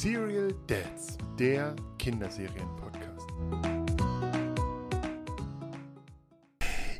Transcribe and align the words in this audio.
Serial 0.00 0.54
Dads, 0.66 1.18
der 1.38 1.76
Kinderserien-Podcast. 1.98 3.26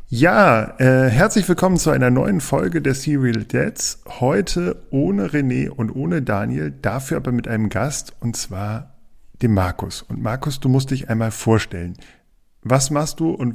Ja, 0.08 0.78
äh, 0.78 1.08
herzlich 1.08 1.48
willkommen 1.48 1.78
zu 1.78 1.88
einer 1.88 2.10
neuen 2.10 2.42
Folge 2.42 2.82
der 2.82 2.92
Serial 2.92 3.44
Dads. 3.44 4.02
Heute 4.06 4.86
ohne 4.90 5.28
René 5.28 5.70
und 5.70 5.90
ohne 5.96 6.20
Daniel, 6.20 6.72
dafür 6.72 7.16
aber 7.16 7.32
mit 7.32 7.48
einem 7.48 7.70
Gast 7.70 8.12
und 8.20 8.36
zwar 8.36 8.98
dem 9.40 9.54
Markus. 9.54 10.02
Und 10.02 10.20
Markus, 10.20 10.60
du 10.60 10.68
musst 10.68 10.90
dich 10.90 11.08
einmal 11.08 11.30
vorstellen. 11.30 11.96
Was 12.60 12.90
machst 12.90 13.18
du 13.18 13.30
und 13.30 13.54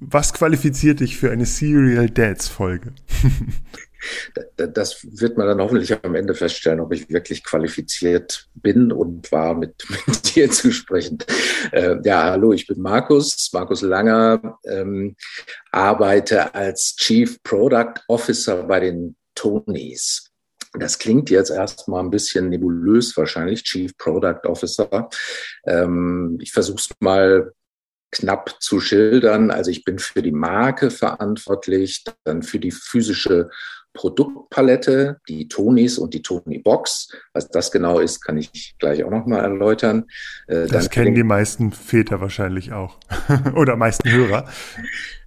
was 0.00 0.32
qualifiziert 0.32 0.98
dich 0.98 1.18
für 1.18 1.30
eine 1.30 1.46
Serial 1.46 2.10
Dads 2.10 2.48
Folge? 2.48 2.94
Das 4.56 5.06
wird 5.20 5.36
man 5.36 5.46
dann 5.46 5.60
hoffentlich 5.60 5.96
am 6.02 6.14
Ende 6.14 6.34
feststellen, 6.34 6.80
ob 6.80 6.92
ich 6.92 7.10
wirklich 7.10 7.44
qualifiziert 7.44 8.48
bin 8.54 8.92
und 8.92 9.30
war, 9.32 9.54
mit, 9.54 9.84
mit 10.06 10.34
dir 10.34 10.50
zu 10.50 10.72
sprechen. 10.72 11.18
Äh, 11.72 11.96
ja, 12.04 12.30
hallo, 12.30 12.52
ich 12.52 12.66
bin 12.66 12.80
Markus, 12.80 13.50
Markus 13.52 13.82
Langer, 13.82 14.58
ähm, 14.64 15.16
arbeite 15.70 16.54
als 16.54 16.96
Chief 16.96 17.42
Product 17.42 17.94
Officer 18.08 18.62
bei 18.64 18.80
den 18.80 19.16
Tonys. 19.34 20.30
Das 20.72 20.98
klingt 20.98 21.30
jetzt 21.30 21.50
erstmal 21.50 22.02
ein 22.02 22.10
bisschen 22.10 22.48
nebulös 22.48 23.16
wahrscheinlich, 23.16 23.64
Chief 23.64 23.96
Product 23.98 24.40
Officer. 24.44 25.08
Ähm, 25.64 26.38
ich 26.40 26.52
versuche 26.52 26.78
es 26.78 26.90
mal 27.00 27.52
knapp 28.12 28.56
zu 28.60 28.80
schildern. 28.80 29.50
Also 29.50 29.70
ich 29.70 29.84
bin 29.84 29.98
für 29.98 30.22
die 30.22 30.32
Marke 30.32 30.90
verantwortlich, 30.90 32.04
dann 32.24 32.42
für 32.42 32.58
die 32.58 32.70
physische 32.70 33.50
Produktpalette, 33.92 35.20
die 35.28 35.48
Tonis 35.48 35.98
und 35.98 36.14
die 36.14 36.22
Tony 36.22 36.58
Box. 36.58 37.08
Was 37.32 37.48
das 37.48 37.70
genau 37.70 37.98
ist, 37.98 38.20
kann 38.20 38.36
ich 38.36 38.74
gleich 38.78 39.04
auch 39.04 39.10
nochmal 39.10 39.42
erläutern. 39.42 40.06
Äh, 40.46 40.66
das 40.66 40.90
kennen 40.90 41.14
die 41.14 41.22
meisten 41.22 41.72
Väter 41.72 42.20
wahrscheinlich 42.20 42.72
auch 42.72 42.98
oder 43.54 43.76
meisten 43.76 44.10
Hörer. 44.10 44.48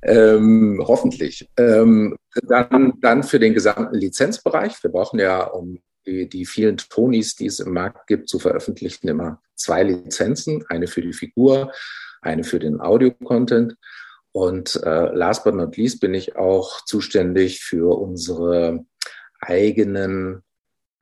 Ähm, 0.01 0.81
hoffentlich. 0.85 1.49
Ähm, 1.57 2.15
dann, 2.43 2.93
dann 3.01 3.23
für 3.23 3.39
den 3.39 3.53
gesamten 3.53 3.95
Lizenzbereich. 3.95 4.81
Wir 4.83 4.91
brauchen 4.91 5.19
ja, 5.19 5.43
um 5.43 5.79
die, 6.05 6.27
die 6.27 6.45
vielen 6.45 6.77
Tonis, 6.77 7.35
die 7.35 7.47
es 7.47 7.59
im 7.59 7.73
Markt 7.73 8.07
gibt, 8.07 8.29
zu 8.29 8.39
veröffentlichen, 8.39 9.07
immer 9.07 9.41
zwei 9.55 9.83
Lizenzen. 9.83 10.63
Eine 10.69 10.87
für 10.87 11.01
die 11.01 11.13
Figur, 11.13 11.71
eine 12.21 12.43
für 12.43 12.59
den 12.59 12.79
Audio-Content. 12.79 13.75
Und 14.33 14.81
äh, 14.83 15.13
last 15.13 15.43
but 15.43 15.53
not 15.53 15.77
least 15.77 16.01
bin 16.01 16.13
ich 16.13 16.35
auch 16.35 16.83
zuständig 16.85 17.61
für 17.61 17.97
unsere 17.97 18.83
eigenen 19.39 20.41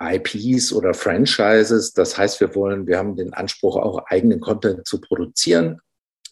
IPs 0.02 0.74
oder 0.74 0.94
Franchises. 0.94 1.94
Das 1.94 2.18
heißt, 2.18 2.42
wir 2.42 2.54
wollen, 2.56 2.88
wir 2.88 2.98
haben 2.98 3.16
den 3.16 3.34
Anspruch, 3.34 3.78
auch 3.78 4.06
eigenen 4.08 4.42
Content 4.42 4.86
zu 4.86 5.00
produzieren, 5.00 5.80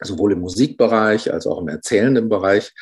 sowohl 0.02 0.34
im 0.34 0.42
Musikbereich 0.42 1.32
als 1.32 1.48
auch 1.48 1.62
im 1.62 1.70
erzählenden 1.70 2.28
Bereich. 2.28 2.74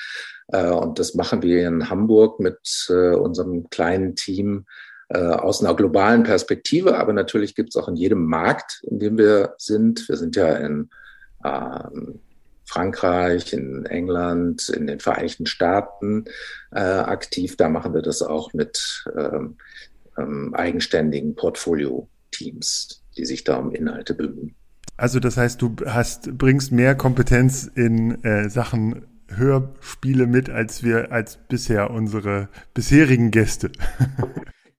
Äh, 0.47 0.71
und 0.71 0.97
das 0.97 1.13
machen 1.13 1.43
wir 1.43 1.67
in 1.67 1.89
Hamburg 1.89 2.39
mit 2.39 2.87
äh, 2.89 3.13
unserem 3.13 3.69
kleinen 3.69 4.15
Team 4.15 4.65
äh, 5.09 5.19
aus 5.19 5.63
einer 5.63 5.75
globalen 5.75 6.23
Perspektive. 6.23 6.97
Aber 6.97 7.13
natürlich 7.13 7.53
gibt 7.53 7.69
es 7.69 7.75
auch 7.75 7.87
in 7.87 7.95
jedem 7.95 8.25
Markt, 8.25 8.81
in 8.83 8.97
dem 8.97 9.17
wir 9.19 9.53
sind. 9.59 10.09
Wir 10.09 10.17
sind 10.17 10.35
ja 10.35 10.55
in 10.55 10.89
ähm, 11.45 12.19
Frankreich, 12.67 13.53
in 13.53 13.85
England, 13.85 14.69
in 14.69 14.87
den 14.87 14.99
Vereinigten 14.99 15.45
Staaten 15.45 16.25
äh, 16.71 16.79
aktiv. 16.79 17.55
Da 17.55 17.69
machen 17.69 17.93
wir 17.93 18.01
das 18.01 18.21
auch 18.21 18.53
mit 18.53 19.05
ähm, 19.17 19.57
ähm, 20.17 20.53
eigenständigen 20.53 21.35
Portfolio-Teams, 21.35 23.03
die 23.17 23.25
sich 23.25 23.43
da 23.43 23.57
um 23.57 23.71
Inhalte 23.71 24.13
bemühen. 24.13 24.55
Also 24.97 25.19
das 25.19 25.37
heißt, 25.37 25.61
du 25.61 25.75
hast, 25.85 26.37
bringst 26.37 26.71
mehr 26.71 26.95
Kompetenz 26.95 27.69
in 27.73 28.23
äh, 28.23 28.49
Sachen 28.49 29.05
Hörspiele 29.29 30.27
mit, 30.27 30.49
als 30.49 30.83
wir, 30.83 31.11
als 31.11 31.37
bisher 31.47 31.91
unsere 31.91 32.49
bisherigen 32.73 33.31
Gäste. 33.31 33.71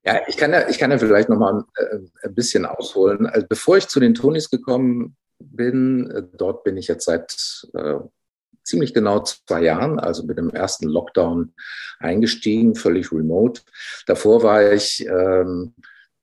Ja, 0.05 0.23
ich 0.27 0.39
kann 0.39 0.53
ja, 0.53 0.67
ich 0.67 0.79
kann 0.79 0.91
ja 0.91 0.97
vielleicht 0.97 1.29
noch 1.29 1.39
mal 1.39 1.65
äh, 1.77 1.99
ein 2.27 2.35
bisschen 2.35 2.65
ausholen. 2.65 3.27
Also 3.27 3.47
bevor 3.47 3.77
ich 3.77 3.89
zu 3.89 4.01
den 4.01 4.15
Tonys 4.15 4.49
gekommen 4.49 5.17
bin. 5.39 6.11
Äh, 6.11 6.23
dort 6.37 6.65
bin 6.65 6.77
ich 6.77 6.89
jetzt 6.89 7.05
seit 7.05 7.67
äh, 7.75 7.99
ziemlich 8.65 8.93
genau 8.93 9.21
zwei 9.21 9.63
Jahren, 9.63 9.99
also 9.99 10.25
mit 10.25 10.39
dem 10.39 10.51
ersten 10.51 10.89
Lockdown 10.89 11.55
eingestiegen, 11.99 12.75
völlig 12.75 13.11
remote. 13.13 13.63
Davor 14.07 14.43
war 14.43 14.73
ich 14.73 15.07
ähm, 15.07 15.75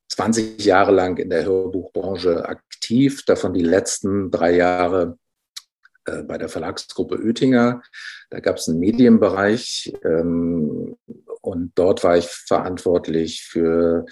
20 0.10 0.64
Jahre 0.64 0.92
lang 0.92 1.18
in 1.18 1.30
der 1.30 1.46
Hörbuchbranche 1.46 2.48
aktiv, 2.48 3.26
davon 3.26 3.54
die 3.54 3.64
letzten 3.64 4.30
drei 4.30 4.56
Jahre 4.56 5.18
äh, 6.06 6.24
bei 6.24 6.38
der 6.38 6.50
Verlagsgruppe 6.50 7.18
Oettinger. 7.18 7.82
Da 8.30 8.40
gab 8.40 8.58
es 8.58 8.68
einen 8.68 8.80
Medienbereich 8.80 9.94
ähm, 10.04 10.96
und 11.42 11.72
dort 11.76 12.04
war 12.04 12.18
ich 12.18 12.28
verantwortlich 12.28 13.44
für 13.44 14.06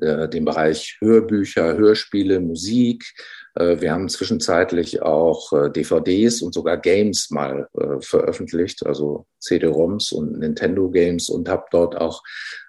äh, 0.00 0.28
den 0.28 0.44
Bereich 0.44 0.96
Hörbücher, 1.00 1.76
Hörspiele, 1.76 2.40
Musik, 2.40 3.04
wir 3.56 3.92
haben 3.92 4.08
zwischenzeitlich 4.08 5.02
auch 5.02 5.52
äh, 5.52 5.70
DVDs 5.70 6.42
und 6.42 6.52
sogar 6.52 6.76
Games 6.76 7.30
mal 7.30 7.68
äh, 7.74 8.00
veröffentlicht, 8.00 8.84
also 8.84 9.26
CD-ROMs 9.38 10.12
und 10.12 10.38
Nintendo 10.38 10.90
Games 10.90 11.28
und 11.28 11.48
habe 11.48 11.64
dort 11.70 11.96
auch 11.96 12.22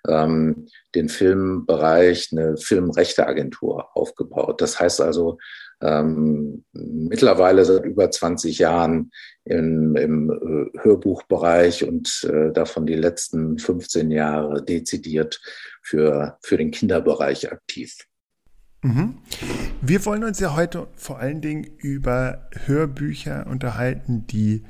ähm, 0.07 0.67
den 0.93 1.09
Filmbereich, 1.09 2.29
eine 2.31 2.57
Filmrechteagentur 2.57 3.95
aufgebaut. 3.97 4.61
Das 4.61 4.79
heißt 4.79 5.01
also, 5.01 5.37
ähm, 5.81 6.63
mittlerweile 6.73 7.65
seit 7.65 7.83
über 7.83 8.09
20 8.09 8.59
Jahren 8.59 9.11
im, 9.43 9.95
im 9.95 10.29
äh, 10.75 10.79
Hörbuchbereich 10.79 11.83
und 11.83 12.27
äh, 12.31 12.51
davon 12.51 12.85
die 12.85 12.95
letzten 12.95 13.57
15 13.57 14.11
Jahre 14.11 14.63
dezidiert 14.63 15.41
für, 15.81 16.37
für 16.41 16.57
den 16.57 16.71
Kinderbereich 16.71 17.51
aktiv. 17.51 17.95
Mhm. 18.85 19.15
Wir 19.81 20.05
wollen 20.05 20.23
uns 20.23 20.39
ja 20.39 20.55
heute 20.55 20.87
vor 20.95 21.17
allen 21.17 21.41
Dingen 21.41 21.63
über 21.79 22.47
Hörbücher 22.65 23.47
unterhalten, 23.47 24.27
die 24.27 24.63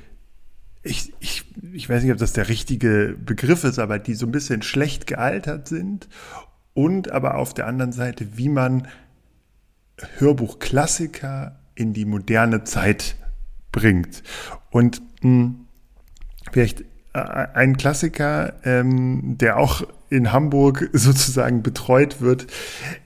ich, 0.84 1.14
ich, 1.20 1.44
ich 1.74 1.90
weiß 1.90 2.02
nicht, 2.04 2.14
ob 2.14 2.18
das 2.18 2.32
der 2.32 2.48
richtige 2.48 3.18
Begriff 3.20 3.66
ist, 3.66 3.78
aber 3.78 4.00
die 4.00 4.14
so 4.14 4.26
ein 4.26 4.32
bisschen 4.32 4.62
schlecht 4.62 5.06
gealtert 5.06 5.68
sind 5.68 6.08
und 6.74 7.12
aber 7.12 7.36
auf 7.36 7.54
der 7.54 7.68
anderen 7.68 7.92
Seite, 7.92 8.38
wie 8.38 8.48
man 8.48 8.88
Hörbuchklassiker 10.18 11.60
in 11.74 11.92
die 11.92 12.06
moderne 12.06 12.64
Zeit 12.64 13.18
bringt. 13.74 14.24
Und 14.70 15.02
mh, 15.22 15.30
hm, 15.30 15.68
vielleicht 16.54 16.82
äh, 17.14 17.20
ein 17.20 17.76
Klassiker, 17.76 18.54
ähm, 18.64 19.38
der 19.38 19.58
auch 19.58 19.86
in 20.10 20.32
Hamburg 20.32 20.90
sozusagen 20.94 21.64
betreut 21.64 22.22
wird 22.22 22.48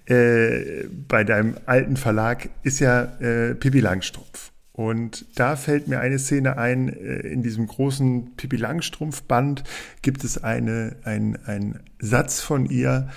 äh, 0.06 0.88
bei 1.08 1.24
deinem 1.24 1.58
alten 1.66 1.98
Verlag, 1.98 2.50
ist 2.64 2.80
ja 2.80 3.04
äh, 3.20 3.56
Pippi 3.56 3.80
Langstrumpf. 3.80 4.52
Und 4.72 5.26
da 5.36 5.58
fällt 5.58 5.90
mir 5.90 6.00
eine 6.00 6.20
Szene 6.20 6.58
ein, 6.58 6.88
äh, 6.88 7.20
in 7.28 7.44
diesem 7.44 7.68
großen 7.68 8.36
Pippi 8.38 8.56
Langstrumpf-Band 8.56 9.64
gibt 10.02 10.24
es 10.24 10.42
eine, 10.42 10.96
ein, 11.04 11.38
ein 11.46 11.82
Satz 12.00 12.40
von 12.42 12.66
ihr, 12.66 13.10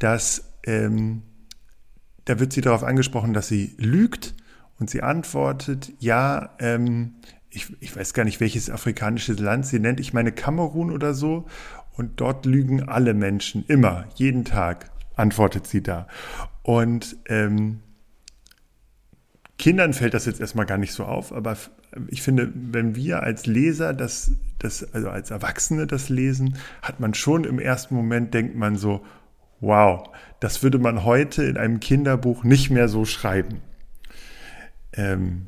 dass 0.00 0.52
ähm, 0.64 1.22
da 2.24 2.40
wird 2.40 2.52
sie 2.52 2.62
darauf 2.62 2.82
angesprochen, 2.82 3.32
dass 3.32 3.48
sie 3.48 3.74
lügt 3.78 4.34
und 4.78 4.90
sie 4.90 5.02
antwortet, 5.02 5.92
ja, 6.00 6.50
ähm, 6.58 7.14
ich, 7.50 7.72
ich 7.80 7.94
weiß 7.94 8.14
gar 8.14 8.24
nicht, 8.24 8.40
welches 8.40 8.68
afrikanische 8.68 9.34
Land 9.34 9.66
sie 9.66 9.78
nennt, 9.78 10.00
ich 10.00 10.12
meine 10.12 10.32
Kamerun 10.32 10.90
oder 10.90 11.14
so. 11.14 11.46
Und 11.96 12.20
dort 12.20 12.44
lügen 12.44 12.88
alle 12.88 13.14
Menschen 13.14 13.64
immer, 13.66 14.06
jeden 14.16 14.44
Tag, 14.44 14.90
antwortet 15.14 15.66
sie 15.66 15.82
da. 15.82 16.08
Und 16.62 17.16
ähm, 17.26 17.80
Kindern 19.58 19.92
fällt 19.92 20.14
das 20.14 20.26
jetzt 20.26 20.40
erstmal 20.40 20.66
gar 20.66 20.78
nicht 20.78 20.92
so 20.92 21.04
auf, 21.04 21.32
aber 21.32 21.56
ich 22.08 22.22
finde, 22.22 22.52
wenn 22.54 22.96
wir 22.96 23.22
als 23.22 23.46
Leser 23.46 23.94
das, 23.94 24.32
das, 24.58 24.92
also 24.92 25.08
als 25.10 25.30
Erwachsene 25.30 25.86
das 25.86 26.08
lesen, 26.08 26.56
hat 26.82 26.98
man 26.98 27.14
schon 27.14 27.44
im 27.44 27.60
ersten 27.60 27.94
Moment 27.94 28.34
denkt 28.34 28.56
man 28.56 28.76
so, 28.76 29.04
wow, 29.60 30.10
das 30.40 30.62
würde 30.62 30.78
man 30.78 31.04
heute 31.04 31.44
in 31.44 31.56
einem 31.56 31.80
Kinderbuch 31.80 32.42
nicht 32.42 32.70
mehr 32.70 32.88
so 32.88 33.04
schreiben. 33.04 33.60
Ähm, 34.92 35.46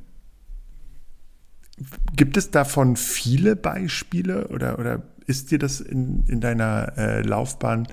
Gibt 2.15 2.37
es 2.37 2.51
davon 2.51 2.97
viele 2.97 3.57
Beispiele 3.57 4.49
oder, 4.49 4.79
oder 4.79 5.03
ist 5.27 5.51
dir 5.51 5.59
das 5.59 5.81
in, 5.81 6.25
in 6.29 6.41
deiner 6.41 6.93
äh, 6.97 7.23
Laufbahn, 7.23 7.89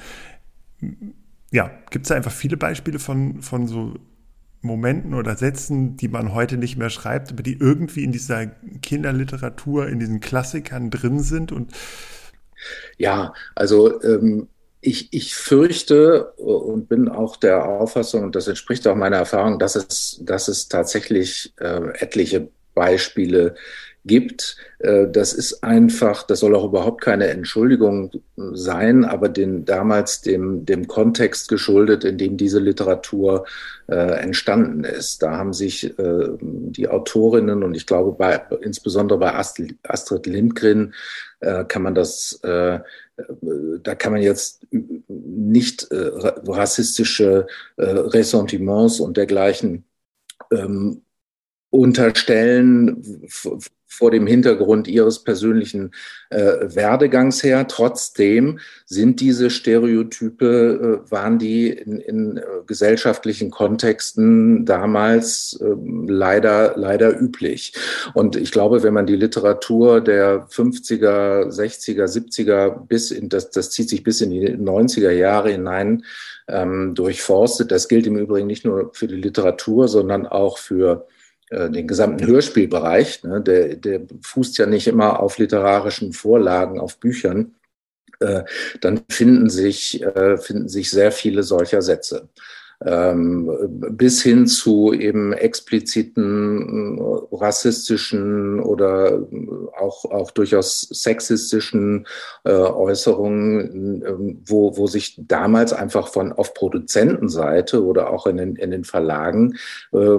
ja, 1.51 1.71
gibt 1.91 2.05
es 2.05 2.11
einfach 2.11 2.31
viele 2.31 2.57
Beispiele 2.57 2.99
von, 2.99 3.41
von 3.41 3.67
so 3.67 3.93
Momenten 4.61 5.13
oder 5.13 5.35
Sätzen, 5.35 5.97
die 5.97 6.07
man 6.07 6.33
heute 6.33 6.57
nicht 6.57 6.77
mehr 6.77 6.89
schreibt, 6.89 7.31
aber 7.31 7.43
die 7.43 7.57
irgendwie 7.59 8.03
in 8.03 8.11
dieser 8.11 8.47
Kinderliteratur, 8.81 9.87
in 9.87 9.99
diesen 9.99 10.19
Klassikern 10.19 10.89
drin 10.89 11.19
sind 11.19 11.51
und 11.51 11.73
ja, 12.97 13.33
also 13.55 14.01
ähm, 14.03 14.47
ich, 14.79 15.11
ich 15.11 15.35
fürchte 15.35 16.31
und 16.33 16.87
bin 16.89 17.07
auch 17.09 17.37
der 17.37 17.65
Auffassung, 17.65 18.23
und 18.23 18.35
das 18.35 18.47
entspricht 18.47 18.87
auch 18.87 18.95
meiner 18.95 19.17
Erfahrung, 19.17 19.59
dass 19.59 19.75
es, 19.75 20.19
dass 20.21 20.47
es 20.47 20.67
tatsächlich 20.67 21.53
äh, 21.59 21.89
etliche 21.99 22.49
Beispiele 22.73 23.55
gibt. 24.05 24.57
Äh, 24.79 25.07
das 25.09 25.33
ist 25.33 25.63
einfach, 25.63 26.23
das 26.23 26.39
soll 26.39 26.55
auch 26.55 26.65
überhaupt 26.65 27.01
keine 27.01 27.27
Entschuldigung 27.27 28.11
sein, 28.35 29.05
aber 29.05 29.29
den 29.29 29.65
damals 29.65 30.21
dem, 30.21 30.65
dem 30.65 30.87
Kontext 30.87 31.47
geschuldet, 31.47 32.03
in 32.03 32.17
dem 32.17 32.37
diese 32.37 32.59
Literatur 32.59 33.45
äh, 33.87 33.95
entstanden 33.95 34.83
ist. 34.83 35.23
Da 35.23 35.37
haben 35.37 35.53
sich 35.53 35.97
äh, 35.97 36.27
die 36.39 36.87
Autorinnen 36.87 37.63
und 37.63 37.75
ich 37.75 37.85
glaube 37.85 38.13
bei, 38.13 38.41
insbesondere 38.61 39.19
bei 39.19 39.33
Astrid, 39.33 39.77
Astrid 39.83 40.25
Lindgren 40.25 40.93
äh, 41.39 41.65
kann 41.65 41.81
man 41.81 41.95
das, 41.95 42.39
äh, 42.43 42.79
da 43.83 43.95
kann 43.95 44.13
man 44.13 44.21
jetzt 44.21 44.65
nicht 45.07 45.91
äh, 45.91 46.11
rassistische 46.47 47.47
Ressentiments 47.77 48.99
und 48.99 49.17
dergleichen 49.17 49.83
ähm, 50.51 51.03
unterstellen 51.69 53.27
vor 53.93 54.11
dem 54.11 54.25
Hintergrund 54.25 54.87
ihres 54.87 55.23
persönlichen 55.23 55.91
äh, 56.29 56.75
Werdegangs 56.75 57.43
her. 57.43 57.67
Trotzdem 57.67 58.59
sind 58.85 59.21
diese 59.21 59.49
Stereotype, 59.49 61.03
äh, 61.05 61.11
waren 61.11 61.37
die 61.37 61.69
in, 61.69 61.99
in 61.99 62.37
äh, 62.37 62.43
gesellschaftlichen 62.65 63.51
Kontexten 63.51 64.65
damals 64.65 65.59
äh, 65.61 65.75
leider, 66.07 66.73
leider 66.75 67.19
üblich. 67.19 67.73
Und 68.13 68.35
ich 68.35 68.51
glaube, 68.51 68.81
wenn 68.83 68.93
man 68.93 69.05
die 69.05 69.15
Literatur 69.15 70.01
der 70.01 70.47
50er, 70.47 71.49
60er, 71.49 72.05
70er 72.05 72.87
bis 72.87 73.11
in, 73.11 73.29
das, 73.29 73.51
das 73.51 73.69
zieht 73.69 73.89
sich 73.89 74.03
bis 74.03 74.21
in 74.21 74.31
die 74.31 74.49
90er 74.49 75.11
Jahre 75.11 75.51
hinein, 75.51 76.03
ähm, 76.47 76.95
durchforstet, 76.95 77.71
das 77.71 77.87
gilt 77.87 78.07
im 78.07 78.17
Übrigen 78.17 78.47
nicht 78.47 78.65
nur 78.65 78.91
für 78.93 79.07
die 79.07 79.15
Literatur, 79.15 79.87
sondern 79.87 80.25
auch 80.25 80.57
für 80.57 81.07
den 81.51 81.87
gesamten 81.87 82.25
Hörspielbereich, 82.25 83.23
ne, 83.23 83.41
der, 83.41 83.75
der 83.75 84.01
fußt 84.21 84.57
ja 84.57 84.65
nicht 84.65 84.87
immer 84.87 85.19
auf 85.19 85.37
literarischen 85.37 86.13
Vorlagen, 86.13 86.79
auf 86.79 86.99
Büchern, 86.99 87.55
äh, 88.19 88.43
dann 88.81 89.01
finden 89.09 89.49
sich, 89.49 90.01
äh, 90.01 90.37
finden 90.37 90.69
sich 90.69 90.89
sehr 90.89 91.11
viele 91.11 91.43
solcher 91.43 91.81
Sätze 91.81 92.29
bis 92.85 94.21
hin 94.21 94.45
zu 94.45 94.93
eben 94.93 95.31
expliziten 95.31 96.97
äh, 96.97 97.35
rassistischen 97.35 98.59
oder 98.59 99.25
auch, 99.79 100.03
auch 100.05 100.31
durchaus 100.31 100.81
sexistischen 100.81 102.05
äh, 102.43 102.51
Äußerungen, 102.51 104.01
äh, 104.03 104.35
wo, 104.45 104.75
wo 104.75 104.87
sich 104.87 105.15
damals 105.17 105.71
einfach 105.71 106.09
von 106.09 106.33
auf 106.33 106.53
Produzentenseite 106.53 107.83
oder 107.85 108.09
auch 108.09 108.27
in 108.27 108.37
den, 108.37 108.55
in 108.57 108.71
den 108.71 108.83
Verlagen, 108.83 109.55
äh, 109.93 110.17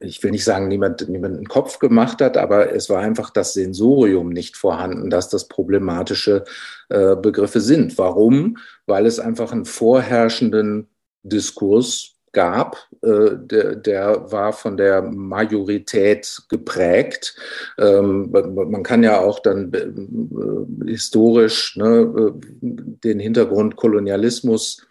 ich 0.00 0.22
will 0.22 0.32
nicht 0.32 0.44
sagen, 0.44 0.68
niemand, 0.68 1.08
niemand 1.08 1.36
einen 1.36 1.48
Kopf 1.48 1.78
gemacht 1.78 2.20
hat, 2.20 2.36
aber 2.36 2.74
es 2.74 2.90
war 2.90 3.00
einfach 3.00 3.30
das 3.30 3.54
Sensorium 3.54 4.28
nicht 4.28 4.56
vorhanden, 4.56 5.08
dass 5.10 5.28
das 5.28 5.48
problematische 5.48 6.44
Begriffe 6.88 7.60
sind. 7.60 7.98
Warum? 7.98 8.56
Weil 8.86 9.04
es 9.04 9.20
einfach 9.20 9.52
einen 9.52 9.66
vorherrschenden 9.66 10.88
Diskurs 11.28 12.18
gab, 12.32 12.76
äh, 13.02 13.30
der, 13.36 13.74
der 13.76 14.30
war 14.30 14.52
von 14.52 14.76
der 14.76 15.02
Majorität 15.02 16.42
geprägt. 16.48 17.34
Ähm, 17.78 18.30
man 18.30 18.82
kann 18.82 19.02
ja 19.02 19.18
auch 19.20 19.40
dann 19.40 19.72
äh, 19.72 20.90
historisch 20.90 21.76
ne, 21.76 21.86
äh, 21.98 22.32
den 22.60 23.18
Hintergrund 23.18 23.76
Kolonialismus 23.76 24.86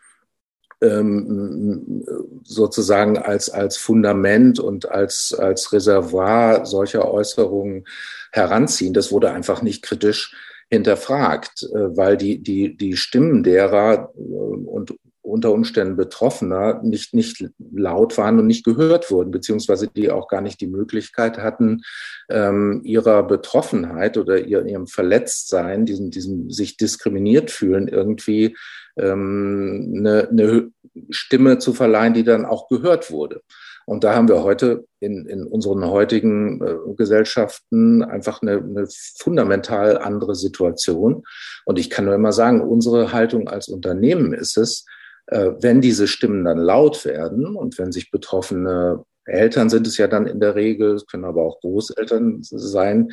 ähm, 0.82 2.04
sozusagen 2.44 3.18
als, 3.18 3.50
als 3.50 3.78
Fundament 3.78 4.60
und 4.60 4.90
als, 4.90 5.34
als 5.34 5.74
Reservoir 5.74 6.66
solcher 6.66 7.12
Äußerungen 7.12 7.86
heranziehen. 8.32 8.94
Das 8.94 9.12
wurde 9.12 9.32
einfach 9.32 9.62
nicht 9.62 9.84
kritisch 9.84 10.36
hinterfragt, 10.70 11.66
weil 11.72 12.18
die, 12.18 12.44
die, 12.44 12.76
die 12.76 12.98
Stimmen 12.98 13.42
derer 13.42 14.12
und 14.16 14.94
unter 15.28 15.52
Umständen 15.52 15.96
Betroffener 15.96 16.82
nicht, 16.84 17.14
nicht 17.14 17.46
laut 17.74 18.18
waren 18.18 18.40
und 18.40 18.48
nicht 18.48 18.66
gehört 18.66 19.12
wurden, 19.12 19.32
beziehungsweise 19.32 19.88
die 19.88 20.10
auch 20.10 20.28
gar 20.28 20.42
nicht 20.42 20.62
die 20.62 20.68
Möglichkeit 20.68 21.38
hatten, 21.38 21.82
ähm, 22.30 22.82
ihrer 22.84 23.24
Betroffenheit 23.24 24.18
oder 24.18 24.40
ihr, 24.40 24.66
ihrem 24.66 24.88
Verletztsein, 24.88 25.86
diesem, 25.86 26.12
diesem 26.12 26.50
sich 26.50 26.78
diskriminiert 26.78 27.52
fühlen, 27.52 27.88
irgendwie 27.88 28.56
ähm, 28.98 29.94
eine, 29.98 30.30
eine 30.30 30.72
Stimme 31.10 31.60
zu 31.60 31.74
verleihen, 31.74 32.14
die 32.14 32.24
dann 32.24 32.46
auch 32.46 32.70
gehört 32.70 33.12
wurde. 33.12 33.42
Und 33.86 34.04
da 34.04 34.14
haben 34.14 34.28
wir 34.28 34.44
heute 34.44 34.86
in, 35.00 35.26
in 35.28 35.46
unseren 35.46 35.86
heutigen 35.86 36.62
äh, 36.62 36.76
Gesellschaften 36.98 38.04
einfach 38.04 38.42
eine, 38.42 38.58
eine 38.58 38.88
fundamental 39.18 39.98
andere 39.98 40.36
Situation. 40.36 41.24
Und 41.64 41.80
ich 41.80 41.90
kann 41.90 42.04
nur 42.04 42.14
immer 42.14 42.34
sagen, 42.34 42.60
unsere 42.60 43.14
Haltung 43.14 43.48
als 43.48 43.70
Unternehmen 43.70 44.34
ist 44.34 44.58
es, 44.58 44.86
wenn 45.30 45.82
diese 45.82 46.08
Stimmen 46.08 46.46
dann 46.46 46.58
laut 46.58 47.04
werden 47.04 47.56
und 47.56 47.78
wenn 47.78 47.92
sich 47.92 48.12
betroffene 48.12 49.04
Eltern 49.28 49.70
sind 49.70 49.86
es 49.88 49.98
ja 49.98 50.08
dann 50.08 50.26
in 50.26 50.40
der 50.40 50.56
Regel, 50.56 50.96
es 50.96 51.06
können 51.06 51.26
aber 51.26 51.44
auch 51.44 51.60
Großeltern 51.60 52.40
sein, 52.42 53.10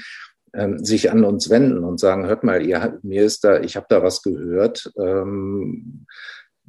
ähm, 0.54 0.78
sich 0.84 1.10
an 1.10 1.24
uns 1.24 1.50
wenden 1.50 1.84
und 1.84 1.98
sagen, 1.98 2.26
hört 2.26 2.44
mal, 2.44 2.64
ihr, 2.64 2.98
mir 3.02 3.24
ist 3.24 3.44
da, 3.44 3.60
ich 3.60 3.76
habe 3.76 3.86
da 3.88 4.02
was 4.02 4.22
gehört. 4.22 4.92
Ähm, 4.96 6.06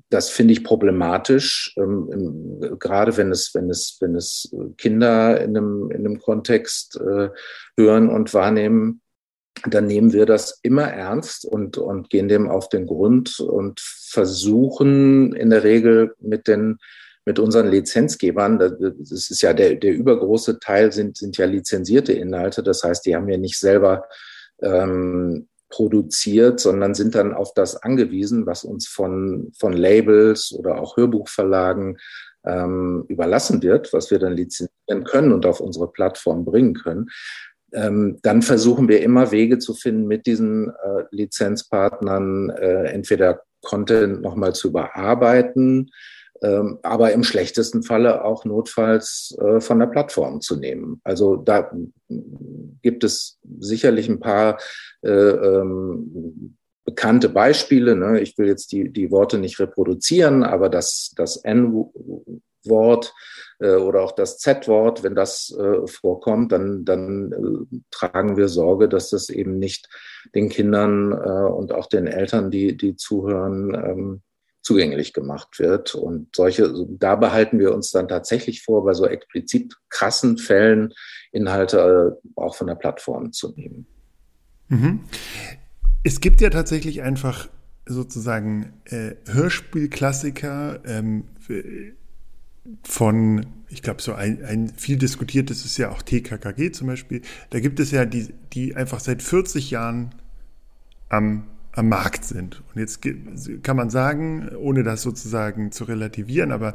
das 0.10 0.30
finde 0.30 0.54
ich 0.54 0.64
problematisch, 0.64 1.74
ähm, 1.78 2.60
gerade 2.80 3.18
wenn 3.18 3.32
es, 3.32 3.54
wenn 3.54 3.70
es, 3.70 3.98
wenn 4.02 4.16
es 4.16 4.54
Kinder 4.78 5.40
in 5.42 5.56
einem, 5.56 5.92
in 5.92 6.06
einem 6.06 6.20
Kontext 6.20 7.00
äh, 7.00 7.30
hören 7.78 8.10
und 8.10 8.34
wahrnehmen, 8.34 9.02
dann 9.64 9.88
nehmen 9.88 10.14
wir 10.14 10.26
das 10.26 10.60
immer 10.62 10.84
ernst 10.84 11.46
und, 11.46 11.78
und 11.78 12.10
gehen 12.10 12.28
dem 12.28 12.50
auf 12.50 12.70
den 12.70 12.86
Grund 12.86 13.40
und 13.40 13.80
versuchen 13.80 15.34
in 15.34 15.50
der 15.50 15.64
Regel 15.64 16.16
mit 16.20 16.48
den 16.48 16.78
mit 17.28 17.40
unseren 17.40 17.72
Lizenzgebern, 17.72 18.60
das 18.60 19.10
ist 19.10 19.42
ja 19.42 19.54
der, 19.54 19.76
der 19.76 19.94
übergroße 19.94 20.60
Teil 20.60 20.92
sind, 20.92 21.18
sind 21.18 21.38
ja 21.38 21.48
lizenzierte 21.48 22.14
Inhalte. 22.14 22.62
Das 22.62 22.84
heißt, 22.84 23.04
die 23.04 23.16
haben 23.16 23.28
ja 23.28 23.38
nicht 23.38 23.58
selber 23.58 24.08
ähm, 24.62 25.48
produziert, 25.70 26.60
sondern 26.60 26.94
sind 26.94 27.16
dann 27.16 27.34
auf 27.34 27.56
das 27.56 27.78
angewiesen, 27.78 28.46
was 28.46 28.64
uns 28.64 28.88
von, 28.88 29.52
von 29.58 29.74
Labels 29.74 30.54
oder 30.54 30.80
auch 30.80 30.98
Hörbuchverlagen 30.98 31.98
ähm, 32.46 33.06
überlassen 33.08 33.64
wird, 33.64 33.92
was 33.92 34.12
wir 34.12 34.20
dann 34.20 34.34
lizenzieren 34.34 35.04
können 35.04 35.34
und 35.34 35.48
auf 35.48 35.62
unsere 35.62 35.92
Plattform 35.92 36.46
bringen 36.46 36.76
können 36.76 37.08
ähm, 37.76 38.20
dann 38.24 38.42
versuchen 38.42 38.88
wir 38.88 39.02
immer 39.02 39.32
Wege 39.32 39.60
zu 39.60 39.74
finden, 39.74 40.08
mit 40.08 40.26
diesen 40.26 40.70
äh, 40.70 41.04
Lizenzpartnern 41.12 42.50
äh, 42.50 42.86
entweder 42.86 43.42
Content 43.62 44.22
nochmal 44.22 44.54
zu 44.54 44.70
überarbeiten, 44.70 45.92
ähm, 46.42 46.80
aber 46.84 47.12
im 47.12 47.24
schlechtesten 47.24 47.84
Falle 47.84 48.24
auch 48.24 48.46
notfalls 48.46 49.36
äh, 49.40 49.60
von 49.60 49.80
der 49.80 49.88
Plattform 49.88 50.42
zu 50.42 50.58
nehmen. 50.58 51.02
Also 51.04 51.36
da 51.36 51.72
gibt 52.82 53.04
es 53.04 53.40
sicherlich 53.60 54.10
ein 54.10 54.20
paar 54.20 54.60
äh, 55.02 55.10
ähm, 55.10 56.58
bekannte 56.86 57.30
Beispiele. 57.30 57.96
Ne? 57.96 58.22
Ich 58.22 58.38
will 58.38 58.48
jetzt 58.48 58.72
die, 58.72 58.92
die 58.92 59.12
Worte 59.12 59.38
nicht 59.38 59.60
reproduzieren, 59.60 60.44
aber 60.44 60.70
das, 60.70 61.14
das 61.16 61.38
N-Wort 62.66 63.14
äh, 63.60 63.76
oder 63.76 64.02
auch 64.02 64.12
das 64.12 64.38
Z-Wort, 64.40 65.04
wenn 65.04 65.16
das 65.16 65.56
äh, 65.58 65.88
vorkommt, 65.88 66.52
dann, 66.52 66.86
dann 66.86 67.32
äh, 67.32 67.78
tragen 67.92 68.38
wir 68.38 68.48
Sorge, 68.48 68.90
dass 68.90 69.10
das 69.10 69.30
eben 69.30 69.58
nicht 69.60 69.90
den 70.34 70.50
Kindern 70.50 71.12
äh, 71.12 71.52
und 71.52 71.72
auch 71.72 71.88
den 71.88 72.08
Eltern, 72.08 72.52
die, 72.52 72.76
die 72.76 72.96
zuhören, 72.96 73.74
ähm, 73.74 74.22
zugänglich 74.62 75.14
gemacht 75.14 75.60
wird. 75.60 75.94
Und 75.94 76.36
solche, 76.36 76.74
da 76.90 77.16
behalten 77.16 77.60
wir 77.60 77.74
uns 77.74 77.92
dann 77.92 78.08
tatsächlich 78.08 78.64
vor, 78.64 78.84
bei 78.84 78.94
so 78.94 79.06
explizit 79.06 79.76
krassen 79.90 80.38
Fällen 80.38 80.92
Inhalte 81.32 82.18
äh, 82.26 82.30
auch 82.36 82.56
von 82.56 82.68
der 82.68 82.76
Plattform 82.76 83.32
zu 83.32 83.54
nehmen. 83.56 83.86
Mhm. 84.70 85.02
Es 86.04 86.20
gibt 86.20 86.42
ja 86.42 86.50
tatsächlich 86.50 87.04
einfach 87.04 87.50
sozusagen 87.86 88.74
äh, 88.86 89.12
Hörspielklassiker, 89.28 90.82
ähm, 90.86 91.26
von, 92.84 93.46
ich 93.70 93.82
glaube, 93.82 94.02
so 94.02 94.14
ein, 94.14 94.44
ein 94.44 94.70
viel 94.70 94.98
diskutiertes 94.98 95.66
ist 95.66 95.78
ja 95.78 95.92
auch 95.92 96.02
TKKG 96.02 96.72
zum 96.72 96.88
Beispiel. 96.88 97.22
Da 97.50 97.60
gibt 97.60 97.80
es 97.80 97.92
ja 97.92 98.06
die, 98.06 98.34
die 98.54 98.76
einfach 98.76 99.00
seit 99.00 99.22
40 99.22 99.72
Jahren 99.72 100.16
am, 101.10 101.46
am 101.72 101.90
Markt 101.90 102.26
sind. 102.26 102.64
Und 102.74 102.80
jetzt 102.80 103.02
kann 103.64 103.78
man 103.78 103.90
sagen, 103.90 104.50
ohne 104.58 104.84
das 104.84 105.02
sozusagen 105.02 105.72
zu 105.72 105.84
relativieren, 105.84 106.52
aber 106.52 106.74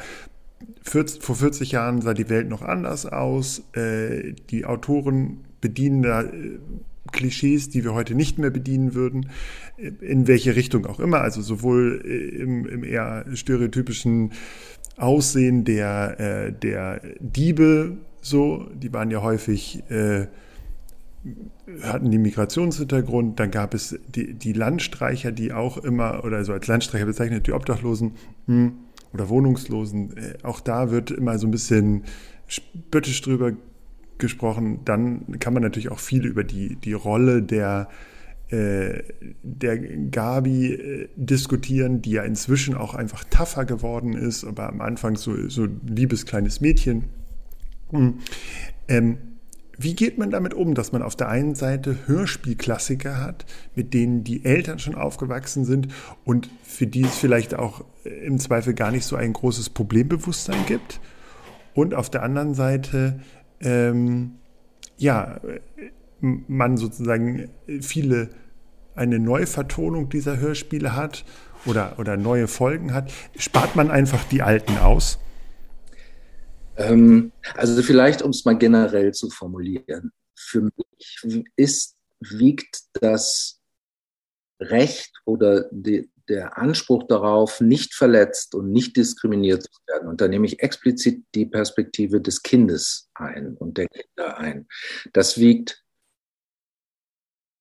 40, 0.82 1.22
vor 1.22 1.36
40 1.36 1.72
Jahren 1.72 2.02
sah 2.02 2.14
die 2.14 2.28
Welt 2.28 2.48
noch 2.48 2.62
anders 2.62 3.06
aus. 3.06 3.62
Äh, 3.72 4.34
die 4.50 4.66
Autoren 4.66 5.44
bedienen 5.60 6.02
da 6.02 6.22
äh, 6.22 6.58
Klischees, 7.12 7.68
die 7.68 7.82
wir 7.82 7.94
heute 7.94 8.14
nicht 8.14 8.38
mehr 8.38 8.50
bedienen 8.50 8.94
würden, 8.94 9.30
in 9.76 10.28
welche 10.28 10.54
Richtung 10.54 10.86
auch 10.86 11.00
immer, 11.00 11.22
also 11.22 11.42
sowohl 11.42 11.96
im, 12.04 12.66
im 12.66 12.84
eher 12.84 13.24
stereotypischen 13.34 14.32
Aussehen 15.00 15.64
der, 15.64 16.20
äh, 16.20 16.52
der 16.52 17.00
Diebe 17.20 17.96
so, 18.22 18.68
die 18.74 18.92
waren 18.92 19.10
ja 19.10 19.22
häufig, 19.22 19.82
äh, 19.90 20.26
hatten 21.82 22.10
die 22.10 22.18
Migrationshintergrund, 22.18 23.38
dann 23.38 23.50
gab 23.50 23.74
es 23.74 23.98
die, 24.08 24.34
die 24.34 24.52
Landstreicher, 24.52 25.32
die 25.32 25.52
auch 25.52 25.78
immer, 25.78 26.24
oder 26.24 26.44
so 26.44 26.52
als 26.52 26.66
Landstreicher 26.66 27.06
bezeichnet, 27.06 27.46
die 27.46 27.52
Obdachlosen 27.52 28.12
mh, 28.46 28.54
hm, 28.54 28.72
oder 29.12 29.28
Wohnungslosen, 29.28 30.16
äh, 30.16 30.34
auch 30.42 30.60
da 30.60 30.90
wird 30.90 31.10
immer 31.10 31.38
so 31.38 31.46
ein 31.46 31.50
bisschen 31.50 32.04
spöttisch 32.46 33.20
drüber 33.22 33.52
gesprochen. 34.18 34.80
Dann 34.84 35.38
kann 35.40 35.54
man 35.54 35.62
natürlich 35.62 35.90
auch 35.90 35.98
viel 35.98 36.26
über 36.26 36.44
die, 36.44 36.76
die 36.76 36.92
Rolle 36.92 37.42
der 37.42 37.88
der 38.52 39.78
Gabi 39.78 40.72
äh, 40.72 41.08
diskutieren, 41.16 42.02
die 42.02 42.12
ja 42.12 42.22
inzwischen 42.22 42.74
auch 42.74 42.94
einfach 42.94 43.24
tougher 43.24 43.64
geworden 43.64 44.14
ist, 44.14 44.44
aber 44.44 44.68
am 44.68 44.80
Anfang 44.80 45.16
so, 45.16 45.48
so 45.48 45.68
liebes 45.86 46.26
kleines 46.26 46.60
Mädchen. 46.60 47.04
Hm. 47.90 48.18
Ähm, 48.88 49.18
wie 49.82 49.94
geht 49.94 50.18
man 50.18 50.30
damit 50.30 50.52
um, 50.52 50.74
dass 50.74 50.92
man 50.92 51.00
auf 51.00 51.16
der 51.16 51.28
einen 51.28 51.54
Seite 51.54 51.96
Hörspielklassiker 52.06 53.18
hat, 53.18 53.46
mit 53.74 53.94
denen 53.94 54.24
die 54.24 54.44
Eltern 54.44 54.78
schon 54.78 54.94
aufgewachsen 54.94 55.64
sind 55.64 55.88
und 56.24 56.50
für 56.62 56.86
die 56.86 57.02
es 57.02 57.16
vielleicht 57.16 57.54
auch 57.54 57.84
im 58.04 58.38
Zweifel 58.38 58.74
gar 58.74 58.90
nicht 58.90 59.04
so 59.04 59.16
ein 59.16 59.32
großes 59.32 59.70
Problembewusstsein 59.70 60.66
gibt? 60.66 61.00
Und 61.72 61.94
auf 61.94 62.10
der 62.10 62.24
anderen 62.24 62.52
Seite, 62.52 63.20
ähm, 63.60 64.32
ja, 64.98 65.40
man 66.20 66.76
sozusagen 66.76 67.50
viele 67.80 68.30
eine 68.94 69.18
Neuvertonung 69.18 70.08
dieser 70.08 70.38
Hörspiele 70.38 70.94
hat 70.94 71.24
oder, 71.66 71.98
oder 71.98 72.16
neue 72.16 72.48
Folgen 72.48 72.92
hat, 72.92 73.10
spart 73.36 73.76
man 73.76 73.90
einfach 73.90 74.24
die 74.24 74.42
alten 74.42 74.78
aus? 74.78 75.18
Ähm, 76.76 77.32
also 77.54 77.82
vielleicht, 77.82 78.22
um 78.22 78.30
es 78.30 78.44
mal 78.44 78.58
generell 78.58 79.12
zu 79.12 79.30
formulieren. 79.30 80.12
Für 80.34 80.62
mich 80.62 81.44
ist, 81.56 81.96
wiegt 82.20 82.82
das 83.00 83.60
Recht 84.60 85.12
oder 85.24 85.68
die, 85.70 86.10
der 86.28 86.58
Anspruch 86.58 87.04
darauf, 87.08 87.60
nicht 87.60 87.94
verletzt 87.94 88.54
und 88.54 88.70
nicht 88.70 88.96
diskriminiert 88.96 89.62
zu 89.62 89.80
werden. 89.86 90.08
Und 90.08 90.20
da 90.20 90.28
nehme 90.28 90.46
ich 90.46 90.60
explizit 90.60 91.24
die 91.34 91.46
Perspektive 91.46 92.20
des 92.20 92.42
Kindes 92.42 93.10
ein 93.14 93.56
und 93.56 93.78
der 93.78 93.88
Kinder 93.88 94.38
ein. 94.38 94.66
Das 95.12 95.38
wiegt 95.38 95.82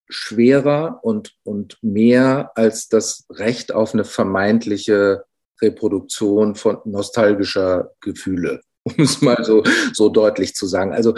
schwerer 0.10 1.00
und, 1.04 1.36
und 1.44 1.78
mehr 1.82 2.52
als 2.56 2.90
das 2.90 3.26
Recht 3.30 3.72
auf 3.74 3.94
eine 3.94 4.06
vermeintliche 4.06 5.24
Reproduktion 5.62 6.56
von 6.56 6.80
nostalgischer 6.86 7.92
Gefühle, 8.02 8.62
um 8.84 8.96
es 8.98 9.22
mal 9.22 9.44
so, 9.44 9.64
so 9.94 10.10
deutlich 10.10 10.56
zu 10.56 10.68
sagen. 10.68 10.94
Also, 10.94 11.14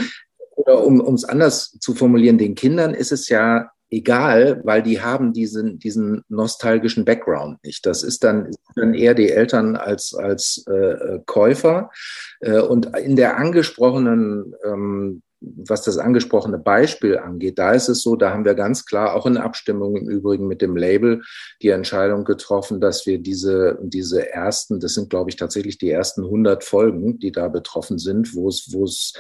oder 0.56 0.84
um 0.84 1.00
es 1.16 1.24
anders 1.24 1.72
zu 1.80 1.96
formulieren, 1.96 2.38
den 2.38 2.56
Kindern 2.56 2.94
ist 2.94 3.12
es 3.12 3.30
ja 3.30 3.72
egal, 3.92 4.62
weil 4.64 4.82
die 4.82 5.02
haben 5.02 5.34
diesen, 5.34 5.78
diesen 5.78 6.24
nostalgischen 6.30 7.04
Background 7.06 7.64
nicht. 7.64 7.86
Das 7.86 8.04
ist 8.04 8.24
dann, 8.24 8.50
dann 8.76 8.94
eher 8.94 9.14
die 9.14 9.30
Eltern 9.30 9.76
als, 9.76 10.14
als 10.14 10.66
äh, 10.68 11.20
Käufer. 11.26 11.92
Äh, 12.40 12.62
und 12.62 12.98
in 12.98 13.16
der 13.16 13.38
angesprochenen 13.38 14.56
ähm, 14.64 15.22
was 15.42 15.82
das 15.82 15.98
angesprochene 15.98 16.60
Beispiel 16.60 17.18
angeht, 17.18 17.58
da 17.58 17.72
ist 17.72 17.90
es 17.90 18.04
so, 18.04 18.16
da 18.16 18.32
haben 18.32 18.46
wir 18.46 18.54
ganz 18.54 18.86
klar 18.86 19.16
auch 19.16 19.26
in 19.26 19.38
Abstimmung 19.38 19.96
im 19.96 20.08
Übrigen 20.08 20.48
mit 20.48 20.62
dem 20.62 20.78
Label 20.78 21.24
die 21.62 21.70
Entscheidung 21.70 22.26
getroffen, 22.26 22.80
dass 22.80 23.08
wir 23.08 23.20
diese, 23.20 23.80
diese 23.82 24.32
ersten, 24.32 24.80
das 24.80 24.94
sind 24.94 25.10
glaube 25.10 25.32
ich 25.32 25.36
tatsächlich 25.36 25.80
die 25.80 25.90
ersten 25.90 26.24
100 26.24 26.64
Folgen, 26.64 27.18
die 27.20 27.32
da 27.32 27.48
betroffen 27.48 27.98
sind, 27.98 28.36
wo 28.36 28.48
es, 28.48 28.70
wo 28.72 28.84
es, 28.84 29.14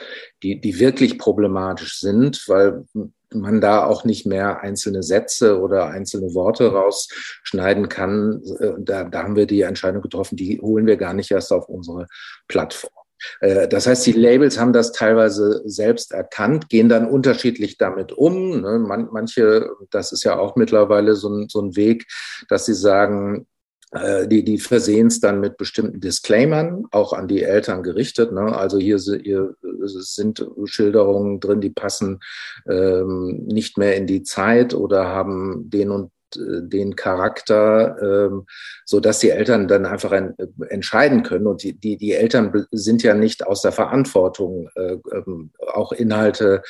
die, 0.43 0.61
die 0.61 0.79
wirklich 0.79 1.17
problematisch 1.17 1.99
sind, 1.99 2.47
weil 2.47 2.85
man 3.33 3.61
da 3.61 3.85
auch 3.85 4.03
nicht 4.03 4.25
mehr 4.25 4.61
einzelne 4.61 5.03
Sätze 5.03 5.59
oder 5.59 5.87
einzelne 5.87 6.33
Worte 6.33 6.71
rausschneiden 6.71 7.89
kann. 7.89 8.43
Äh, 8.59 8.73
da, 8.79 9.05
da 9.05 9.23
haben 9.23 9.35
wir 9.35 9.45
die 9.45 9.61
Entscheidung 9.61 10.01
getroffen, 10.01 10.35
die 10.35 10.59
holen 10.61 10.85
wir 10.85 10.97
gar 10.97 11.13
nicht 11.13 11.31
erst 11.31 11.51
auf 11.51 11.69
unsere 11.69 12.07
Plattform. 12.47 13.00
Äh, 13.39 13.67
das 13.67 13.87
heißt, 13.87 14.05
die 14.05 14.13
Labels 14.13 14.59
haben 14.59 14.73
das 14.73 14.91
teilweise 14.91 15.61
selbst 15.65 16.11
erkannt, 16.13 16.69
gehen 16.69 16.89
dann 16.89 17.09
unterschiedlich 17.09 17.77
damit 17.77 18.11
um. 18.11 18.61
Ne? 18.61 18.79
manche, 19.11 19.69
das 19.89 20.11
ist 20.11 20.23
ja 20.23 20.37
auch 20.37 20.55
mittlerweile 20.55 21.15
so 21.15 21.29
ein, 21.29 21.49
so 21.49 21.61
ein 21.61 21.75
Weg, 21.75 22.07
dass 22.49 22.65
sie 22.65 22.73
sagen, 22.73 23.47
äh, 23.91 24.27
die, 24.27 24.43
die 24.43 24.57
versehen 24.57 25.07
es 25.07 25.19
dann 25.19 25.41
mit 25.41 25.57
bestimmten 25.57 25.99
Disclaimern, 25.99 26.85
auch 26.91 27.11
an 27.13 27.27
die 27.27 27.43
Eltern 27.43 27.83
gerichtet. 27.83 28.31
Ne? 28.31 28.57
Also 28.57 28.79
hier, 28.79 28.97
hier 28.99 29.55
sind 29.83 30.45
Schilderungen 30.65 31.39
drin, 31.39 31.61
die 31.61 31.71
passen 31.71 32.21
ähm, 32.69 33.45
nicht 33.47 33.77
mehr 33.77 33.97
in 33.97 34.07
die 34.07 34.23
Zeit 34.23 34.73
oder 34.73 35.07
haben 35.07 35.69
den 35.69 35.91
und 35.91 36.11
den 36.37 36.95
Charakter, 36.95 37.97
ähm, 38.01 38.45
so 38.85 38.99
dass 38.99 39.19
die 39.19 39.29
Eltern 39.29 39.67
dann 39.67 39.85
einfach 39.85 40.11
ein, 40.11 40.33
äh, 40.37 40.47
entscheiden 40.69 41.23
können. 41.23 41.47
Und 41.47 41.63
die, 41.63 41.73
die, 41.73 41.97
die 41.97 42.13
Eltern 42.13 42.67
sind 42.71 43.03
ja 43.03 43.13
nicht 43.13 43.45
aus 43.45 43.61
der 43.61 43.71
Verantwortung, 43.71 44.69
äh, 44.75 44.97
ähm, 45.13 45.51
auch 45.73 45.91
Inhalte 45.91 46.61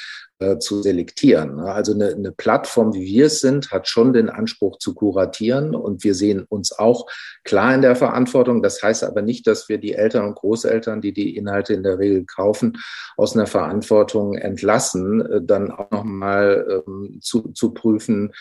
äh, 0.42 0.58
zu 0.58 0.82
selektieren. 0.82 1.58
Ne? 1.58 1.72
Also 1.72 1.94
eine, 1.94 2.10
eine 2.10 2.32
Plattform, 2.32 2.96
wie 2.96 3.06
wir 3.06 3.28
es 3.28 3.42
sind, 3.42 3.72
hat 3.72 3.88
schon 3.88 4.12
den 4.12 4.28
Anspruch 4.28 4.80
zu 4.80 4.96
kuratieren 4.96 5.76
und 5.76 6.04
wir 6.04 6.16
sehen 6.16 6.46
uns 6.50 6.72
auch 6.72 7.06
klar 7.44 7.76
in 7.76 7.84
der 7.84 7.96
Verantwortung. 7.96 8.64
Das 8.64 8.82
heißt 8.82 9.04
aber 9.04 9.22
nicht, 9.22 9.46
dass 9.46 9.70
wir 9.70 9.78
die 9.78 9.94
Eltern 9.94 10.26
und 10.26 10.36
Großeltern, 10.36 11.00
die 11.00 11.14
die 11.14 11.38
Inhalte 11.38 11.76
in 11.76 11.84
der 11.84 12.00
Regel 12.00 12.26
kaufen, 12.26 12.80
aus 13.18 13.36
einer 13.36 13.46
Verantwortung 13.46 14.34
entlassen, 14.34 15.22
äh, 15.22 15.42
dann 15.44 15.70
auch 15.70 15.92
nochmal 15.92 16.84
ähm, 16.88 17.20
zu, 17.22 17.52
zu 17.54 17.72
prüfen, 17.72 18.34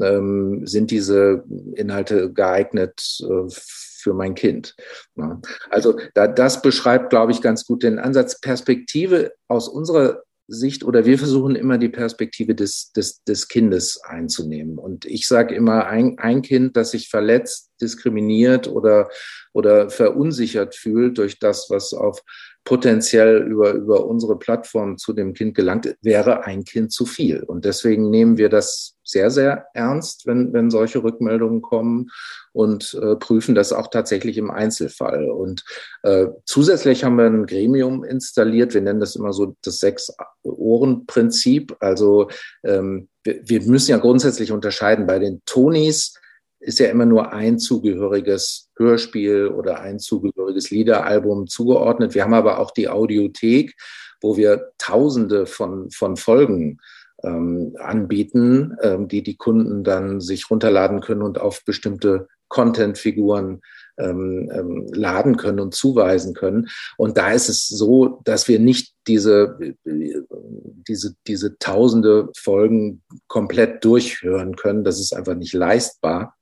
ähm, 0.00 0.64
sind 0.64 0.92
diese 0.92 1.42
Inhalte 1.74 2.32
geeignet 2.32 3.18
äh, 3.20 3.50
für 3.50 4.14
mein 4.14 4.36
Kind. 4.36 4.76
Ne? 5.16 5.40
Also 5.70 5.98
da, 6.14 6.28
das 6.28 6.62
beschreibt, 6.62 7.10
glaube 7.10 7.32
ich, 7.32 7.42
ganz 7.42 7.66
gut 7.66 7.82
den 7.82 7.98
Ansatz. 7.98 8.40
Perspektive 8.40 9.32
aus 9.48 9.68
unserer 9.68 10.22
Sicht 10.50 10.82
oder 10.82 11.04
wir 11.04 11.18
versuchen 11.18 11.54
immer 11.54 11.76
die 11.76 11.90
Perspektive 11.90 12.54
des, 12.54 12.90
des, 12.92 13.22
des 13.22 13.48
Kindes 13.48 14.00
einzunehmen. 14.02 14.78
Und 14.78 15.04
ich 15.04 15.28
sage 15.28 15.54
immer, 15.54 15.86
ein, 15.86 16.18
ein 16.18 16.40
Kind, 16.40 16.76
das 16.76 16.92
sich 16.92 17.10
verletzt, 17.10 17.70
diskriminiert 17.82 18.66
oder, 18.66 19.10
oder 19.52 19.90
verunsichert 19.90 20.74
fühlt 20.74 21.18
durch 21.18 21.38
das, 21.38 21.66
was 21.68 21.92
auf 21.92 22.22
potenziell 22.68 23.38
über, 23.44 23.72
über 23.72 24.04
unsere 24.04 24.38
Plattform 24.38 24.98
zu 24.98 25.14
dem 25.14 25.32
Kind 25.32 25.54
gelangt, 25.54 25.96
wäre 26.02 26.44
ein 26.44 26.64
Kind 26.64 26.92
zu 26.92 27.06
viel. 27.06 27.42
Und 27.42 27.64
deswegen 27.64 28.10
nehmen 28.10 28.36
wir 28.36 28.50
das 28.50 28.94
sehr, 29.02 29.30
sehr 29.30 29.68
ernst, 29.72 30.26
wenn, 30.26 30.52
wenn 30.52 30.70
solche 30.70 31.02
Rückmeldungen 31.02 31.62
kommen 31.62 32.10
und 32.52 32.92
äh, 33.02 33.16
prüfen 33.16 33.54
das 33.54 33.72
auch 33.72 33.86
tatsächlich 33.86 34.36
im 34.36 34.50
Einzelfall. 34.50 35.30
Und 35.30 35.64
äh, 36.02 36.26
zusätzlich 36.44 37.04
haben 37.04 37.16
wir 37.16 37.24
ein 37.24 37.46
Gremium 37.46 38.04
installiert. 38.04 38.74
Wir 38.74 38.82
nennen 38.82 39.00
das 39.00 39.16
immer 39.16 39.32
so 39.32 39.56
das 39.62 39.78
Sechs-Ohren-Prinzip. 39.78 41.74
Also 41.80 42.28
ähm, 42.64 43.08
wir, 43.24 43.40
wir 43.44 43.62
müssen 43.62 43.92
ja 43.92 43.96
grundsätzlich 43.96 44.52
unterscheiden 44.52 45.06
bei 45.06 45.18
den 45.18 45.40
Tonis 45.46 46.18
ist 46.60 46.78
ja 46.78 46.88
immer 46.88 47.06
nur 47.06 47.32
ein 47.32 47.58
zugehöriges 47.58 48.70
Hörspiel 48.76 49.48
oder 49.48 49.80
ein 49.80 49.98
zugehöriges 49.98 50.70
Liederalbum 50.70 51.46
zugeordnet. 51.46 52.14
Wir 52.14 52.24
haben 52.24 52.34
aber 52.34 52.58
auch 52.58 52.70
die 52.70 52.88
Audiothek, 52.88 53.74
wo 54.20 54.36
wir 54.36 54.72
Tausende 54.78 55.46
von, 55.46 55.90
von 55.90 56.16
Folgen 56.16 56.78
ähm, 57.22 57.76
anbieten, 57.78 58.76
ähm, 58.82 59.08
die 59.08 59.22
die 59.22 59.36
Kunden 59.36 59.84
dann 59.84 60.20
sich 60.20 60.50
runterladen 60.50 61.00
können 61.00 61.22
und 61.22 61.40
auf 61.40 61.64
bestimmte 61.64 62.28
Content-Figuren 62.48 63.60
ähm, 63.98 64.50
ähm, 64.54 64.86
laden 64.92 65.36
können 65.36 65.60
und 65.60 65.74
zuweisen 65.74 66.34
können. 66.34 66.68
Und 66.96 67.18
da 67.18 67.32
ist 67.32 67.48
es 67.48 67.66
so, 67.66 68.20
dass 68.24 68.48
wir 68.48 68.58
nicht 68.58 68.94
diese, 69.06 69.58
diese, 69.84 71.14
diese 71.26 71.58
tausende 71.58 72.28
Folgen 72.36 73.02
komplett 73.26 73.84
durchhören 73.84 74.56
können. 74.56 74.84
Das 74.84 75.00
ist 75.00 75.12
einfach 75.12 75.34
nicht 75.34 75.52
leistbar. 75.52 76.37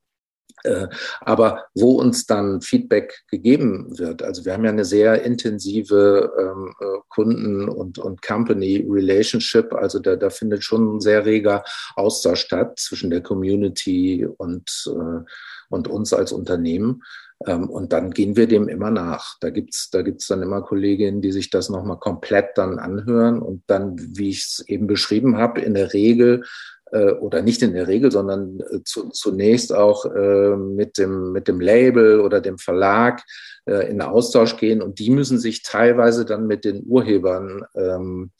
Äh, 0.66 0.88
aber 1.20 1.64
wo 1.74 1.92
uns 1.92 2.26
dann 2.26 2.60
Feedback 2.60 3.24
gegeben 3.30 3.98
wird, 3.98 4.22
also 4.22 4.44
wir 4.44 4.52
haben 4.52 4.64
ja 4.64 4.70
eine 4.70 4.84
sehr 4.84 5.22
intensive 5.22 6.32
ähm, 6.38 6.74
äh, 6.80 6.98
Kunden- 7.08 7.68
und, 7.68 7.98
und 7.98 8.22
Company-Relationship, 8.22 9.72
also 9.72 9.98
da, 9.98 10.16
da 10.16 10.30
findet 10.30 10.64
schon 10.64 10.96
ein 10.96 11.00
sehr 11.00 11.24
reger 11.24 11.64
Austausch 11.94 12.40
statt 12.40 12.78
zwischen 12.78 13.10
der 13.10 13.22
Community 13.22 14.26
und, 14.26 14.84
äh, 14.88 15.24
und 15.70 15.88
uns 15.88 16.12
als 16.12 16.32
Unternehmen. 16.32 17.02
Ähm, 17.46 17.68
und 17.68 17.92
dann 17.92 18.12
gehen 18.12 18.36
wir 18.36 18.46
dem 18.46 18.68
immer 18.68 18.90
nach. 18.90 19.36
Da 19.40 19.50
gibt's 19.50 19.90
da 19.90 20.02
gibt's 20.02 20.26
dann 20.26 20.42
immer 20.42 20.62
Kolleginnen, 20.62 21.20
die 21.20 21.32
sich 21.32 21.50
das 21.50 21.68
nochmal 21.68 21.98
komplett 21.98 22.56
dann 22.56 22.78
anhören 22.78 23.40
und 23.40 23.62
dann, 23.66 23.96
wie 24.16 24.30
ich 24.30 24.38
es 24.38 24.64
eben 24.66 24.86
beschrieben 24.86 25.36
habe, 25.36 25.60
in 25.60 25.74
der 25.74 25.92
Regel 25.92 26.44
oder 26.92 27.42
nicht 27.42 27.62
in 27.62 27.72
der 27.74 27.88
Regel, 27.88 28.12
sondern 28.12 28.60
äh, 28.60 28.82
zu, 28.84 29.10
zunächst 29.10 29.74
auch 29.74 30.04
äh, 30.06 30.56
mit, 30.56 30.98
dem, 30.98 31.32
mit 31.32 31.48
dem 31.48 31.60
Label 31.60 32.20
oder 32.20 32.40
dem 32.40 32.58
Verlag 32.58 33.22
äh, 33.66 33.90
in 33.90 34.00
Austausch 34.00 34.56
gehen 34.56 34.82
und 34.82 34.98
die 34.98 35.10
müssen 35.10 35.38
sich 35.38 35.62
teilweise 35.62 36.24
dann 36.24 36.46
mit 36.46 36.64
den 36.64 36.84
Urhebern 36.86 37.64
ähm, 37.74 38.30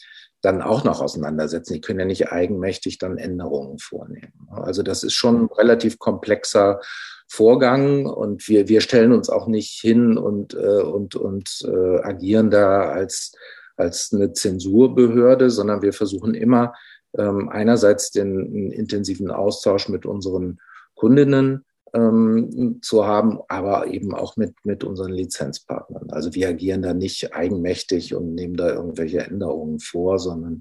dann 0.43 0.63
auch 0.63 0.85
noch 0.85 1.01
auseinandersetzen. 1.01 1.75
Die 1.75 1.81
können 1.81 1.99
ja 1.99 2.07
nicht 2.07 2.31
eigenmächtig 2.31 2.99
dann 2.99 3.19
Änderungen 3.19 3.79
vornehmen. 3.79 4.49
Also 4.51 4.85
das 4.85 5.03
ist 5.03 5.15
schon 5.15 5.43
ein 5.43 5.49
relativ 5.53 5.99
komplexer 5.99 6.81
Vorgang 7.29 8.07
und 8.07 8.47
wir, 8.49 8.69
wir 8.69 8.81
stellen 8.81 9.13
uns 9.13 9.29
auch 9.29 9.49
nicht 9.49 9.81
hin 9.81 10.17
und, 10.17 10.55
äh, 10.55 10.83
und, 10.83 11.17
und 11.17 11.67
äh, 11.67 11.99
agieren 12.03 12.51
da 12.51 12.91
als, 12.91 13.33
als 13.77 14.13
eine 14.13 14.33
Zensurbehörde, 14.33 15.51
sondern 15.51 15.83
wir 15.83 15.93
versuchen 15.93 16.35
immer 16.35 16.75
einerseits 17.19 18.11
den 18.11 18.71
intensiven 18.71 19.31
Austausch 19.31 19.89
mit 19.89 20.07
unseren 20.07 20.59
Kundinnen 20.95 21.65
ähm, 21.95 22.79
zu 22.83 23.07
haben, 23.07 23.39
aber 23.49 23.87
eben 23.87 24.15
auch 24.15 24.37
mit, 24.37 24.55
mit 24.65 24.85
unseren 24.85 25.13
Lizenzpartnern. 25.13 26.11
Also 26.11 26.35
wir 26.35 26.49
agieren 26.49 26.83
da 26.83 26.95
nicht 26.95 27.35
eigenmächtig 27.35 28.15
und 28.15 28.35
nehmen 28.35 28.57
da 28.57 28.69
irgendwelche 28.69 29.21
Änderungen 29.21 29.79
vor, 29.79 30.19
sondern 30.19 30.61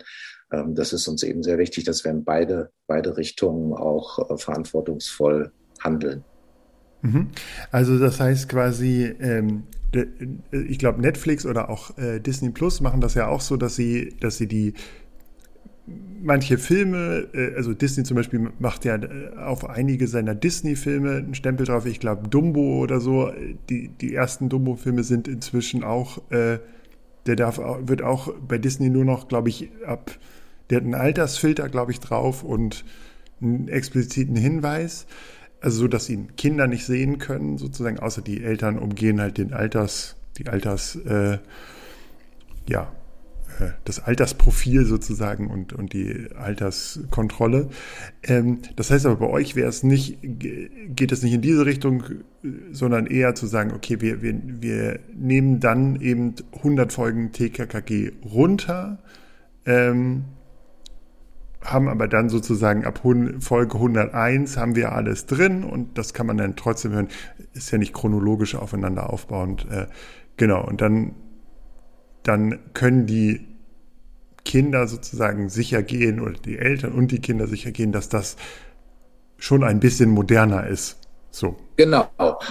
ähm, 0.52 0.76
das 0.76 0.94
ist 0.94 1.08
uns 1.08 1.24
eben 1.24 1.44
sehr 1.44 1.58
wichtig, 1.58 1.84
dass 1.84 2.04
wir 2.04 2.12
in 2.12 2.24
beide, 2.24 2.72
beide 2.88 3.18
Richtungen 3.18 3.74
auch 3.74 4.30
äh, 4.30 4.38
verantwortungsvoll 4.38 5.52
handeln. 5.84 6.24
Mhm. 7.02 7.30
Also 7.72 8.00
das 8.00 8.20
heißt 8.20 8.50
quasi, 8.50 9.14
ähm, 9.20 9.64
ich 10.52 10.78
glaube 10.78 11.02
Netflix 11.02 11.46
oder 11.46 11.70
auch 11.70 11.98
äh, 11.98 12.20
Disney 12.20 12.50
Plus 12.50 12.82
machen 12.82 13.02
das 13.02 13.14
ja 13.14 13.28
auch 13.28 13.42
so, 13.42 13.58
dass 13.58 13.76
sie, 13.76 14.16
dass 14.20 14.38
sie 14.38 14.48
die 14.48 14.74
manche 15.88 16.58
Filme, 16.58 17.28
äh, 17.34 17.56
also 17.56 17.74
Disney 17.74 18.04
zum 18.04 18.16
Beispiel 18.16 18.52
macht 18.60 18.86
ja 18.86 18.96
äh, 18.96 19.38
auf 19.38 19.70
einige 19.70 20.08
seiner 20.08 20.36
Disney-Filme 20.36 21.18
einen 21.18 21.36
Stempel 21.36 21.66
drauf. 21.66 21.86
Ich 21.86 22.00
glaube 22.00 22.28
Dumbo 22.28 22.80
oder 22.80 23.00
so. 23.00 23.32
Die, 23.70 23.90
die 23.90 24.14
ersten 24.14 24.50
Dumbo-Filme 24.50 25.04
sind 25.04 25.28
inzwischen 25.28 25.84
auch, 25.84 26.20
äh, 26.32 26.60
der 27.28 27.36
darf, 27.36 27.60
wird 27.60 28.02
auch 28.02 28.34
bei 28.48 28.58
Disney 28.58 28.90
nur 28.90 29.06
noch, 29.06 29.28
glaube 29.28 29.50
ich, 29.50 29.70
ab, 29.86 30.12
der 30.70 30.78
hat 30.78 30.84
einen 30.84 30.96
Altersfilter, 30.96 31.70
glaube 31.70 31.92
ich, 31.92 32.00
drauf 32.00 32.44
und 32.44 32.86
einen 33.42 33.68
expliziten 33.68 34.36
Hinweis. 34.36 35.06
Also 35.62 35.80
so, 35.80 35.88
dass 35.88 36.10
ihn 36.10 36.36
Kinder 36.36 36.68
nicht 36.68 36.86
sehen 36.86 37.18
können, 37.18 37.58
sozusagen, 37.58 38.00
außer 38.00 38.22
die 38.22 38.44
Eltern 38.44 38.78
umgehen 38.78 39.20
halt 39.22 39.38
den 39.38 39.54
Alters, 39.54 40.16
die 40.38 40.48
Alters, 40.48 40.96
äh, 40.96 41.40
ja, 42.68 42.92
das 43.84 44.00
Altersprofil 44.00 44.86
sozusagen 44.86 45.50
und, 45.50 45.74
und 45.74 45.94
die 45.94 46.28
Alterskontrolle. 46.36 47.70
Ähm, 48.24 48.60
das 48.76 48.92
heißt 48.92 49.06
aber 49.06 49.16
bei 49.16 49.28
euch 49.28 49.56
wäre 49.56 49.70
es 49.70 49.84
nicht, 49.84 50.18
geht 50.22 51.12
es 51.12 51.24
nicht 51.24 51.34
in 51.34 51.42
diese 51.42 51.66
Richtung, 51.66 52.04
sondern 52.72 53.08
eher 53.08 53.36
zu 53.36 53.48
sagen, 53.48 53.72
okay, 53.74 54.02
wir, 54.02 54.22
wir, 54.22 54.36
wir 54.44 55.00
nehmen 55.16 55.60
dann 55.60 56.00
eben 56.02 56.36
100 56.58 56.92
Folgen 56.92 57.32
TKKG 57.32 58.12
runter, 58.26 59.00
ähm, 59.66 60.26
haben 61.64 61.88
aber 61.88 62.08
dann 62.08 62.30
sozusagen 62.30 62.86
ab 62.86 63.02
Folge 63.40 63.76
101 63.76 64.58
haben 64.58 64.76
wir 64.76 64.92
alles 64.92 65.26
drin 65.26 65.64
und 65.64 65.98
das 65.98 66.14
kann 66.14 66.28
man 66.28 66.38
dann 66.38 66.56
trotzdem 66.56 66.92
hören. 66.92 67.08
Ist 67.54 67.72
ja 67.72 67.80
nicht 67.80 67.94
chronologisch 67.94 68.54
aufeinander 68.54 69.10
aufbauend. 69.12 69.66
Äh, 69.72 69.88
genau, 70.38 70.64
und 70.64 70.82
dann 70.82 71.16
dann 72.28 72.60
können 72.74 73.06
die 73.06 73.48
Kinder 74.44 74.88
sozusagen 74.88 75.50
sicher 75.50 75.84
gehen 75.84 76.20
oder 76.20 76.34
die 76.34 76.58
Eltern 76.58 76.94
und 76.94 77.12
die 77.12 77.20
Kinder 77.20 77.48
sicher 77.48 77.72
gehen, 77.72 77.92
dass 77.92 78.10
das 78.10 78.36
schon 79.38 79.64
ein 79.64 79.80
bisschen 79.80 80.10
moderner 80.12 80.68
ist. 80.68 80.98
So. 81.32 81.58
Genau. 81.76 82.08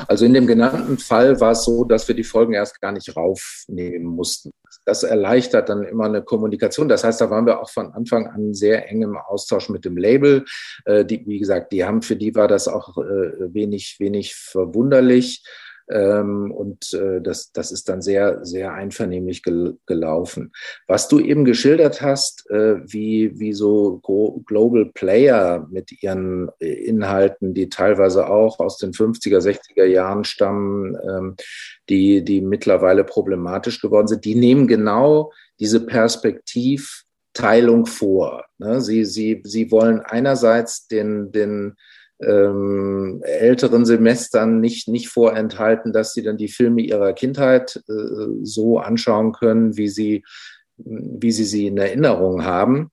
Also 0.09 0.27
in 0.27 0.35
dem 0.35 0.47
genannten 0.47 0.99
Fall 0.99 1.41
war 1.41 1.53
es 1.53 1.65
so, 1.65 1.85
dass 1.85 2.07
wir 2.07 2.15
die 2.15 2.25
Folgen 2.25 2.53
erst 2.53 2.81
gar 2.83 2.93
nicht 2.93 3.17
raufnehmen 3.17 4.05
mussten. 4.05 4.51
Das 4.85 5.03
erleichtert 5.03 5.71
dann 5.71 5.85
immer 5.85 6.05
eine 6.05 6.23
Kommunikation. 6.23 6.89
Das 6.89 7.03
heißt, 7.03 7.23
da 7.23 7.31
waren 7.31 7.47
wir 7.47 7.61
auch 7.61 7.71
von 7.71 7.93
Anfang 7.93 8.27
an 8.27 8.53
sehr 8.53 8.91
eng 8.91 9.01
im 9.01 9.17
Austausch 9.17 9.71
mit 9.71 9.87
dem 9.87 9.97
Label. 9.97 10.45
Äh, 10.85 11.07
die, 11.07 11.27
wie 11.27 11.39
gesagt, 11.39 11.73
die 11.73 11.85
haben, 11.85 12.03
für 12.03 12.17
die 12.17 12.35
war 12.35 12.49
das 12.49 12.69
auch 12.69 12.99
äh, 12.99 13.55
wenig, 13.55 13.97
wenig 13.99 14.35
verwunderlich. 14.35 15.43
Ähm, 15.91 16.51
und 16.51 16.95
äh, 16.95 17.21
das, 17.21 17.53
das 17.53 17.71
ist 17.71 17.89
dann 17.89 18.01
sehr, 18.01 18.45
sehr 18.45 18.73
einvernehmlich 18.73 19.43
gel 19.43 19.77
gelaufen. 19.87 20.53
Was 20.87 21.09
du 21.09 21.21
eben 21.21 21.45
geschildert 21.45 22.01
hast, 22.01 22.49
äh, 22.51 22.77
wie, 22.85 23.39
wie 23.39 23.53
so 23.53 24.01
Global 24.47 24.91
Player 24.95 25.67
mit 25.71 26.03
ihren 26.03 26.51
äh, 26.59 26.73
Inhalten, 26.73 27.53
die 27.53 27.69
teilweise 27.69 28.29
auch 28.29 28.61
aus 28.61 28.79
den 28.79 28.93
50er, 28.93 29.41
60er 29.41 29.85
Jahren 29.85 30.25
stammen, 30.25 30.97
ähm, 31.07 31.37
die, 31.89 32.25
die 32.25 32.41
mittlerweile 32.41 33.05
problematisch 33.05 33.81
geworden 33.81 34.09
sind, 34.09 34.25
die 34.25 34.37
nehmen 34.37 34.67
genau 34.67 35.33
diese 35.61 35.85
Perspektivteilung 35.85 37.87
vor. 37.87 38.47
Ne? 38.59 38.81
Sie, 38.81 39.05
sie, 39.05 39.43
sie 39.45 39.71
wollen 39.71 40.01
einerseits 40.01 40.89
den, 40.89 41.31
den 41.31 41.77
ähm, 42.21 43.21
älteren 43.25 43.85
Semestern 43.85 44.61
nicht, 44.61 44.89
nicht 44.89 45.09
vorenthalten, 45.09 45.93
dass 45.93 46.13
sie 46.13 46.23
dann 46.23 46.37
die 46.37 46.49
Filme 46.49 46.83
ihrer 46.83 47.13
Kindheit 47.13 47.83
äh, 47.89 48.43
so 48.43 48.79
anschauen 48.79 49.33
können, 49.33 49.77
wie 49.77 49.89
sie, 49.89 50.25
wie 50.77 51.33
sie 51.33 51.45
sie 51.45 51.67
in 51.67 51.79
Erinnerung 51.79 52.45
haben 52.45 52.91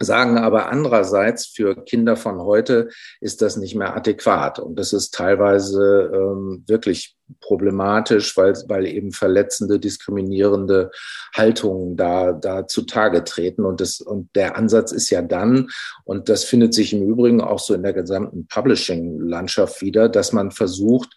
sagen 0.00 0.38
aber 0.38 0.68
andererseits, 0.68 1.46
für 1.46 1.84
Kinder 1.84 2.16
von 2.16 2.40
heute 2.40 2.88
ist 3.20 3.42
das 3.42 3.56
nicht 3.56 3.74
mehr 3.74 3.96
adäquat. 3.96 4.58
Und 4.58 4.78
das 4.78 4.92
ist 4.92 5.14
teilweise 5.14 6.10
ähm, 6.12 6.64
wirklich 6.66 7.13
problematisch, 7.40 8.36
weil, 8.36 8.54
weil 8.68 8.86
eben 8.86 9.12
verletzende, 9.12 9.78
diskriminierende 9.78 10.90
Haltungen 11.34 11.96
da, 11.96 12.32
da 12.32 12.66
zutage 12.66 13.24
treten. 13.24 13.64
Und, 13.64 13.80
das, 13.80 14.00
und 14.00 14.34
der 14.34 14.56
Ansatz 14.56 14.92
ist 14.92 15.10
ja 15.10 15.22
dann, 15.22 15.68
und 16.04 16.28
das 16.28 16.44
findet 16.44 16.74
sich 16.74 16.92
im 16.92 17.02
Übrigen 17.02 17.40
auch 17.40 17.58
so 17.58 17.74
in 17.74 17.82
der 17.82 17.92
gesamten 17.92 18.46
Publishing-Landschaft 18.46 19.80
wieder, 19.82 20.08
dass 20.08 20.32
man 20.32 20.50
versucht, 20.50 21.10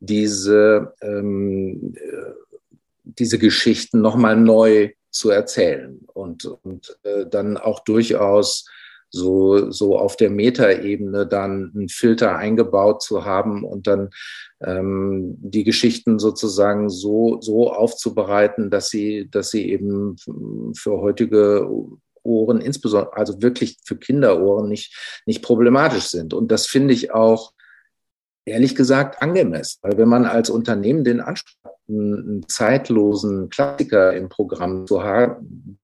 diese, 0.00 0.92
ähm, 1.00 1.94
äh, 1.96 2.32
diese 3.04 3.38
Geschichten 3.38 4.00
nochmal 4.00 4.36
neu 4.36 4.90
zu 5.10 5.30
erzählen 5.30 6.00
und, 6.12 6.44
und 6.44 6.98
äh, 7.04 7.26
dann 7.26 7.56
auch 7.56 7.80
durchaus 7.80 8.68
so, 9.14 9.70
so 9.70 9.96
auf 9.98 10.16
der 10.16 10.30
Metaebene 10.30 11.26
dann 11.26 11.72
einen 11.74 11.88
Filter 11.88 12.36
eingebaut 12.36 13.02
zu 13.02 13.24
haben 13.24 13.64
und 13.64 13.86
dann 13.86 14.10
ähm, 14.60 15.36
die 15.38 15.64
Geschichten 15.64 16.18
sozusagen 16.18 16.90
so, 16.90 17.40
so 17.40 17.72
aufzubereiten, 17.72 18.70
dass 18.70 18.88
sie, 18.88 19.28
dass 19.30 19.50
sie 19.50 19.70
eben 19.70 20.16
für 20.76 21.00
heutige 21.00 21.68
Ohren, 22.24 22.60
insbesondere, 22.60 23.16
also 23.16 23.40
wirklich 23.40 23.78
für 23.84 23.96
Kinderohren 23.96 24.68
nicht, 24.68 25.22
nicht 25.26 25.42
problematisch 25.42 26.06
sind. 26.06 26.34
Und 26.34 26.50
das 26.50 26.66
finde 26.66 26.94
ich 26.94 27.12
auch 27.12 27.52
ehrlich 28.44 28.74
gesagt 28.74 29.22
angemessen. 29.22 29.78
Weil 29.82 29.96
wenn 29.96 30.08
man 30.08 30.24
als 30.24 30.50
Unternehmen 30.50 31.04
den 31.04 31.20
Anspruch 31.20 31.72
einen 31.88 32.44
zeitlosen 32.48 33.48
Klassiker 33.50 34.14
im 34.14 34.28
Programm 34.28 34.86
zu 34.86 35.04
haben, 35.04 35.78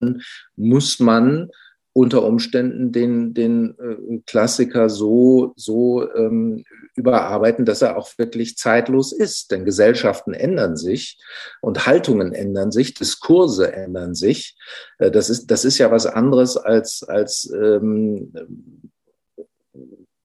muss 0.57 0.99
man 0.99 1.51
unter 1.93 2.23
Umständen 2.25 2.93
den, 2.93 3.35
den 3.35 3.77
äh, 3.79 4.19
Klassiker 4.27 4.89
so, 4.89 5.53
so 5.57 6.09
ähm, 6.15 6.65
überarbeiten, 6.95 7.65
dass 7.65 7.83
er 7.83 7.97
auch 7.97 8.11
wirklich 8.17 8.57
zeitlos 8.57 9.13
ist. 9.13 9.51
Denn 9.51 9.65
Gesellschaften 9.65 10.33
ändern 10.33 10.77
sich 10.77 11.19
und 11.61 11.87
Haltungen 11.87 12.33
ändern 12.33 12.71
sich, 12.71 12.95
Diskurse 12.95 13.73
ändern 13.73 14.15
sich. 14.15 14.57
Äh, 14.99 15.11
das, 15.11 15.31
ist, 15.31 15.51
das 15.51 15.65
ist 15.65 15.79
ja 15.79 15.91
was 15.91 16.07
anderes 16.07 16.57
als, 16.57 17.03
als 17.03 17.53
ähm, 17.53 18.33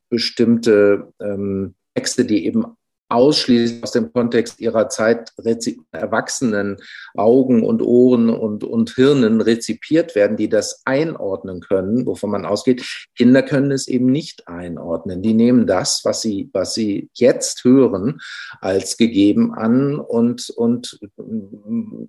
bestimmte 0.10 1.12
ähm, 1.20 1.74
Texte, 1.96 2.26
die 2.26 2.46
eben 2.46 2.78
ausschließlich 3.10 3.84
aus 3.84 3.92
dem 3.92 4.12
Kontext 4.12 4.60
ihrer 4.60 4.90
Zeit 4.90 5.32
erwachsenen 5.92 6.78
Augen 7.16 7.64
und 7.64 7.82
Ohren 7.82 8.30
und, 8.30 8.64
und 8.64 8.90
Hirnen 8.92 9.42
rezipiert 9.42 10.16
werden, 10.16 10.38
die 10.38 10.50
das 10.50 10.82
einordnen 10.86 11.60
können, 11.60 12.06
wovon 12.06 12.32
man 12.32 12.46
ausgeht. 12.46 13.08
Kinder 13.16 13.44
können 13.44 13.72
es 13.72 13.88
eben 13.88 14.08
nicht 14.08 14.48
einordnen. 14.48 15.22
Die 15.22 15.34
nehmen 15.34 15.68
das, 15.68 16.02
was 16.04 16.22
sie, 16.22 16.50
was 16.54 16.74
sie 16.74 17.10
jetzt 17.14 17.64
hören, 17.64 18.22
als 18.60 18.98
gegeben 18.98 19.54
an 19.54 20.00
und, 20.00 20.50
und 20.50 21.00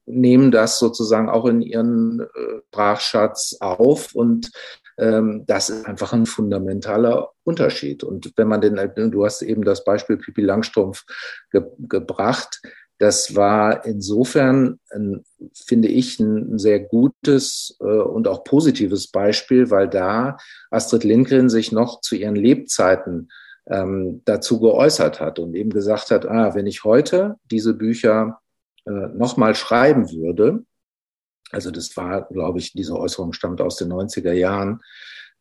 nehmen 0.06 0.50
das 0.50 0.78
sozusagen 0.78 1.28
auch 1.28 1.44
in 1.44 1.60
ihren 1.60 2.20
äh, 2.20 2.26
Sprachschatz 2.68 3.56
auf 3.60 4.14
und 4.14 4.50
das 4.98 5.68
ist 5.68 5.84
einfach 5.84 6.14
ein 6.14 6.24
fundamentaler 6.24 7.30
Unterschied. 7.44 8.02
Und 8.02 8.32
wenn 8.36 8.48
man 8.48 8.62
den, 8.62 8.76
du 9.10 9.24
hast 9.26 9.42
eben 9.42 9.62
das 9.62 9.84
Beispiel 9.84 10.16
Pipi 10.16 10.40
Langstrumpf 10.40 11.04
ge 11.50 11.62
gebracht, 11.80 12.62
Das 12.98 13.36
war 13.36 13.84
insofern, 13.84 14.80
ein, 14.90 15.24
finde 15.52 15.88
ich, 15.88 16.18
ein 16.18 16.58
sehr 16.58 16.80
gutes 16.80 17.76
äh, 17.80 17.84
und 17.84 18.26
auch 18.26 18.42
positives 18.42 19.08
Beispiel, 19.10 19.70
weil 19.70 19.88
da 19.88 20.38
Astrid 20.70 21.04
Lindgren 21.04 21.50
sich 21.50 21.72
noch 21.72 22.00
zu 22.00 22.16
ihren 22.16 22.36
Lebzeiten 22.36 23.28
ähm, 23.68 24.22
dazu 24.24 24.60
geäußert 24.60 25.20
hat 25.20 25.38
und 25.38 25.54
eben 25.54 25.70
gesagt 25.70 26.10
hat, 26.10 26.26
ah, 26.26 26.54
wenn 26.54 26.66
ich 26.66 26.84
heute 26.84 27.36
diese 27.50 27.74
Bücher 27.74 28.40
äh, 28.86 28.90
nochmal 28.90 29.54
schreiben 29.54 30.10
würde, 30.10 30.64
also 31.50 31.70
das 31.70 31.96
war, 31.96 32.28
glaube 32.28 32.58
ich, 32.58 32.72
diese 32.72 32.96
Äußerung 32.96 33.32
stammt 33.32 33.60
aus 33.60 33.76
den 33.76 33.92
90er 33.92 34.32
Jahren, 34.32 34.80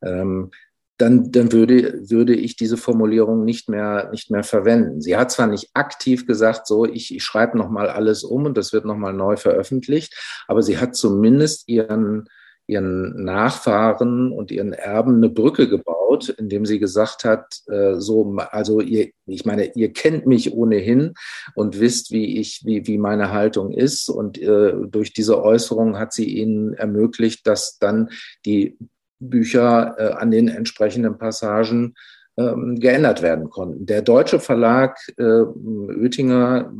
ähm, 0.04 0.52
dann, 0.98 1.32
dann 1.32 1.52
würde, 1.52 2.10
würde 2.10 2.34
ich 2.34 2.56
diese 2.56 2.78
Formulierung 2.78 3.44
nicht 3.44 3.68
mehr, 3.68 4.10
nicht 4.12 4.32
mehr 4.32 4.44
verwenden. 4.44 5.02
Sie 5.02 5.18
hat 5.18 5.32
zwar 5.32 5.48
nicht 5.48 5.72
aktiv 5.74 6.26
gesagt, 6.26 6.68
so, 6.68 6.86
ich, 6.86 7.14
ich 7.14 7.24
schreibe 7.24 7.58
nochmal 7.58 7.90
alles 7.90 8.24
um 8.24 8.46
und 8.46 8.58
das 8.58 8.72
wird 8.72 8.86
nochmal 8.86 9.14
neu 9.14 9.36
veröffentlicht, 9.36 10.16
aber 10.48 10.62
sie 10.62 10.78
hat 10.78 10.96
zumindest 10.96 11.68
ihren, 11.68 12.30
ihren 12.68 13.24
Nachfahren 13.24 14.32
und 14.32 14.52
ihren 14.52 14.74
Erben 14.74 15.18
eine 15.18 15.30
Brücke 15.30 15.70
gebaut, 15.70 16.30
indem 16.30 16.66
sie 16.66 16.80
gesagt 16.80 17.24
hat, 17.24 17.62
äh, 17.68 17.96
so, 17.96 18.38
also 18.38 18.82
ihr, 18.82 19.12
ich 19.26 19.46
meine, 19.46 19.74
ihr 19.76 19.94
kennt 19.94 20.26
mich 20.26 20.54
ohnehin 20.54 21.14
und 21.54 21.80
wisst, 21.80 22.12
wie 22.12 22.40
ich, 22.40 22.62
wie, 22.66 22.88
wie 22.88 22.98
meine 22.98 23.32
Haltung 23.32 23.72
ist. 23.72 24.10
Und 24.10 24.42
äh, 24.42 24.74
durch 24.88 25.14
diese 25.14 25.44
Äußerung 25.44 26.00
hat 26.00 26.14
sie 26.14 26.26
ihnen 26.26 26.74
ermöglicht, 26.74 27.46
dass 27.46 27.78
dann 27.78 28.10
die 28.46 28.78
Bücher 29.20 29.96
äh, 29.98 30.14
an 30.14 30.32
den 30.32 30.48
entsprechenden 30.48 31.18
Passagen 31.18 31.96
ähm, 32.38 32.80
geändert 32.80 33.22
werden 33.22 33.50
konnten. 33.50 33.86
Der 33.86 34.02
deutsche 34.02 34.40
Verlag 34.40 34.98
äh, 35.18 35.24
Oettinger 35.24 36.72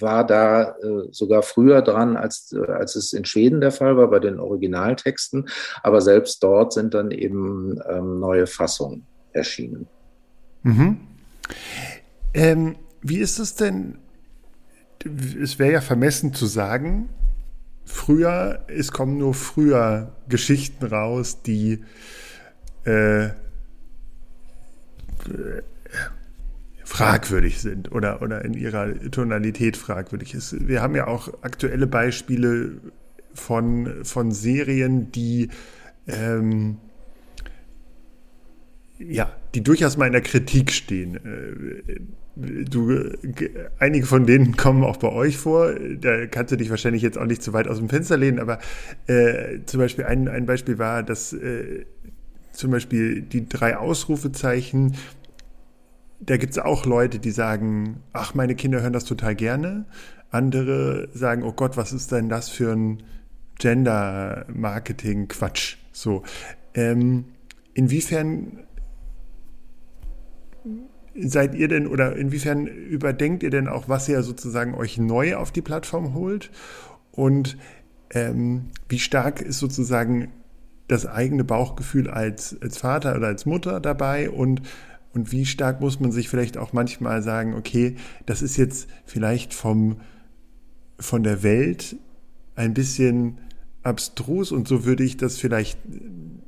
war 0.00 0.26
da 0.26 0.70
äh, 0.70 1.08
sogar 1.10 1.42
früher 1.42 1.82
dran, 1.82 2.16
als, 2.16 2.52
äh, 2.52 2.70
als 2.70 2.96
es 2.96 3.12
in 3.12 3.24
Schweden 3.24 3.60
der 3.60 3.72
Fall 3.72 3.96
war, 3.96 4.08
bei 4.08 4.20
den 4.20 4.38
Originaltexten. 4.38 5.48
Aber 5.82 6.00
selbst 6.00 6.42
dort 6.42 6.72
sind 6.72 6.94
dann 6.94 7.10
eben 7.10 7.80
ähm, 7.88 8.20
neue 8.20 8.46
Fassungen 8.46 9.04
erschienen. 9.32 9.86
Mhm. 10.62 11.00
Ähm, 12.32 12.76
wie 13.02 13.18
ist 13.18 13.38
es 13.38 13.54
denn? 13.54 13.98
Es 15.42 15.58
wäre 15.58 15.72
ja 15.72 15.80
vermessen 15.80 16.32
zu 16.32 16.46
sagen, 16.46 17.10
früher, 17.84 18.64
es 18.68 18.92
kommen 18.92 19.18
nur 19.18 19.34
früher 19.34 20.12
Geschichten 20.28 20.86
raus, 20.86 21.42
die 21.42 21.84
äh, 22.84 23.30
fragwürdig 26.84 27.60
sind 27.60 27.92
oder, 27.92 28.22
oder 28.22 28.44
in 28.44 28.54
ihrer 28.54 28.94
Tonalität 29.10 29.76
fragwürdig 29.76 30.34
ist. 30.34 30.68
Wir 30.68 30.82
haben 30.82 30.94
ja 30.94 31.06
auch 31.06 31.28
aktuelle 31.42 31.86
Beispiele 31.86 32.72
von, 33.32 34.04
von 34.04 34.32
Serien, 34.32 35.10
die 35.10 35.48
ähm, 36.06 36.76
ja, 38.98 39.32
die 39.54 39.62
durchaus 39.62 39.96
mal 39.96 40.06
in 40.06 40.12
der 40.12 40.22
Kritik 40.22 40.72
stehen. 40.72 41.16
Äh, 41.16 42.00
du, 42.36 43.10
einige 43.78 44.06
von 44.06 44.26
denen 44.26 44.56
kommen 44.56 44.84
auch 44.84 44.96
bei 44.96 45.08
euch 45.08 45.36
vor. 45.36 45.74
Da 46.00 46.26
kannst 46.26 46.52
du 46.52 46.56
dich 46.56 46.70
wahrscheinlich 46.70 47.02
jetzt 47.02 47.18
auch 47.18 47.26
nicht 47.26 47.42
zu 47.42 47.52
weit 47.52 47.68
aus 47.68 47.78
dem 47.78 47.88
Fenster 47.88 48.16
lehnen, 48.16 48.38
aber 48.38 48.58
äh, 49.06 49.60
zum 49.66 49.80
Beispiel 49.80 50.04
ein, 50.04 50.28
ein 50.28 50.46
Beispiel 50.46 50.78
war, 50.78 51.02
dass 51.02 51.32
äh, 51.32 51.84
zum 52.54 52.70
Beispiel 52.70 53.22
die 53.22 53.48
drei 53.48 53.76
Ausrufezeichen, 53.76 54.96
da 56.20 56.36
gibt 56.36 56.52
es 56.52 56.58
auch 56.58 56.86
Leute, 56.86 57.18
die 57.18 57.32
sagen, 57.32 58.04
ach, 58.12 58.34
meine 58.34 58.54
Kinder 58.54 58.80
hören 58.80 58.92
das 58.92 59.04
total 59.04 59.34
gerne. 59.34 59.86
Andere 60.30 61.08
sagen, 61.12 61.42
oh 61.42 61.50
Gott, 61.52 61.76
was 61.76 61.92
ist 61.92 62.12
denn 62.12 62.28
das 62.28 62.48
für 62.48 62.70
ein 62.72 63.02
Gender-Marketing-Quatsch? 63.58 65.78
So. 65.92 66.22
Ähm, 66.74 67.24
inwiefern 67.74 68.60
seid 71.14 71.54
ihr 71.54 71.68
denn 71.68 71.86
oder 71.86 72.16
inwiefern 72.16 72.66
überdenkt 72.66 73.44
ihr 73.44 73.50
denn 73.50 73.68
auch, 73.68 73.88
was 73.88 74.08
ihr 74.08 74.22
sozusagen 74.22 74.74
euch 74.74 74.98
neu 74.98 75.36
auf 75.36 75.52
die 75.52 75.62
Plattform 75.62 76.14
holt? 76.14 76.50
Und 77.12 77.56
ähm, 78.10 78.70
wie 78.88 78.98
stark 78.98 79.40
ist 79.40 79.60
sozusagen 79.60 80.32
das 80.88 81.06
eigene 81.06 81.44
Bauchgefühl 81.44 82.10
als, 82.10 82.56
als 82.60 82.78
Vater 82.78 83.16
oder 83.16 83.28
als 83.28 83.46
Mutter 83.46 83.80
dabei 83.80 84.30
und 84.30 84.62
und 85.14 85.30
wie 85.30 85.46
stark 85.46 85.80
muss 85.80 86.00
man 86.00 86.10
sich 86.10 86.28
vielleicht 86.28 86.58
auch 86.58 86.72
manchmal 86.72 87.22
sagen, 87.22 87.54
okay, 87.54 87.94
das 88.26 88.42
ist 88.42 88.56
jetzt 88.56 88.88
vielleicht 89.04 89.54
vom, 89.54 89.98
von 90.98 91.22
der 91.22 91.44
Welt 91.44 91.96
ein 92.56 92.74
bisschen 92.74 93.38
abstrus 93.84 94.50
und 94.50 94.66
so 94.66 94.84
würde 94.84 95.04
ich 95.04 95.16
das 95.16 95.38
vielleicht 95.38 95.78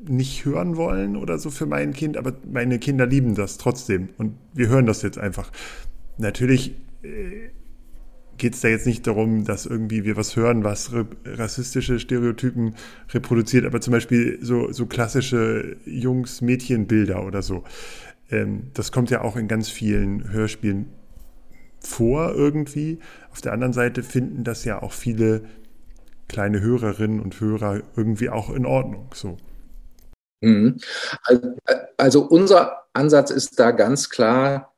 nicht 0.09 0.45
hören 0.45 0.77
wollen 0.77 1.17
oder 1.17 1.39
so 1.39 1.51
für 1.51 1.67
mein 1.67 1.93
Kind, 1.93 2.17
aber 2.17 2.33
meine 2.51 2.79
Kinder 2.81 3.07
lieben 3.07 3.37
das 3.37 3.57
trotzdem 3.57 4.09
und 4.19 4.35
wir 4.53 4.69
hören 4.69 4.87
das 4.87 5.03
jetzt 5.03 5.19
einfach. 5.19 5.53
Natürlich 6.19 6.75
äh, 7.03 7.51
geht 8.39 8.55
es 8.55 8.61
da 8.61 8.69
jetzt 8.69 8.87
nicht 8.87 9.07
darum, 9.07 9.45
dass 9.45 9.67
irgendwie 9.67 10.05
wir 10.05 10.17
was 10.17 10.37
hören, 10.37 10.65
was 10.65 10.93
rassistische 11.25 11.99
Stereotypen 11.99 12.75
reproduziert, 13.13 13.65
aber 13.65 13.81
zum 13.81 13.93
Beispiel 13.93 14.39
so, 14.43 14.73
so 14.73 14.87
klassische 14.87 15.77
Jungs-Mädchen-Bilder 15.85 17.25
oder 17.25 17.43
so. 17.43 17.65
Ähm, 18.31 18.71
das 18.75 18.93
kommt 18.93 19.11
ja 19.11 19.23
auch 19.23 19.37
in 19.37 19.49
ganz 19.49 19.69
vielen 19.69 20.33
Hörspielen 20.33 20.87
vor 21.81 22.35
irgendwie. 22.35 22.99
Auf 23.31 23.41
der 23.41 23.53
anderen 23.53 23.73
Seite 23.73 24.03
finden 24.03 24.45
das 24.45 24.65
ja 24.65 24.83
auch 24.83 24.93
viele 24.93 25.43
kleine 26.29 26.61
Hörerinnen 26.61 27.21
und 27.21 27.41
Hörer 27.41 27.83
irgendwie 27.97 28.31
auch 28.31 28.51
in 28.51 28.67
Ordnung. 28.67 29.09
So. 29.15 29.37
Mhm. 30.41 30.79
Also 31.97 32.23
unser 32.27 32.83
Ansatz 32.93 33.31
ist 33.31 33.59
da 33.59 33.71
ganz 33.71 34.11
klar, 34.11 34.75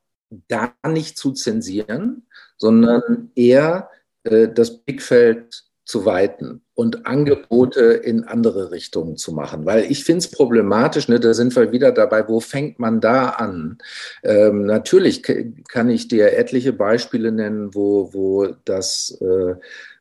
da 0.49 0.75
nicht 0.87 1.17
zu 1.17 1.33
zensieren, 1.33 2.27
sondern 2.59 3.31
eher 3.35 3.91
äh, 4.25 4.49
das 4.49 4.79
Blickfeld 4.79 5.65
zu 5.89 6.05
weiten 6.05 6.61
und 6.75 7.07
Angebote 7.07 7.81
in 7.81 8.25
andere 8.25 8.71
Richtungen 8.71 9.17
zu 9.17 9.33
machen. 9.33 9.65
Weil 9.65 9.91
ich 9.91 10.05
finde 10.05 10.19
es 10.19 10.31
problematisch, 10.31 11.09
ne, 11.09 11.19
da 11.19 11.33
sind 11.33 11.57
wir 11.57 11.73
wieder 11.73 11.93
dabei, 11.93 12.29
wo 12.29 12.41
fängt 12.41 12.79
man 12.79 13.01
da 13.01 13.31
an? 13.31 13.79
Ähm, 14.23 14.67
natürlich 14.67 15.23
kann 15.23 15.89
ich 15.89 16.07
dir 16.07 16.37
etliche 16.37 16.75
Beispiele 16.75 17.33
nennen, 17.33 17.75
wo, 17.75 18.13
wo 18.13 18.55
das 18.67 19.19
äh, 19.23 19.55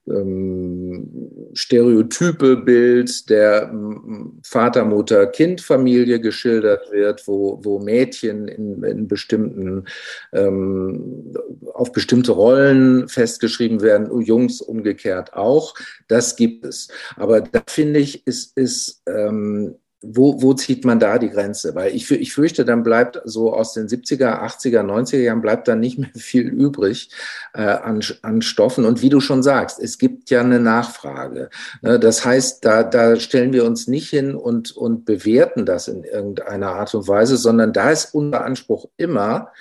ähm, 0.09 1.49
stereotype 1.53 2.57
Bild 2.57 3.29
der 3.29 3.73
Vater, 4.43 4.85
Mutter, 4.85 5.27
Kind-Familie 5.27 6.19
geschildert 6.19 6.91
wird, 6.91 7.27
wo, 7.27 7.59
wo 7.63 7.79
Mädchen 7.79 8.47
in, 8.47 8.83
in 8.83 9.07
bestimmten, 9.07 9.85
ähm, 10.33 11.33
auf 11.73 11.91
bestimmte 11.91 12.31
Rollen 12.31 13.07
festgeschrieben 13.07 13.81
werden, 13.81 14.09
Jungs 14.21 14.61
umgekehrt 14.61 15.33
auch. 15.33 15.73
Das 16.07 16.35
gibt 16.35 16.65
es. 16.65 16.89
Aber 17.15 17.41
da 17.41 17.61
finde 17.67 17.99
ich, 17.99 18.25
ist, 18.25 18.57
ist 18.57 19.01
ähm, 19.07 19.75
wo, 20.01 20.41
wo 20.41 20.53
zieht 20.53 20.85
man 20.85 20.99
da 20.99 21.17
die 21.17 21.29
Grenze? 21.29 21.73
Weil 21.73 21.95
ich, 21.95 22.09
ich 22.11 22.33
fürchte, 22.33 22.65
dann 22.65 22.83
bleibt 22.83 23.19
so 23.25 23.53
aus 23.53 23.73
den 23.73 23.87
70er, 23.87 24.41
80er, 24.43 24.81
90er 24.81 25.17
Jahren 25.17 25.41
bleibt 25.41 25.67
dann 25.67 25.79
nicht 25.79 25.97
mehr 25.97 26.09
viel 26.15 26.47
übrig 26.47 27.09
äh, 27.53 27.61
an, 27.61 28.01
an 28.21 28.41
Stoffen. 28.41 28.85
Und 28.85 29.01
wie 29.01 29.09
du 29.09 29.19
schon 29.19 29.41
sagst, 29.41 29.79
es 29.79 29.97
gibt 29.97 30.29
ja 30.29 30.41
eine 30.41 30.59
Nachfrage. 30.59 31.49
Ne? 31.81 31.99
Das 31.99 32.23
heißt, 32.23 32.63
da, 32.63 32.83
da 32.83 33.15
stellen 33.19 33.53
wir 33.53 33.65
uns 33.65 33.87
nicht 33.87 34.09
hin 34.09 34.35
und, 34.35 34.71
und 34.71 35.05
bewerten 35.05 35.65
das 35.65 35.87
in 35.87 36.03
irgendeiner 36.03 36.73
Art 36.73 36.93
und 36.93 37.07
Weise, 37.07 37.37
sondern 37.37 37.73
da 37.73 37.89
ist 37.89 38.13
unser 38.13 38.45
Anspruch 38.45 38.89
immer, 38.97 39.51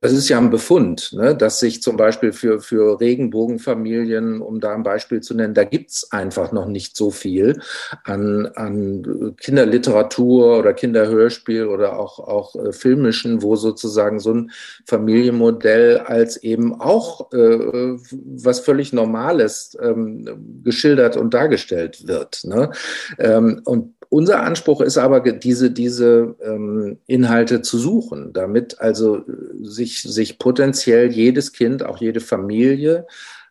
es 0.00 0.12
ist 0.12 0.28
ja 0.28 0.38
ein 0.38 0.50
Befund, 0.50 1.12
ne, 1.12 1.34
dass 1.36 1.60
sich 1.60 1.82
zum 1.82 1.96
Beispiel 1.96 2.32
für, 2.32 2.60
für 2.60 2.98
Regenbogenfamilien, 3.00 4.40
um 4.40 4.60
da 4.60 4.74
ein 4.74 4.82
Beispiel 4.82 5.20
zu 5.20 5.34
nennen, 5.34 5.54
da 5.54 5.64
gibt's 5.64 6.12
einfach 6.12 6.52
noch 6.52 6.66
nicht 6.66 6.96
so 6.96 7.10
viel 7.10 7.60
an, 8.04 8.46
an 8.54 9.34
Kinderliteratur 9.38 10.58
oder 10.58 10.72
Kinderhörspiel 10.72 11.66
oder 11.66 11.98
auch, 11.98 12.18
auch 12.18 12.54
äh, 12.56 12.72
filmischen, 12.72 13.42
wo 13.42 13.56
sozusagen 13.56 14.18
so 14.18 14.32
ein 14.32 14.50
Familienmodell 14.86 15.98
als 15.98 16.38
eben 16.38 16.80
auch 16.80 17.32
äh, 17.32 17.96
was 18.10 18.60
völlig 18.60 18.92
Normales 18.92 19.76
ähm, 19.80 20.62
geschildert 20.64 21.16
und 21.16 21.34
dargestellt 21.34 22.06
wird. 22.06 22.44
Ne? 22.44 22.70
Ähm, 23.18 23.60
und 23.64 23.95
unser 24.08 24.42
Anspruch 24.42 24.80
ist 24.80 24.98
aber, 24.98 25.20
diese, 25.20 25.70
diese 25.70 26.34
ähm, 26.42 26.98
Inhalte 27.06 27.62
zu 27.62 27.78
suchen, 27.78 28.32
damit 28.32 28.80
also 28.80 29.24
sich, 29.60 30.02
sich 30.02 30.38
potenziell 30.38 31.10
jedes 31.10 31.52
Kind, 31.52 31.84
auch 31.84 31.98
jede 31.98 32.20
Familie 32.20 33.06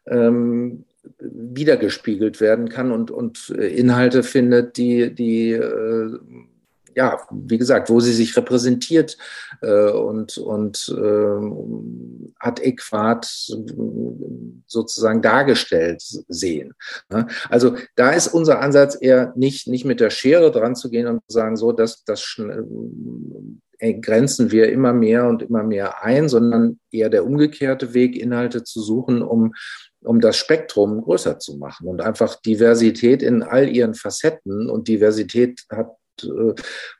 ähm, 0.07 0.85
wiedergespiegelt 1.19 2.41
werden 2.41 2.69
kann 2.69 2.91
und, 2.91 3.11
und 3.11 3.53
äh, 3.57 3.67
Inhalte 3.67 4.23
findet, 4.23 4.77
die, 4.77 5.13
die 5.13 5.51
äh, 5.51 6.17
ja, 6.95 7.19
wie 7.29 7.57
gesagt, 7.57 7.89
wo 7.89 7.99
sie 7.99 8.13
sich 8.13 8.35
repräsentiert 8.37 9.17
äh, 9.61 9.91
und, 9.91 10.37
und 10.37 10.95
äh, 10.97 12.33
adäquat 12.39 13.25
sozusagen 14.65 15.21
dargestellt 15.21 16.01
sehen. 16.27 16.73
Ne? 17.09 17.27
Also 17.49 17.75
da 17.95 18.11
ist 18.11 18.29
unser 18.29 18.61
Ansatz 18.61 18.97
eher 18.99 19.33
nicht, 19.35 19.67
nicht 19.67 19.85
mit 19.85 19.99
der 19.99 20.09
Schere 20.09 20.51
dran 20.51 20.75
zu 20.75 20.89
gehen 20.89 21.07
und 21.07 21.19
zu 21.27 21.33
sagen, 21.33 21.57
so, 21.57 21.73
dass 21.73 22.05
das 22.05 22.39
äh, 23.79 23.93
grenzen 23.95 24.51
wir 24.51 24.71
immer 24.71 24.93
mehr 24.93 25.27
und 25.27 25.41
immer 25.41 25.63
mehr 25.63 26.01
ein, 26.01 26.29
sondern 26.29 26.79
eher 26.91 27.09
der 27.09 27.25
umgekehrte 27.25 27.93
Weg, 27.93 28.15
Inhalte 28.15 28.63
zu 28.63 28.81
suchen, 28.81 29.21
um 29.21 29.53
um 30.01 30.21
das 30.21 30.37
Spektrum 30.37 31.01
größer 31.01 31.39
zu 31.39 31.57
machen 31.57 31.87
und 31.87 31.99
einfach 31.99 32.35
Diversität 32.35 33.23
in 33.23 33.41
all 33.41 33.67
ihren 33.67 33.95
Facetten 33.95 34.69
und 34.69 34.87
Diversität 34.87 35.63
hat 35.71 35.95
äh, 36.23 36.53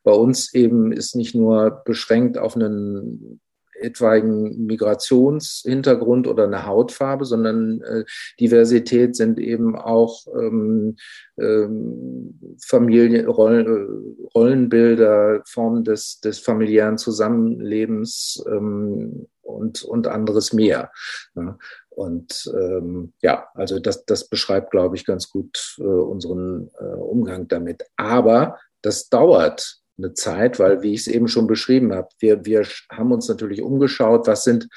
bei 0.04 0.12
uns 0.12 0.54
eben 0.54 0.91
ist 0.91 1.15
nicht 1.15 1.36
nur 1.36 1.82
beschränkt 1.86 2.38
auf 2.38 2.56
einen 2.56 3.39
etwaigen 3.80 4.65
Migrationshintergrund 4.65 6.28
oder 6.28 6.45
eine 6.45 6.65
Hautfarbe, 6.65 7.25
sondern 7.25 7.82
äh, 7.82 8.06
Diversität 8.39 9.15
sind 9.15 9.39
eben 9.39 9.75
auch 9.75 10.25
ähm, 10.34 10.95
ähm, 11.38 12.39
Familien, 12.62 13.28
Rollen, 13.28 13.65
äh, 13.65 14.28
Rollenbilder, 14.34 15.41
Formen 15.45 15.84
des, 15.84 16.19
des 16.21 16.39
familiären 16.39 16.97
Zusammenlebens 16.97 18.43
ähm, 18.47 19.28
und, 19.41 19.84
und 19.84 20.08
anderes 20.08 20.54
mehr. 20.54 20.91
Ja. 21.36 21.58
Und 21.89 22.51
ähm, 22.54 23.13
ja, 23.21 23.47
also 23.54 23.80
das, 23.80 24.06
das 24.06 24.28
beschreibt, 24.28 24.71
glaube 24.71 24.97
ich, 24.97 25.06
ganz 25.06 25.30
gut 25.30 25.78
äh, 25.80 25.84
unseren 25.84 26.69
äh, 26.78 26.84
Umgang 26.84 27.47
damit. 27.47 27.86
Aber 27.95 28.58
das 28.86 29.10
dauert 29.10 29.80
eine 29.98 30.13
Zeit, 30.13 30.60
weil, 30.60 30.82
wie 30.82 30.93
ich 30.93 31.02
es 31.02 31.08
eben 31.08 31.28
schon 31.28 31.48
beschrieben 31.48 31.93
habe, 31.93 32.10
wir, 32.19 32.45
wir 32.45 32.67
haben 32.91 33.12
uns 33.12 33.28
natürlich 33.28 33.62
umgeschaut, 33.62 34.28
was 34.28 34.43
sind, 34.43 34.67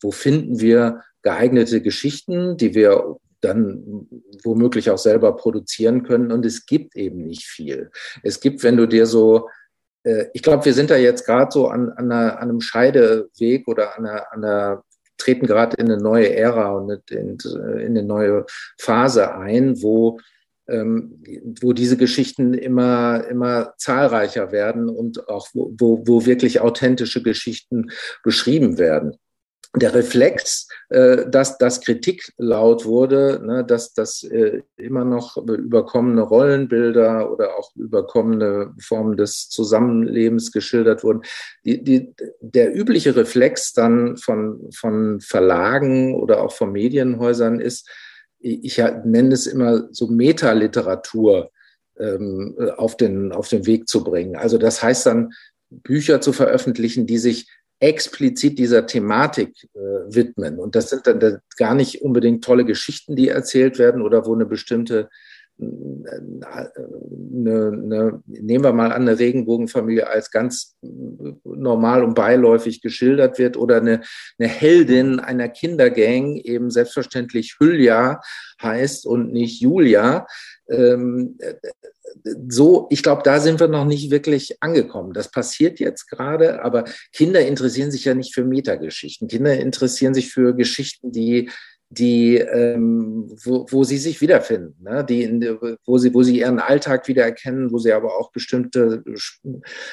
wo 0.00 0.10
finden 0.10 0.60
wir 0.60 1.02
geeignete 1.22 1.82
Geschichten, 1.82 2.56
die 2.56 2.74
wir 2.74 3.16
dann 3.40 4.06
womöglich 4.44 4.90
auch 4.90 4.98
selber 4.98 5.36
produzieren 5.36 6.02
können. 6.02 6.30
Und 6.30 6.46
es 6.46 6.66
gibt 6.66 6.96
eben 6.96 7.26
nicht 7.26 7.44
viel. 7.44 7.90
Es 8.22 8.40
gibt, 8.40 8.62
wenn 8.62 8.76
du 8.76 8.86
dir 8.86 9.06
so, 9.06 9.48
äh, 10.04 10.26
ich 10.34 10.42
glaube, 10.42 10.64
wir 10.64 10.74
sind 10.74 10.90
da 10.90 10.96
jetzt 10.96 11.26
gerade 11.26 11.50
so 11.50 11.68
an, 11.68 11.90
an, 11.90 12.10
einer, 12.10 12.38
an, 12.38 12.48
einem 12.50 12.60
Scheideweg 12.60 13.66
oder 13.66 13.98
an 13.98 14.06
einer, 14.06 14.32
an 14.32 14.44
einer 14.44 14.84
treten 15.18 15.46
gerade 15.46 15.76
in 15.76 15.90
eine 15.90 16.00
neue 16.00 16.34
Ära 16.34 16.72
und 16.72 17.10
in, 17.10 17.36
in 17.40 17.98
eine 17.98 18.02
neue 18.02 18.46
Phase 18.78 19.34
ein, 19.34 19.82
wo 19.82 20.18
wo 21.60 21.72
diese 21.72 21.96
Geschichten 21.96 22.54
immer, 22.54 23.26
immer 23.28 23.74
zahlreicher 23.78 24.52
werden 24.52 24.88
und 24.88 25.28
auch 25.28 25.48
wo, 25.52 26.02
wo 26.06 26.26
wirklich 26.26 26.60
authentische 26.60 27.22
Geschichten 27.22 27.90
beschrieben 28.22 28.78
werden 28.78 29.18
der 29.76 29.94
Reflex, 29.94 30.66
äh, 30.88 31.28
dass, 31.28 31.56
dass 31.58 31.80
Kritik 31.80 32.32
laut 32.38 32.84
wurde, 32.84 33.40
ne, 33.44 33.64
dass, 33.64 33.94
dass 33.94 34.24
äh, 34.24 34.62
immer 34.76 35.04
noch 35.04 35.36
überkommene 35.36 36.22
Rollenbilder 36.22 37.30
oder 37.30 37.56
auch 37.56 37.74
überkommene 37.76 38.74
Formen 38.80 39.16
des 39.16 39.48
Zusammenlebens 39.48 40.50
geschildert 40.50 41.04
wurden. 41.04 41.22
Die, 41.64 41.84
die, 41.84 42.12
der 42.40 42.76
übliche 42.76 43.14
Reflex 43.14 43.72
dann 43.72 44.16
von, 44.16 44.70
von 44.74 45.20
Verlagen 45.20 46.16
oder 46.16 46.42
auch 46.42 46.52
von 46.52 46.72
Medienhäusern 46.72 47.60
ist, 47.60 47.88
ich 48.40 48.78
nenne 49.04 49.34
es 49.34 49.46
immer 49.46 49.88
so 49.92 50.08
Metaliteratur 50.08 51.50
ähm, 51.98 52.56
auf, 52.76 52.96
den, 52.96 53.32
auf 53.32 53.48
den 53.48 53.66
Weg 53.66 53.88
zu 53.88 54.02
bringen. 54.02 54.36
Also 54.36 54.58
das 54.58 54.82
heißt 54.82 55.06
dann, 55.06 55.32
Bücher 55.70 56.20
zu 56.20 56.32
veröffentlichen, 56.32 57.06
die 57.06 57.18
sich 57.18 57.48
explizit 57.78 58.58
dieser 58.58 58.86
Thematik 58.86 59.68
äh, 59.74 59.78
widmen. 59.78 60.58
Und 60.58 60.74
das 60.74 60.90
sind 60.90 61.06
dann 61.06 61.38
gar 61.56 61.74
nicht 61.74 62.02
unbedingt 62.02 62.44
tolle 62.44 62.64
Geschichten, 62.64 63.16
die 63.16 63.28
erzählt 63.28 63.78
werden 63.78 64.02
oder 64.02 64.26
wo 64.26 64.34
eine 64.34 64.46
bestimmte 64.46 65.08
eine, 65.60 67.72
eine, 67.72 68.22
nehmen 68.26 68.64
wir 68.64 68.72
mal 68.72 68.92
an, 68.92 69.02
eine 69.02 69.18
Regenbogenfamilie 69.18 70.06
als 70.06 70.30
ganz 70.30 70.76
normal 71.44 72.04
und 72.04 72.14
beiläufig 72.14 72.80
geschildert 72.80 73.38
wird 73.38 73.56
oder 73.56 73.78
eine, 73.78 74.02
eine 74.38 74.48
Heldin 74.48 75.20
einer 75.20 75.48
Kindergang 75.48 76.36
eben 76.36 76.70
selbstverständlich 76.70 77.56
Hülya 77.58 78.20
heißt 78.62 79.06
und 79.06 79.32
nicht 79.32 79.60
Julia. 79.60 80.26
Ähm, 80.68 81.38
so, 82.48 82.86
ich 82.90 83.02
glaube, 83.02 83.22
da 83.24 83.40
sind 83.40 83.60
wir 83.60 83.68
noch 83.68 83.84
nicht 83.84 84.10
wirklich 84.10 84.62
angekommen. 84.62 85.12
Das 85.12 85.30
passiert 85.30 85.80
jetzt 85.80 86.08
gerade, 86.08 86.62
aber 86.62 86.84
Kinder 87.12 87.40
interessieren 87.40 87.90
sich 87.90 88.04
ja 88.04 88.14
nicht 88.14 88.34
für 88.34 88.44
Metageschichten. 88.44 89.28
Kinder 89.28 89.56
interessieren 89.56 90.14
sich 90.14 90.32
für 90.32 90.54
Geschichten, 90.54 91.12
die 91.12 91.50
die, 91.92 92.36
ähm, 92.36 93.28
wo, 93.42 93.66
wo 93.68 93.82
sie 93.82 93.98
sich 93.98 94.20
wiederfinden, 94.20 94.76
ne? 94.80 95.04
die, 95.04 95.24
in, 95.24 95.58
wo, 95.84 95.98
sie, 95.98 96.14
wo 96.14 96.22
sie 96.22 96.38
ihren 96.38 96.60
Alltag 96.60 97.08
wiedererkennen, 97.08 97.72
wo 97.72 97.78
sie 97.78 97.92
aber 97.92 98.16
auch 98.16 98.30
bestimmte 98.30 99.02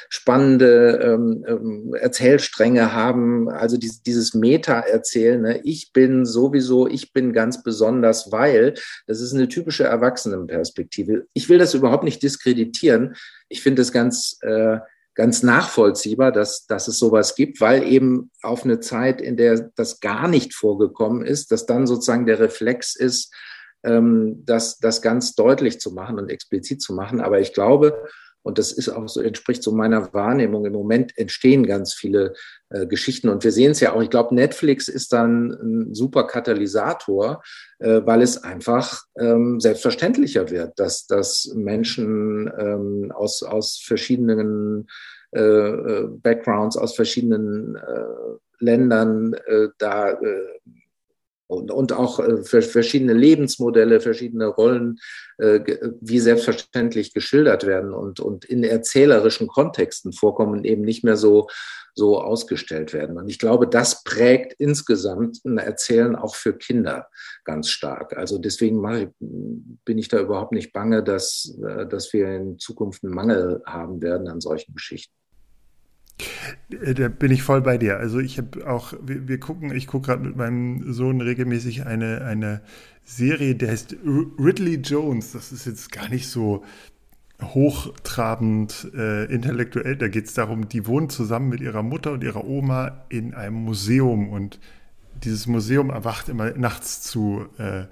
spannende 0.07 0.99
ähm, 1.01 1.43
ähm, 1.47 1.95
Erzählstränge 1.95 2.93
haben, 2.93 3.49
also 3.49 3.77
dieses, 3.77 4.03
dieses 4.03 4.35
Meta-Erzählen, 4.35 5.41
ne? 5.41 5.61
ich 5.63 5.91
bin 5.91 6.25
sowieso, 6.25 6.87
ich 6.87 7.13
bin 7.13 7.33
ganz 7.33 7.63
besonders, 7.63 8.31
weil, 8.31 8.75
das 9.07 9.19
ist 9.19 9.33
eine 9.33 9.47
typische 9.47 9.85
Erwachsenenperspektive. 9.85 11.25
Ich 11.33 11.49
will 11.49 11.57
das 11.57 11.73
überhaupt 11.73 12.03
nicht 12.03 12.21
diskreditieren. 12.21 13.15
Ich 13.49 13.63
finde 13.63 13.81
es 13.81 13.91
ganz 13.91 14.37
äh, 14.41 14.77
ganz 15.17 15.41
nachvollziehbar, 15.41 16.31
dass, 16.31 16.67
dass 16.67 16.87
es 16.87 16.99
sowas 16.99 17.33
gibt, 17.33 17.59
weil 17.59 17.83
eben 17.83 18.29
auf 18.43 18.63
eine 18.63 18.79
Zeit, 18.79 19.19
in 19.19 19.35
der 19.35 19.71
das 19.75 19.99
gar 19.99 20.27
nicht 20.27 20.53
vorgekommen 20.53 21.25
ist, 21.25 21.51
dass 21.51 21.65
dann 21.65 21.87
sozusagen 21.87 22.27
der 22.27 22.39
Reflex 22.39 22.95
ist, 22.95 23.33
ähm, 23.83 24.43
das, 24.45 24.77
das 24.77 25.01
ganz 25.01 25.33
deutlich 25.33 25.79
zu 25.79 25.91
machen 25.91 26.19
und 26.19 26.29
explizit 26.29 26.83
zu 26.83 26.93
machen. 26.93 27.19
Aber 27.19 27.39
ich 27.39 27.51
glaube, 27.51 28.07
und 28.47 28.57
das 28.57 28.71
ist 28.71 28.87
auch 28.87 29.09
so, 29.09 29.21
entspricht 29.21 29.61
so 29.61 29.73
meiner 29.73 30.13
Wahrnehmung. 30.13 30.65
Im 30.65 30.71
Moment 30.71 31.17
entstehen 31.17 31.65
ganz 31.65 31.93
viele 31.93 32.33
äh, 32.69 32.87
Geschichten 32.87 33.27
und 33.27 33.43
wir 33.43 33.51
sehen 33.51 33.71
es 33.71 33.81
ja 33.81 33.93
auch. 33.93 34.01
Ich 34.01 34.09
glaube, 34.09 34.33
Netflix 34.33 34.87
ist 34.87 35.11
dann 35.11 35.51
ein 35.51 35.93
super 35.93 36.25
Katalysator, 36.25 37.43
äh, 37.79 38.01
weil 38.05 38.21
es 38.21 38.41
einfach 38.43 39.03
ähm, 39.19 39.59
selbstverständlicher 39.59 40.49
wird, 40.49 40.79
dass, 40.79 41.07
dass 41.07 41.51
Menschen 41.55 42.49
ähm, 42.57 43.11
aus, 43.13 43.43
aus 43.43 43.81
verschiedenen 43.83 44.87
äh, 45.35 45.41
äh 45.41 46.07
Backgrounds, 46.07 46.77
aus 46.77 46.95
verschiedenen 46.95 47.75
äh, 47.75 48.63
Ländern 48.63 49.33
äh, 49.33 49.67
da 49.77 50.17
und, 51.47 51.71
und 51.71 51.93
auch 51.93 52.19
äh, 52.19 52.43
verschiedene 52.43 53.13
Lebensmodelle, 53.13 53.99
verschiedene 53.99 54.47
Rollen, 54.47 54.99
äh, 55.37 55.59
wie 56.01 56.19
selbstverständlich 56.19 57.13
geschildert 57.13 57.65
werden 57.65 57.93
und, 57.93 58.19
und 58.19 58.45
in 58.45 58.63
erzählerischen 58.63 59.47
Kontexten 59.47 60.13
vorkommen, 60.13 60.63
eben 60.65 60.83
nicht 60.83 61.03
mehr 61.03 61.17
so, 61.17 61.47
so 61.95 62.21
ausgestellt 62.21 62.93
werden. 62.93 63.17
Und 63.17 63.29
ich 63.29 63.39
glaube, 63.39 63.67
das 63.67 64.03
prägt 64.03 64.53
insgesamt 64.59 65.43
ein 65.45 65.57
Erzählen 65.57 66.15
auch 66.15 66.35
für 66.35 66.53
Kinder 66.53 67.07
ganz 67.43 67.69
stark. 67.69 68.15
Also 68.17 68.37
deswegen 68.37 68.85
ich, 68.95 69.07
bin 69.19 69.97
ich 69.97 70.07
da 70.07 70.19
überhaupt 70.19 70.51
nicht 70.51 70.73
bange, 70.73 71.03
dass, 71.03 71.57
äh, 71.65 71.87
dass 71.87 72.13
wir 72.13 72.27
in 72.27 72.59
Zukunft 72.59 73.03
einen 73.03 73.13
Mangel 73.13 73.63
haben 73.65 74.01
werden 74.01 74.27
an 74.27 74.41
solchen 74.41 74.73
Geschichten. 74.75 75.16
Äh, 76.69 76.93
da 76.93 77.07
bin 77.07 77.31
ich 77.31 77.43
voll 77.43 77.61
bei 77.61 77.77
dir. 77.77 77.97
Also 77.97 78.19
ich 78.19 78.37
habe 78.37 78.67
auch, 78.67 78.93
wir, 79.01 79.27
wir, 79.27 79.39
gucken, 79.39 79.75
ich 79.75 79.87
gucke 79.87 80.07
gerade 80.07 80.23
mit 80.23 80.35
meinem 80.35 80.91
Sohn 80.91 81.21
regelmäßig 81.21 81.85
eine, 81.85 82.21
eine 82.21 82.61
Serie, 83.03 83.55
der 83.55 83.71
heißt 83.71 83.95
Ridley 84.03 84.75
Jones. 84.75 85.31
Das 85.31 85.51
ist 85.51 85.65
jetzt 85.65 85.91
gar 85.91 86.09
nicht 86.09 86.27
so 86.27 86.63
hochtrabend 87.41 88.91
äh, 88.95 89.25
intellektuell. 89.25 89.95
Da 89.95 90.07
geht 90.07 90.25
es 90.25 90.33
darum, 90.33 90.69
die 90.69 90.87
wohnen 90.87 91.09
zusammen 91.09 91.49
mit 91.49 91.61
ihrer 91.61 91.83
Mutter 91.83 92.13
und 92.13 92.23
ihrer 92.23 92.45
Oma 92.45 93.05
in 93.09 93.33
einem 93.33 93.55
Museum 93.55 94.29
und 94.29 94.59
dieses 95.23 95.47
Museum 95.47 95.89
erwacht 95.89 96.29
immer 96.29 96.51
nachts 96.51 97.01
zu, 97.01 97.47
äh, 97.57 97.85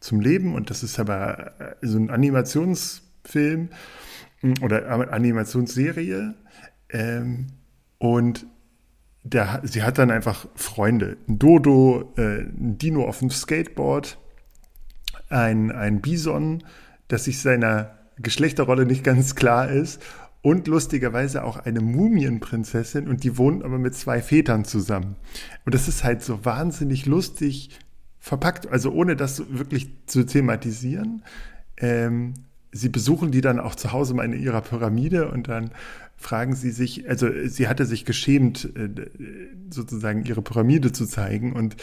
zum 0.00 0.20
Leben 0.20 0.54
und 0.54 0.70
das 0.70 0.82
ist 0.82 0.98
aber 0.98 1.52
äh, 1.60 1.74
so 1.82 1.98
ein 1.98 2.10
Animationsfilm 2.10 3.70
mm, 4.42 4.52
oder 4.62 5.12
Animationsserie. 5.12 6.34
Ähm, 6.90 7.46
und 8.00 8.46
der, 9.22 9.60
sie 9.62 9.82
hat 9.82 9.98
dann 9.98 10.10
einfach 10.10 10.48
Freunde. 10.54 11.18
Ein 11.28 11.38
Dodo, 11.38 12.12
äh, 12.16 12.40
ein 12.40 12.78
Dino 12.78 13.06
auf 13.06 13.18
dem 13.18 13.30
Skateboard, 13.30 14.18
ein, 15.28 15.70
ein 15.70 16.00
Bison, 16.00 16.64
das 17.08 17.24
sich 17.24 17.40
seiner 17.40 17.98
Geschlechterrolle 18.16 18.86
nicht 18.86 19.04
ganz 19.04 19.34
klar 19.34 19.70
ist 19.70 20.02
und 20.40 20.66
lustigerweise 20.66 21.44
auch 21.44 21.58
eine 21.58 21.80
Mumienprinzessin 21.82 23.06
und 23.06 23.22
die 23.22 23.36
wohnen 23.36 23.62
aber 23.62 23.78
mit 23.78 23.94
zwei 23.94 24.22
Vätern 24.22 24.64
zusammen. 24.64 25.16
Und 25.66 25.74
das 25.74 25.86
ist 25.86 26.02
halt 26.02 26.22
so 26.22 26.44
wahnsinnig 26.46 27.04
lustig 27.04 27.78
verpackt, 28.18 28.66
also 28.66 28.92
ohne 28.92 29.14
das 29.14 29.42
wirklich 29.50 29.90
zu 30.06 30.24
thematisieren. 30.24 31.22
Ähm, 31.76 32.32
sie 32.72 32.88
besuchen 32.88 33.30
die 33.30 33.42
dann 33.42 33.60
auch 33.60 33.74
zu 33.74 33.92
Hause 33.92 34.14
mal 34.14 34.24
in 34.24 34.32
ihrer 34.32 34.62
Pyramide 34.62 35.30
und 35.30 35.48
dann 35.48 35.72
fragen 36.20 36.54
sie 36.54 36.70
sich, 36.70 37.08
also 37.08 37.28
sie 37.46 37.66
hatte 37.66 37.86
sich 37.86 38.04
geschämt, 38.04 38.68
äh, 38.76 39.10
sozusagen 39.70 40.24
ihre 40.24 40.42
Pyramide 40.42 40.92
zu 40.92 41.06
zeigen 41.06 41.54
und 41.54 41.76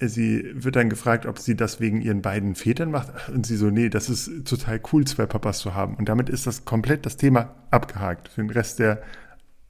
sie 0.00 0.50
wird 0.54 0.76
dann 0.76 0.88
gefragt, 0.88 1.26
ob 1.26 1.38
sie 1.38 1.54
das 1.54 1.78
wegen 1.78 2.00
ihren 2.00 2.22
beiden 2.22 2.54
Vätern 2.54 2.90
macht 2.90 3.28
und 3.28 3.46
sie 3.46 3.56
so, 3.56 3.70
nee, 3.70 3.90
das 3.90 4.08
ist 4.08 4.46
total 4.46 4.80
cool, 4.92 5.06
zwei 5.06 5.26
Papas 5.26 5.58
zu 5.58 5.74
haben 5.74 5.96
und 5.96 6.08
damit 6.08 6.30
ist 6.30 6.46
das 6.46 6.64
komplett 6.64 7.04
das 7.04 7.18
Thema 7.18 7.54
abgehakt 7.70 8.28
für 8.28 8.40
den 8.40 8.50
Rest 8.50 8.78
der 8.78 9.02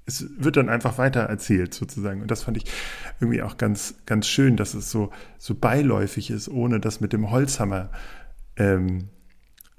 es 0.04 0.26
wird 0.36 0.56
dann 0.56 0.68
einfach 0.68 0.98
weiter 0.98 1.20
erzählt 1.20 1.74
sozusagen. 1.74 2.22
Und 2.22 2.30
das 2.32 2.42
fand 2.42 2.56
ich 2.56 2.64
irgendwie 3.20 3.40
auch 3.40 3.56
ganz, 3.56 3.94
ganz 4.04 4.26
schön, 4.26 4.56
dass 4.56 4.74
es 4.74 4.90
so, 4.90 5.12
so 5.38 5.54
beiläufig 5.54 6.30
ist, 6.30 6.48
ohne 6.48 6.80
das 6.80 7.00
mit 7.00 7.12
dem 7.12 7.30
Holzhammer 7.30 7.90
ähm, 8.56 9.10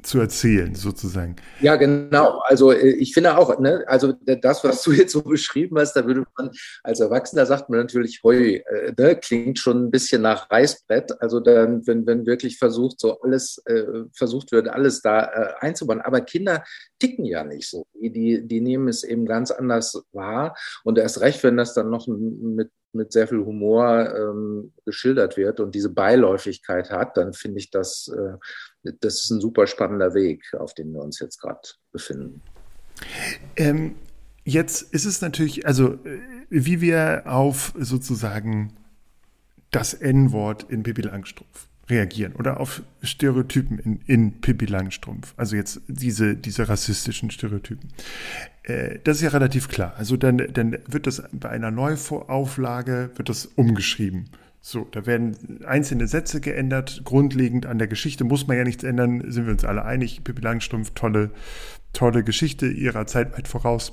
zu 0.03 0.19
erzählen, 0.19 0.75
sozusagen. 0.75 1.35
Ja, 1.61 1.75
genau. 1.75 2.39
Also 2.45 2.71
äh, 2.71 2.89
ich 2.91 3.13
finde 3.13 3.37
auch, 3.37 3.59
ne, 3.59 3.83
also 3.87 4.13
das, 4.13 4.63
was 4.63 4.83
du 4.83 4.91
jetzt 4.93 5.13
so 5.13 5.21
beschrieben 5.21 5.79
hast, 5.79 5.93
da 5.93 6.05
würde 6.05 6.25
man 6.37 6.51
als 6.83 6.99
Erwachsener 6.99 7.45
sagt 7.45 7.69
man 7.69 7.79
natürlich, 7.79 8.21
heu, 8.23 8.35
äh, 8.35 8.93
ne, 8.97 9.15
klingt 9.15 9.59
schon 9.59 9.85
ein 9.85 9.91
bisschen 9.91 10.21
nach 10.21 10.51
Reißbrett. 10.51 11.21
Also 11.21 11.39
dann, 11.39 11.85
wenn, 11.87 12.05
wenn 12.05 12.25
wirklich 12.25 12.57
versucht, 12.57 12.99
so 12.99 13.19
alles, 13.21 13.61
äh, 13.65 13.83
versucht 14.13 14.51
wird, 14.51 14.67
alles 14.67 15.01
da 15.01 15.23
äh, 15.25 15.53
einzubauen. 15.59 16.01
Aber 16.01 16.21
Kinder 16.21 16.63
ticken 16.99 17.25
ja 17.25 17.43
nicht 17.43 17.69
so. 17.69 17.87
Die, 17.93 18.45
die 18.45 18.61
nehmen 18.61 18.87
es 18.87 19.03
eben 19.03 19.25
ganz 19.25 19.51
anders 19.51 20.03
wahr. 20.11 20.55
Und 20.83 20.97
erst 20.97 21.21
recht, 21.21 21.43
wenn 21.43 21.57
das 21.57 21.73
dann 21.73 21.89
noch 21.89 22.07
mit 22.07 22.69
mit 22.93 23.11
sehr 23.11 23.27
viel 23.27 23.43
Humor 23.43 24.13
ähm, 24.15 24.73
geschildert 24.85 25.35
wird 25.35 25.59
und 25.59 25.75
diese 25.75 25.89
Beiläufigkeit 25.89 26.91
hat, 26.91 27.17
dann 27.17 27.33
finde 27.33 27.59
ich 27.59 27.71
das, 27.71 28.07
äh, 28.07 28.37
das 28.83 29.21
ist 29.21 29.29
ein 29.31 29.41
super 29.41 29.67
spannender 29.67 30.13
Weg, 30.13 30.53
auf 30.53 30.73
dem 30.73 30.93
wir 30.93 31.01
uns 31.01 31.19
jetzt 31.19 31.39
gerade 31.39 31.61
befinden. 31.91 32.41
Ähm, 33.55 33.95
jetzt 34.43 34.93
ist 34.93 35.05
es 35.05 35.21
natürlich, 35.21 35.65
also 35.65 35.93
äh, 35.93 36.19
wie 36.49 36.81
wir 36.81 37.23
auf 37.25 37.73
sozusagen 37.77 38.73
das 39.71 39.93
N-Wort 39.93 40.63
in 40.69 40.83
Bibi 40.83 41.01
Langstrumpf 41.01 41.67
reagieren 41.89 42.33
oder 42.33 42.59
auf 42.59 42.81
Stereotypen 43.01 43.79
in, 43.79 43.99
in 44.05 44.41
Pippi 44.41 44.65
Langstrumpf. 44.65 45.33
Also 45.35 45.55
jetzt 45.55 45.81
diese, 45.87 46.35
diese 46.35 46.69
rassistischen 46.69 47.29
Stereotypen. 47.29 47.89
Äh, 48.63 48.99
das 49.03 49.17
ist 49.17 49.23
ja 49.23 49.29
relativ 49.29 49.67
klar. 49.67 49.93
Also 49.97 50.15
dann, 50.15 50.37
dann 50.37 50.77
wird 50.87 51.07
das 51.07 51.23
bei 51.31 51.49
einer 51.49 51.71
Neuauflage 51.71 53.11
wird 53.15 53.29
das 53.29 53.45
umgeschrieben. 53.45 54.29
So, 54.65 54.87
da 54.91 55.05
werden 55.05 55.59
einzelne 55.65 56.07
Sätze 56.07 56.39
geändert. 56.39 57.01
Grundlegend 57.03 57.65
an 57.65 57.79
der 57.79 57.89
Geschichte 57.89 58.23
muss 58.23 58.47
man 58.47 58.55
ja 58.55 58.63
nichts 58.63 58.85
ändern, 58.85 59.29
sind 59.29 59.45
wir 59.45 59.51
uns 59.51 59.65
alle 59.65 59.83
einig. 59.83 60.23
Pippi 60.23 60.41
Langstrumpf, 60.41 60.91
tolle, 60.91 61.31
tolle 61.91 62.23
Geschichte 62.23 62.67
ihrer 62.67 63.05
Zeit 63.05 63.37
weit 63.37 63.49
voraus. 63.49 63.91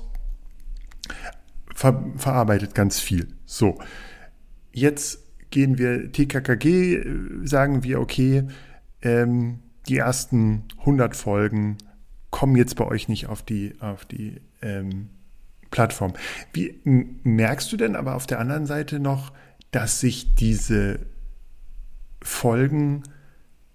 Ver, 1.75 2.05
verarbeitet 2.17 2.77
ganz 2.77 3.01
viel. 3.01 3.27
So. 3.47 3.81
Jetzt 4.71 5.19
gehen 5.51 5.77
wir 5.77 6.13
TKKG, 6.13 6.95
äh, 6.95 7.17
sagen 7.43 7.83
wir, 7.83 8.01
okay, 8.01 8.45
ähm, 9.03 9.59
die 9.89 9.97
ersten 9.97 10.67
100 10.79 11.17
Folgen 11.17 11.79
kommen 12.31 12.55
jetzt 12.55 12.77
bei 12.77 12.87
euch 12.87 13.09
nicht 13.09 13.27
auf 13.27 13.43
die, 13.43 13.75
auf 13.81 14.05
die 14.05 14.41
ähm, 14.63 15.09
Plattform. 15.73 16.13
Wie 16.53 16.79
merkst 16.85 17.73
du 17.73 17.77
denn 17.77 17.97
aber 17.97 18.15
auf 18.15 18.29
der 18.29 18.39
anderen 18.39 18.67
Seite 18.67 19.01
noch, 19.01 19.33
dass 19.71 20.01
sich 20.01 20.35
diese 20.35 21.01
Folgen 22.23 23.05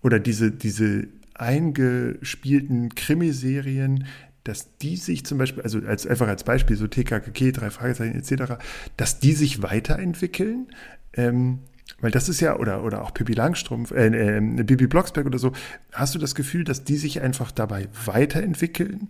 oder 0.01 0.19
diese, 0.19 0.51
diese 0.51 1.07
eingespielten 1.33 2.93
Krimiserien, 2.95 4.05
dass 4.43 4.77
die 4.77 4.95
sich 4.95 5.25
zum 5.25 5.37
Beispiel, 5.37 5.63
also 5.63 5.79
als, 5.79 6.05
einfach 6.05 6.27
als 6.27 6.43
Beispiel, 6.43 6.75
so 6.75 6.87
TKKG, 6.87 7.51
drei 7.51 7.69
Fragezeichen 7.71 8.15
etc., 8.15 8.63
dass 8.97 9.19
die 9.19 9.33
sich 9.33 9.63
weiterentwickeln? 9.63 10.67
Ähm, 11.13 11.59
weil 12.01 12.11
das 12.11 12.29
ist 12.29 12.41
ja, 12.41 12.57
oder, 12.57 12.83
oder 12.83 13.03
auch 13.03 13.13
Pippi 13.13 13.33
Langstrumpf, 13.33 13.91
äh, 13.91 14.07
äh, 14.07 14.63
Bibi 14.63 14.87
Blocksberg 14.87 15.25
oder 15.25 15.39
so, 15.39 15.53
hast 15.91 16.13
du 16.13 16.19
das 16.19 16.35
Gefühl, 16.35 16.63
dass 16.63 16.83
die 16.83 16.97
sich 16.97 17.21
einfach 17.21 17.51
dabei 17.51 17.89
weiterentwickeln? 18.05 19.09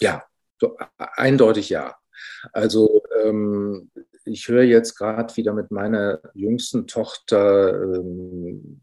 Ja, 0.00 0.24
so, 0.60 0.76
eindeutig 0.98 1.70
ja. 1.70 1.96
Also 2.52 3.02
ähm, 3.24 3.90
ich 4.24 4.48
höre 4.48 4.62
jetzt 4.62 4.96
gerade 4.96 5.36
wieder 5.36 5.52
mit 5.52 5.70
meiner 5.70 6.20
jüngsten 6.34 6.86
Tochter 6.86 7.82
ähm, 7.82 8.80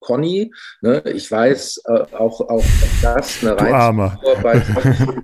Conny. 0.00 0.52
Ne? 0.80 1.02
Ich 1.06 1.30
weiß 1.30 1.82
äh, 1.86 2.14
auch, 2.14 2.40
auch 2.40 2.64
das 3.02 3.42
eine 3.42 3.58
Reizfigur 3.58 4.36
bei 4.42 4.60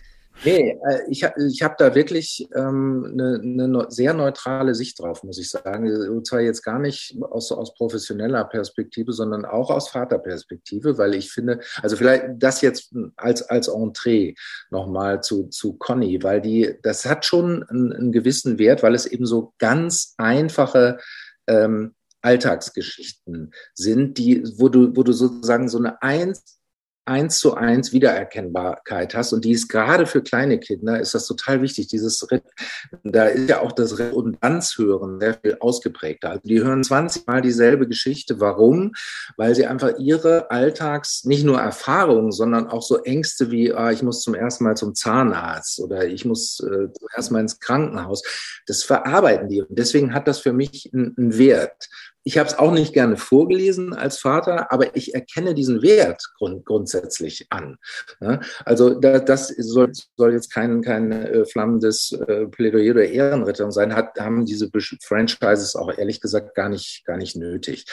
Nee, 0.44 0.78
äh, 0.88 1.00
ich, 1.10 1.24
ich 1.24 1.62
habe 1.62 1.74
da 1.78 1.94
wirklich 1.94 2.48
ähm, 2.54 3.08
eine, 3.12 3.40
eine 3.42 3.86
sehr 3.88 4.14
neutrale 4.14 4.74
Sicht 4.74 5.00
drauf, 5.00 5.24
muss 5.24 5.38
ich 5.38 5.50
sagen. 5.50 5.90
Und 6.10 6.26
zwar 6.26 6.40
jetzt 6.40 6.62
gar 6.62 6.78
nicht 6.78 7.16
aus, 7.20 7.50
aus 7.50 7.74
professioneller 7.74 8.44
Perspektive, 8.44 9.12
sondern 9.12 9.44
auch 9.44 9.70
aus 9.70 9.88
Vaterperspektive, 9.88 10.96
weil 10.96 11.14
ich 11.14 11.32
finde, 11.32 11.60
also 11.82 11.96
vielleicht 11.96 12.24
das 12.36 12.60
jetzt 12.60 12.94
als, 13.16 13.42
als 13.42 13.68
Entree 13.68 14.34
nochmal 14.70 15.22
zu, 15.22 15.48
zu 15.48 15.74
Conny, 15.74 16.22
weil 16.22 16.40
die, 16.40 16.76
das 16.82 17.04
hat 17.04 17.24
schon 17.24 17.64
einen, 17.64 17.92
einen 17.92 18.12
gewissen 18.12 18.58
Wert, 18.58 18.84
weil 18.84 18.94
es 18.94 19.06
eben 19.06 19.26
so 19.26 19.54
ganz 19.58 20.14
einfache 20.18 20.98
ähm, 21.48 21.94
Alltagsgeschichten 22.22 23.52
sind, 23.74 24.18
die, 24.18 24.44
wo 24.56 24.68
du, 24.68 24.94
wo 24.96 25.02
du 25.02 25.12
sozusagen 25.12 25.68
so 25.68 25.78
eine 25.78 26.00
eins 26.02 26.57
eins 27.08 27.38
zu 27.38 27.54
eins 27.54 27.92
Wiedererkennbarkeit 27.92 29.14
hast. 29.14 29.32
Und 29.32 29.44
die 29.44 29.52
ist 29.52 29.68
gerade 29.68 30.06
für 30.06 30.22
kleine 30.22 30.60
Kinder 30.60 31.00
ist 31.00 31.14
das 31.14 31.26
total 31.26 31.62
wichtig. 31.62 31.88
Dieses, 31.88 32.26
da 33.02 33.24
ist 33.26 33.48
ja 33.48 33.60
auch 33.60 33.72
das 33.72 33.98
Redundanzhören 33.98 35.18
sehr 35.18 35.34
viel 35.34 35.56
ausgeprägter. 35.60 36.30
Also 36.30 36.42
die 36.44 36.62
hören 36.62 36.84
20 36.84 37.26
Mal 37.26 37.40
dieselbe 37.40 37.88
Geschichte. 37.88 38.40
Warum? 38.40 38.92
Weil 39.36 39.54
sie 39.54 39.66
einfach 39.66 39.98
ihre 39.98 40.50
Alltags, 40.50 41.24
nicht 41.24 41.44
nur 41.44 41.58
Erfahrungen, 41.58 42.30
sondern 42.30 42.68
auch 42.68 42.82
so 42.82 42.98
Ängste 43.02 43.50
wie, 43.50 43.72
ah, 43.72 43.90
ich 43.90 44.02
muss 44.02 44.22
zum 44.22 44.34
ersten 44.34 44.64
Mal 44.64 44.76
zum 44.76 44.94
Zahnarzt 44.94 45.80
oder 45.80 46.06
ich 46.06 46.24
muss 46.24 46.60
äh, 46.60 46.88
zum 46.92 47.32
Mal 47.34 47.40
ins 47.40 47.58
Krankenhaus. 47.58 48.22
Das 48.66 48.82
verarbeiten 48.82 49.48
die. 49.48 49.62
Und 49.62 49.78
deswegen 49.78 50.14
hat 50.14 50.28
das 50.28 50.40
für 50.40 50.52
mich 50.52 50.90
einen 50.92 51.38
Wert. 51.38 51.88
Ich 52.28 52.36
habe 52.36 52.46
es 52.46 52.58
auch 52.58 52.72
nicht 52.72 52.92
gerne 52.92 53.16
vorgelesen 53.16 53.94
als 53.94 54.18
Vater, 54.18 54.70
aber 54.70 54.94
ich 54.94 55.14
erkenne 55.14 55.54
diesen 55.54 55.80
Wert 55.80 56.22
grund, 56.36 56.66
grundsätzlich 56.66 57.46
an. 57.48 57.78
Ja, 58.20 58.40
also 58.66 59.00
da, 59.00 59.18
das 59.18 59.48
soll, 59.48 59.92
soll, 60.14 60.34
jetzt 60.34 60.52
kein, 60.52 60.82
kein 60.82 61.10
äh, 61.10 61.46
flammendes 61.46 62.12
äh, 62.12 62.44
Plädoyer 62.48 62.90
oder 62.90 63.06
Ehrenrettung 63.06 63.70
sein, 63.70 63.96
hat, 63.96 64.20
haben 64.20 64.44
diese 64.44 64.70
Franchises 65.02 65.74
auch 65.74 65.90
ehrlich 65.96 66.20
gesagt 66.20 66.54
gar 66.54 66.68
nicht, 66.68 67.02
gar 67.06 67.16
nicht 67.16 67.34
nötig. 67.34 67.86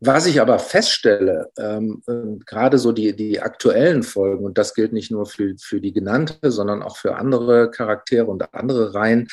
Was 0.00 0.26
ich 0.26 0.40
aber 0.40 0.58
feststelle, 0.58 1.52
ähm, 1.56 2.02
äh, 2.08 2.44
gerade 2.44 2.78
so 2.78 2.90
die, 2.90 3.14
die 3.14 3.40
aktuellen 3.40 4.02
Folgen, 4.02 4.44
und 4.44 4.58
das 4.58 4.74
gilt 4.74 4.92
nicht 4.92 5.12
nur 5.12 5.26
für, 5.26 5.54
für 5.62 5.80
die 5.80 5.92
genannte, 5.92 6.50
sondern 6.50 6.82
auch 6.82 6.96
für 6.96 7.14
andere 7.14 7.70
Charaktere 7.70 8.26
und 8.26 8.52
andere 8.52 8.94
Reihen, 8.94 9.28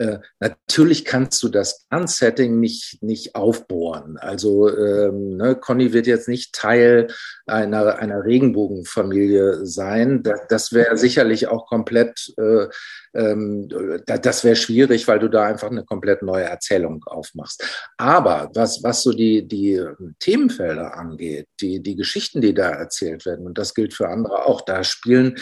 äh, 0.00 0.18
natürlich 0.38 1.04
kannst 1.04 1.42
du 1.42 1.50
das 1.50 1.86
Kernsetting 1.90 2.58
nicht, 2.58 3.02
nicht 3.02 3.34
aufbohren. 3.34 4.16
Also 4.16 4.74
ähm, 4.74 5.36
ne, 5.36 5.54
Conny 5.56 5.92
wird 5.92 6.06
jetzt 6.06 6.26
nicht 6.26 6.54
Teil 6.54 7.08
einer, 7.46 7.98
einer 7.98 8.24
Regenbogenfamilie 8.24 9.66
sein. 9.66 10.22
Das, 10.22 10.40
das 10.48 10.72
wäre 10.72 10.96
sicherlich 10.96 11.48
auch 11.48 11.66
komplett, 11.66 12.32
äh, 12.38 12.68
ähm, 13.12 13.68
das 14.06 14.42
wäre 14.42 14.56
schwierig, 14.56 15.06
weil 15.06 15.18
du 15.18 15.28
da 15.28 15.44
einfach 15.44 15.70
eine 15.70 15.84
komplett 15.84 16.22
neue 16.22 16.44
Erzählung 16.44 17.04
aufmachst. 17.04 17.62
Aber 17.98 18.50
was, 18.54 18.82
was 18.82 19.02
so 19.02 19.12
die, 19.12 19.46
die 19.46 19.84
Themenfelder 20.18 20.96
angeht, 20.96 21.46
die, 21.60 21.82
die 21.82 21.96
Geschichten, 21.96 22.40
die 22.40 22.54
da 22.54 22.70
erzählt 22.70 23.26
werden, 23.26 23.44
und 23.44 23.58
das 23.58 23.74
gilt 23.74 23.92
für 23.92 24.08
andere 24.08 24.46
auch, 24.46 24.62
da 24.62 24.82
spielen 24.82 25.36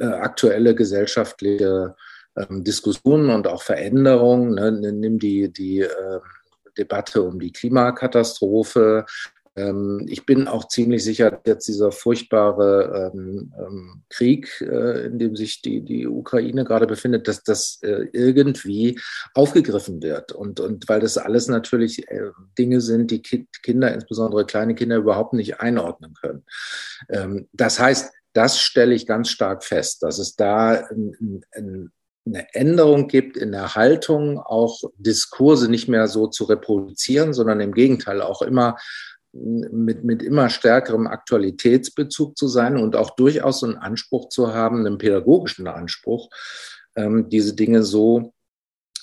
äh, 0.00 0.04
aktuelle 0.04 0.74
gesellschaftliche 0.74 1.94
ähm, 2.36 2.64
Diskussionen 2.64 3.30
und 3.30 3.46
auch 3.46 3.62
Veränderungen. 3.62 4.54
Ne? 4.54 4.92
Nimm 4.92 5.18
die, 5.18 5.52
die 5.52 5.80
äh, 5.80 6.20
Debatte 6.76 7.22
um 7.22 7.38
die 7.38 7.52
Klimakatastrophe. 7.52 9.06
Ähm, 9.56 10.04
ich 10.08 10.26
bin 10.26 10.48
auch 10.48 10.66
ziemlich 10.66 11.04
sicher, 11.04 11.30
dass 11.30 11.40
jetzt 11.44 11.68
dieser 11.68 11.92
furchtbare 11.92 13.12
ähm, 13.14 13.52
ähm, 13.58 14.02
Krieg, 14.08 14.60
äh, 14.60 15.06
in 15.06 15.18
dem 15.18 15.36
sich 15.36 15.62
die, 15.62 15.80
die 15.80 16.08
Ukraine 16.08 16.64
gerade 16.64 16.86
befindet, 16.86 17.28
dass 17.28 17.44
das 17.44 17.78
äh, 17.82 18.08
irgendwie 18.12 19.00
aufgegriffen 19.34 20.02
wird. 20.02 20.32
Und, 20.32 20.58
und 20.58 20.88
weil 20.88 21.00
das 21.00 21.18
alles 21.18 21.46
natürlich 21.48 22.08
äh, 22.08 22.30
Dinge 22.58 22.80
sind, 22.80 23.10
die 23.10 23.22
Ki 23.22 23.46
Kinder, 23.62 23.94
insbesondere 23.94 24.44
kleine 24.44 24.74
Kinder, 24.74 24.96
überhaupt 24.96 25.34
nicht 25.34 25.60
einordnen 25.60 26.14
können. 26.14 26.44
Ähm, 27.08 27.48
das 27.52 27.78
heißt, 27.78 28.12
das 28.32 28.58
stelle 28.58 28.94
ich 28.94 29.06
ganz 29.06 29.28
stark 29.28 29.62
fest, 29.62 30.02
dass 30.02 30.18
es 30.18 30.34
da 30.34 30.70
ein, 30.72 31.44
ein, 31.52 31.92
eine 32.26 32.54
Änderung 32.54 33.08
gibt 33.08 33.36
in 33.36 33.52
der 33.52 33.74
Haltung, 33.74 34.38
auch 34.38 34.82
Diskurse 34.96 35.70
nicht 35.70 35.88
mehr 35.88 36.08
so 36.08 36.26
zu 36.26 36.44
reproduzieren, 36.44 37.32
sondern 37.32 37.60
im 37.60 37.72
Gegenteil 37.72 38.22
auch 38.22 38.42
immer 38.42 38.76
mit, 39.32 40.04
mit 40.04 40.22
immer 40.22 40.48
stärkerem 40.48 41.06
Aktualitätsbezug 41.06 42.38
zu 42.38 42.48
sein 42.48 42.76
und 42.76 42.96
auch 42.96 43.10
durchaus 43.10 43.64
einen 43.64 43.76
Anspruch 43.76 44.28
zu 44.28 44.54
haben, 44.54 44.86
einen 44.86 44.98
pädagogischen 44.98 45.66
Anspruch, 45.66 46.30
ähm, 46.96 47.28
diese 47.28 47.54
Dinge 47.54 47.82
so 47.82 48.32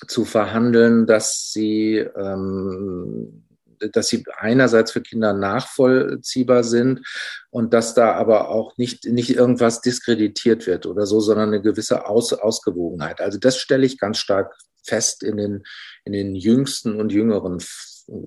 zu 0.08 0.24
verhandeln, 0.24 1.06
dass 1.06 1.52
sie, 1.52 1.98
ähm, 1.98 3.44
dass 3.90 4.08
sie 4.08 4.24
einerseits 4.36 4.92
für 4.92 5.00
Kinder 5.00 5.32
nachvollziehbar 5.32 6.64
sind 6.64 7.06
und 7.50 7.74
dass 7.74 7.94
da 7.94 8.12
aber 8.12 8.48
auch 8.48 8.76
nicht, 8.76 9.04
nicht 9.06 9.34
irgendwas 9.34 9.80
diskreditiert 9.80 10.66
wird 10.66 10.86
oder 10.86 11.06
so, 11.06 11.20
sondern 11.20 11.48
eine 11.48 11.62
gewisse 11.62 12.06
Aus, 12.06 12.32
Ausgewogenheit. 12.32 13.20
Also 13.20 13.38
das 13.38 13.58
stelle 13.58 13.86
ich 13.86 13.98
ganz 13.98 14.18
stark 14.18 14.54
fest 14.84 15.22
in 15.22 15.36
den, 15.36 15.62
in 16.04 16.12
den 16.12 16.34
jüngsten 16.34 17.00
und 17.00 17.12
jüngeren 17.12 17.62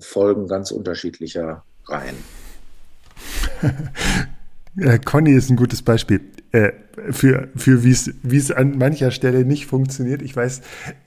Folgen 0.00 0.48
ganz 0.48 0.70
unterschiedlicher 0.70 1.64
Reihen. 1.86 2.16
Conny 5.04 5.32
ist 5.32 5.50
ein 5.50 5.56
gutes 5.56 5.82
Beispiel 5.82 6.20
äh, 6.52 6.72
für, 7.10 7.48
für 7.56 7.82
wie 7.84 8.36
es 8.36 8.50
an 8.50 8.78
mancher 8.78 9.10
Stelle 9.10 9.44
nicht 9.44 9.66
funktioniert. 9.66 10.22
Ich 10.22 10.36
weiß, 10.36 10.62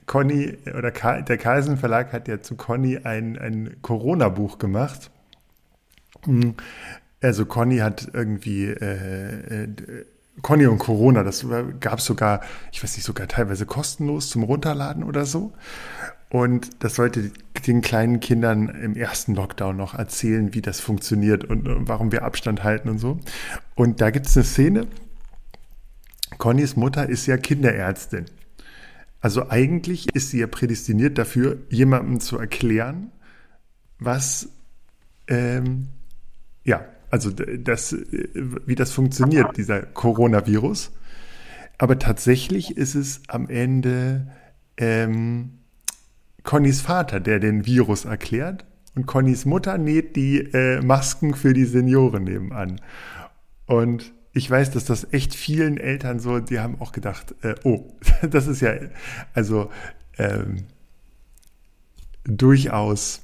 Conny 0.06 0.58
oder 0.76 0.90
Ka 0.90 1.22
der 1.22 1.38
Carlsen 1.38 1.76
Verlag 1.76 2.12
hat 2.12 2.28
ja 2.28 2.40
zu 2.40 2.56
Conny 2.56 2.98
ein, 2.98 3.38
ein 3.38 3.76
Corona-Buch 3.82 4.58
gemacht. 4.58 5.10
Hm, 6.24 6.54
also 7.20 7.46
Conny 7.46 7.78
hat 7.78 8.08
irgendwie 8.12 8.66
äh, 8.66 9.64
äh, 9.64 9.68
Conny 10.42 10.66
und 10.66 10.78
Corona, 10.78 11.22
das 11.22 11.44
gab 11.80 11.98
es 11.98 12.04
sogar, 12.04 12.40
ich 12.72 12.82
weiß 12.82 12.96
nicht, 12.96 13.04
sogar 13.04 13.28
teilweise 13.28 13.66
kostenlos 13.66 14.30
zum 14.30 14.42
Runterladen 14.42 15.04
oder 15.04 15.26
so. 15.26 15.52
Und 16.30 16.84
das 16.84 16.94
sollte 16.94 17.32
den 17.66 17.82
kleinen 17.82 18.20
Kindern 18.20 18.68
im 18.68 18.94
ersten 18.94 19.34
Lockdown 19.34 19.76
noch 19.76 19.94
erzählen, 19.94 20.54
wie 20.54 20.62
das 20.62 20.80
funktioniert 20.80 21.44
und 21.44 21.66
warum 21.88 22.12
wir 22.12 22.22
Abstand 22.22 22.62
halten 22.62 22.88
und 22.88 22.98
so. 22.98 23.18
Und 23.74 24.00
da 24.00 24.10
gibt 24.10 24.26
es 24.26 24.36
eine 24.36 24.44
Szene. 24.44 24.86
Connys 26.38 26.76
Mutter 26.76 27.08
ist 27.08 27.26
ja 27.26 27.36
Kinderärztin. 27.36 28.26
Also 29.20 29.50
eigentlich 29.50 30.14
ist 30.14 30.30
sie 30.30 30.38
ja 30.38 30.46
prädestiniert 30.46 31.18
dafür, 31.18 31.58
jemandem 31.68 32.20
zu 32.20 32.38
erklären, 32.38 33.10
was, 33.98 34.48
ähm, 35.26 35.88
ja, 36.64 36.86
also 37.10 37.30
das, 37.30 37.92
wie 37.92 38.76
das 38.76 38.92
funktioniert, 38.92 39.56
dieser 39.56 39.82
Coronavirus. 39.82 40.92
Aber 41.76 41.98
tatsächlich 41.98 42.76
ist 42.76 42.94
es 42.94 43.20
am 43.26 43.48
Ende 43.48 44.28
ähm, 44.76 45.59
Connys 46.50 46.80
Vater, 46.80 47.20
der 47.20 47.38
den 47.38 47.64
Virus 47.64 48.06
erklärt. 48.06 48.64
Und 48.96 49.06
Connys 49.06 49.44
Mutter 49.44 49.78
näht 49.78 50.16
die 50.16 50.38
äh, 50.38 50.82
Masken 50.82 51.34
für 51.34 51.52
die 51.52 51.64
Senioren 51.64 52.24
nebenan. 52.24 52.80
Und 53.66 54.12
ich 54.32 54.50
weiß, 54.50 54.72
dass 54.72 54.84
das 54.84 55.12
echt 55.12 55.32
vielen 55.32 55.76
Eltern 55.76 56.18
so, 56.18 56.40
die 56.40 56.58
haben 56.58 56.80
auch 56.80 56.90
gedacht, 56.90 57.36
äh, 57.42 57.54
oh, 57.62 57.94
das 58.28 58.48
ist 58.48 58.62
ja 58.62 58.72
also 59.32 59.70
ähm, 60.18 60.64
durchaus 62.24 63.22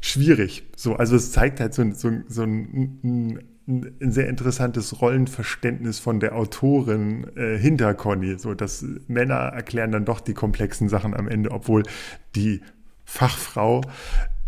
schwierig. 0.00 0.64
So, 0.74 0.96
also 0.96 1.14
es 1.14 1.30
zeigt 1.30 1.60
halt 1.60 1.74
so, 1.74 1.88
so, 1.92 2.10
so 2.26 2.42
ein, 2.42 2.98
ein, 3.04 3.38
ein 3.68 4.12
sehr 4.12 4.28
interessantes 4.28 5.00
Rollenverständnis 5.00 5.98
von 5.98 6.20
der 6.20 6.36
Autorin 6.36 7.26
äh, 7.36 7.58
hinter 7.58 7.94
Conny. 7.94 8.38
So, 8.38 8.54
dass 8.54 8.84
Männer 9.08 9.34
erklären 9.34 9.92
dann 9.92 10.04
doch 10.04 10.20
die 10.20 10.34
komplexen 10.34 10.88
Sachen 10.88 11.14
am 11.14 11.28
Ende, 11.28 11.50
obwohl 11.50 11.82
die 12.34 12.60
Fachfrau 13.04 13.82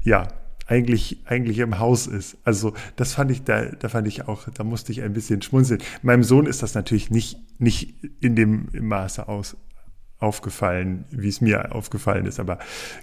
ja 0.03 0.29
eigentlich, 0.67 1.23
eigentlich 1.25 1.59
im 1.59 1.79
Haus 1.79 2.07
ist. 2.07 2.37
Also 2.45 2.75
das 2.97 3.15
fand 3.15 3.31
ich, 3.31 3.43
da, 3.43 3.65
da 3.65 3.89
fand 3.89 4.07
ich 4.07 4.29
auch, 4.29 4.49
da 4.51 4.65
musste 4.65 4.93
ich 4.93 5.03
ein 5.03 5.15
bisschen 5.15 5.43
schmunzeln. 5.43 5.83
Meinem 6.03 6.23
Sohn 6.23 6.47
ist 6.47 6.63
das 6.63 6.75
natürlich 6.75 7.11
nicht, 7.11 7.39
nicht 7.61 7.95
in 8.21 8.37
dem 8.37 8.69
Maße 8.73 9.27
aus, 9.29 9.57
aufgefallen, 10.19 11.07
wie 11.11 11.29
es 11.29 11.41
mir 11.41 11.75
aufgefallen 11.75 12.27
ist, 12.27 12.39
aber 12.39 12.59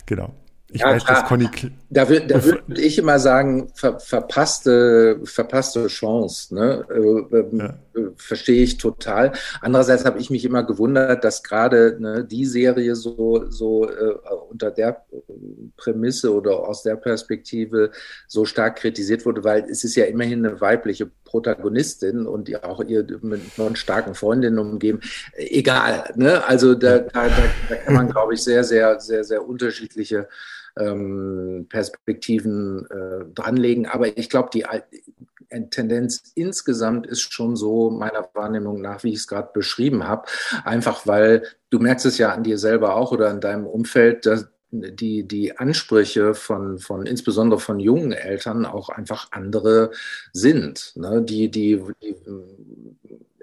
genau. 0.05 0.33
Ich 0.69 0.81
ja, 0.81 0.87
weiß, 0.87 1.05
dass 1.05 1.25
Conny. 1.25 1.47
Da, 1.89 2.09
würde 2.09 2.27
da 2.27 2.43
würde 2.43 2.81
ich 2.81 2.97
immer 2.97 3.19
sagen, 3.19 3.69
ver, 3.75 3.99
verpasste, 3.99 5.19
verpasste 5.23 5.87
Chance. 5.87 6.55
Ne? 6.55 6.85
Äh, 6.89 7.37
ähm, 7.37 7.59
ja. 7.59 7.73
Verstehe 8.17 8.63
ich 8.63 8.77
total. 8.77 9.31
Andererseits 9.61 10.05
habe 10.05 10.19
ich 10.19 10.29
mich 10.29 10.43
immer 10.45 10.63
gewundert, 10.63 11.23
dass 11.23 11.43
gerade 11.43 11.97
ne, 11.99 12.25
die 12.25 12.45
Serie 12.45 12.95
so, 12.95 13.49
so 13.49 13.89
äh, 13.89 14.15
unter 14.49 14.71
der 14.71 15.05
Prämisse 15.77 16.33
oder 16.33 16.67
aus 16.67 16.83
der 16.83 16.95
Perspektive 16.95 17.91
so 18.27 18.45
stark 18.45 18.77
kritisiert 18.77 19.25
wurde, 19.25 19.43
weil 19.43 19.65
es 19.69 19.83
ist 19.83 19.95
ja 19.95 20.05
immerhin 20.05 20.45
eine 20.45 20.59
weibliche 20.61 21.09
Protagonistin 21.25 22.25
und 22.25 22.63
auch 22.63 22.83
ihr 22.83 23.05
mit 23.21 23.57
neun 23.57 23.75
starken 23.75 24.15
Freundinnen 24.15 24.59
umgeben. 24.59 24.99
Egal. 25.35 26.11
Ne? 26.15 26.45
Also 26.45 26.75
da, 26.75 26.99
da, 26.99 27.29
da 27.69 27.75
kann 27.75 27.93
man, 27.93 28.09
glaube 28.09 28.33
ich, 28.33 28.43
sehr, 28.43 28.63
sehr, 28.63 28.99
sehr, 28.99 29.23
sehr 29.23 29.47
unterschiedliche 29.47 30.27
ähm, 30.77 31.67
Perspektiven 31.69 32.85
äh, 32.89 33.25
dranlegen. 33.33 33.85
Aber 33.85 34.17
ich 34.17 34.29
glaube, 34.29 34.49
die 34.53 34.65
Tendenz 35.69 36.31
insgesamt 36.35 37.07
ist 37.07 37.33
schon 37.33 37.55
so 37.55 37.89
meiner 37.89 38.27
Wahrnehmung 38.33 38.81
nach, 38.81 39.03
wie 39.03 39.09
ich 39.09 39.19
es 39.19 39.27
gerade 39.27 39.49
beschrieben 39.53 40.07
habe. 40.07 40.27
Einfach 40.63 41.07
weil 41.07 41.43
du 41.69 41.79
merkst 41.79 42.05
es 42.05 42.17
ja 42.17 42.33
an 42.33 42.43
dir 42.43 42.57
selber 42.57 42.95
auch 42.95 43.11
oder 43.11 43.29
an 43.29 43.41
deinem 43.41 43.65
Umfeld, 43.65 44.25
dass 44.25 44.47
die, 44.71 45.27
die 45.27 45.57
Ansprüche 45.57 46.33
von, 46.33 46.79
von 46.79 47.05
insbesondere 47.05 47.59
von 47.59 47.79
jungen 47.79 48.11
Eltern 48.11 48.65
auch 48.65 48.89
einfach 48.89 49.27
andere 49.31 49.91
sind. 50.33 50.93
Ne? 50.95 51.21
Die, 51.21 51.49
die, 51.49 51.81
die 52.01 52.15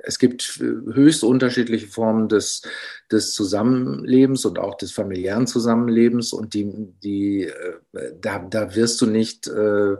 es 0.04 0.18
gibt 0.18 0.42
höchst 0.60 1.24
unterschiedliche 1.24 1.86
Formen 1.86 2.28
des, 2.28 2.62
des 3.10 3.34
Zusammenlebens 3.34 4.44
und 4.44 4.58
auch 4.58 4.76
des 4.76 4.92
familiären 4.92 5.46
Zusammenlebens 5.46 6.32
und 6.32 6.54
die, 6.54 6.70
die, 7.02 7.44
äh, 7.44 8.12
da, 8.20 8.38
da 8.40 8.74
wirst 8.74 9.00
du 9.00 9.06
nicht 9.06 9.46
äh, 9.46 9.96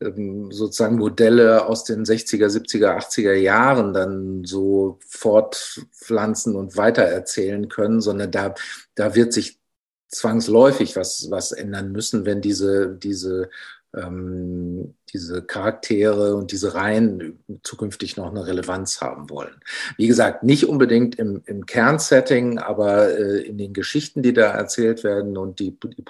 ähm, 0.00 0.50
sozusagen 0.50 0.96
Modelle 0.96 1.66
aus 1.66 1.84
den 1.84 2.04
60er, 2.04 2.48
70er, 2.48 2.96
80er 2.98 3.34
Jahren 3.34 3.92
dann 3.92 4.44
so 4.44 4.98
fortpflanzen 5.06 6.56
und 6.56 6.76
weitererzählen 6.76 7.68
können, 7.68 8.00
sondern 8.00 8.30
da, 8.30 8.54
da 8.94 9.14
wird 9.14 9.32
sich 9.32 9.60
zwangsläufig 10.08 10.96
was, 10.96 11.30
was 11.30 11.52
ändern 11.52 11.92
müssen, 11.92 12.24
wenn 12.24 12.40
diese, 12.40 12.96
diese 12.96 13.50
ähm, 13.96 14.94
diese 15.12 15.42
Charaktere 15.42 16.34
und 16.34 16.52
diese 16.52 16.74
Reihen 16.74 17.38
zukünftig 17.62 18.16
noch 18.16 18.30
eine 18.30 18.46
Relevanz 18.46 19.00
haben 19.00 19.30
wollen. 19.30 19.60
Wie 19.96 20.06
gesagt, 20.06 20.42
nicht 20.42 20.68
unbedingt 20.68 21.16
im, 21.16 21.42
im 21.46 21.66
Kernsetting, 21.66 22.58
aber 22.58 23.18
äh, 23.18 23.42
in 23.42 23.58
den 23.58 23.72
Geschichten, 23.72 24.22
die 24.22 24.32
da 24.32 24.50
erzählt 24.50 25.04
werden 25.04 25.36
und 25.36 25.60
die, 25.60 25.78
die 25.78 26.04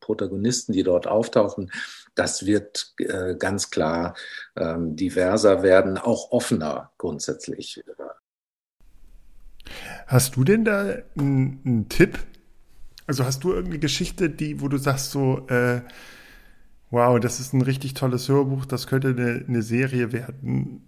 Protagonisten, 0.00 0.72
die 0.72 0.82
dort 0.82 1.06
auftauchen, 1.06 1.70
das 2.14 2.44
wird 2.46 2.94
äh, 2.98 3.34
ganz 3.36 3.70
klar 3.70 4.14
ähm, 4.56 4.96
diverser 4.96 5.62
werden, 5.62 5.96
auch 5.96 6.30
offener 6.30 6.92
grundsätzlich. 6.98 7.82
Hast 10.06 10.36
du 10.36 10.44
denn 10.44 10.64
da 10.64 10.96
einen 11.16 11.86
Tipp? 11.88 12.18
Also 13.06 13.24
hast 13.24 13.44
du 13.44 13.52
irgendeine 13.52 13.78
Geschichte, 13.78 14.28
die, 14.30 14.60
wo 14.60 14.68
du 14.68 14.76
sagst 14.76 15.10
so, 15.10 15.46
äh, 15.48 15.80
Wow, 16.92 17.18
das 17.18 17.40
ist 17.40 17.54
ein 17.54 17.62
richtig 17.62 17.94
tolles 17.94 18.28
Hörbuch. 18.28 18.66
Das 18.66 18.86
könnte 18.86 19.08
eine, 19.08 19.44
eine 19.48 19.62
Serie 19.62 20.12
werden. 20.12 20.82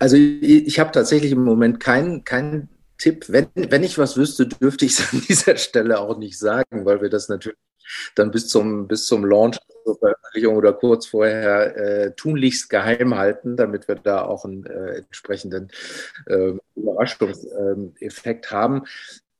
Also 0.00 0.16
ich, 0.16 0.66
ich 0.66 0.78
habe 0.80 0.90
tatsächlich 0.90 1.30
im 1.30 1.44
Moment 1.44 1.78
keinen 1.78 2.24
keinen 2.24 2.68
Tipp. 2.98 3.26
Wenn, 3.28 3.46
wenn 3.54 3.84
ich 3.84 3.96
was 3.96 4.16
wüsste, 4.16 4.48
dürfte 4.48 4.84
ich 4.84 4.98
es 4.98 5.08
an 5.12 5.22
dieser 5.28 5.56
Stelle 5.56 6.00
auch 6.00 6.18
nicht 6.18 6.36
sagen, 6.36 6.84
weil 6.84 7.00
wir 7.00 7.10
das 7.10 7.28
natürlich 7.28 7.58
dann 8.16 8.32
bis 8.32 8.48
zum, 8.48 8.88
bis 8.88 9.06
zum 9.06 9.24
Launch 9.24 9.58
Veröffentlichung 9.84 10.56
oder 10.56 10.72
kurz 10.72 11.06
vorher 11.06 11.76
äh, 11.76 12.10
tunlichst 12.16 12.68
geheim 12.68 13.14
halten, 13.16 13.56
damit 13.56 13.86
wir 13.86 13.94
da 13.94 14.22
auch 14.22 14.44
einen 14.44 14.66
äh, 14.66 14.96
entsprechenden 14.96 15.70
äh, 16.26 16.54
Überraschungseffekt 16.74 18.50
haben. 18.50 18.82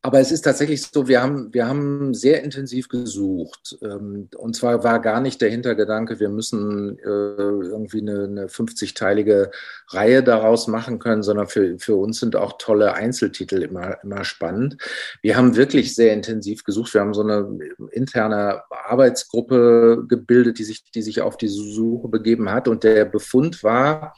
Aber 0.07 0.21
es 0.21 0.31
ist 0.31 0.43
tatsächlich 0.43 0.83
so, 0.83 1.09
wir 1.09 1.21
haben, 1.21 1.53
wir 1.53 1.67
haben 1.67 2.15
sehr 2.15 2.45
intensiv 2.45 2.89
gesucht. 2.89 3.77
Ähm, 3.83 4.29
und 4.37 4.55
zwar 4.55 4.85
war 4.85 5.01
gar 5.01 5.21
nicht 5.21 5.41
der 5.41 5.51
Hintergedanke, 5.51 6.21
wir 6.21 6.29
müssen 6.29 6.97
äh, 7.01 7.03
irgendwie 7.03 8.03
eine, 8.03 8.23
eine 8.23 8.47
50-teilige 8.47 9.51
Reihe 9.89 10.23
daraus 10.23 10.69
machen 10.69 11.01
können, 11.01 11.25
sondern 11.25 11.49
für, 11.49 11.81
für 11.81 11.97
uns 11.97 12.21
sind 12.21 12.37
auch 12.37 12.57
tolle 12.57 12.95
Einzeltitel 12.95 13.63
immer, 13.63 14.01
immer 14.05 14.23
spannend. 14.23 14.77
Wir 15.23 15.37
haben 15.37 15.57
wirklich 15.57 15.97
sehr 15.97 16.13
intensiv 16.13 16.63
gesucht. 16.63 16.95
Wir 16.95 17.01
haben 17.01 17.13
so 17.13 17.23
eine 17.23 17.59
interne 17.91 18.63
Arbeitsgruppe 18.71 20.05
gebildet, 20.09 20.61
die 20.61 20.65
sich, 20.65 20.85
die 20.85 21.03
sich 21.03 21.21
auf 21.21 21.37
die 21.37 21.49
Suche 21.49 22.07
begeben 22.07 22.49
hat. 22.53 22.69
Und 22.69 22.85
der 22.85 23.07
Befund 23.07 23.65
war, 23.65 24.15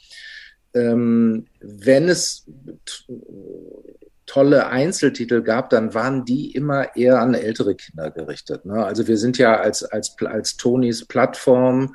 ähm, 0.74 1.46
wenn 1.60 2.10
es 2.10 2.44
tolle 4.28 4.68
Einzeltitel 4.68 5.42
gab, 5.42 5.70
dann 5.70 5.94
waren 5.94 6.24
die 6.24 6.52
immer 6.52 6.94
eher 6.96 7.20
an 7.20 7.34
ältere 7.34 7.74
Kinder 7.74 8.10
gerichtet. 8.10 8.64
Ne? 8.64 8.84
Also 8.84 9.08
wir 9.08 9.18
sind 9.18 9.38
ja 9.38 9.56
als, 9.58 9.82
als, 9.82 10.14
als 10.20 10.56
Tonys 10.56 11.06
Plattform 11.06 11.94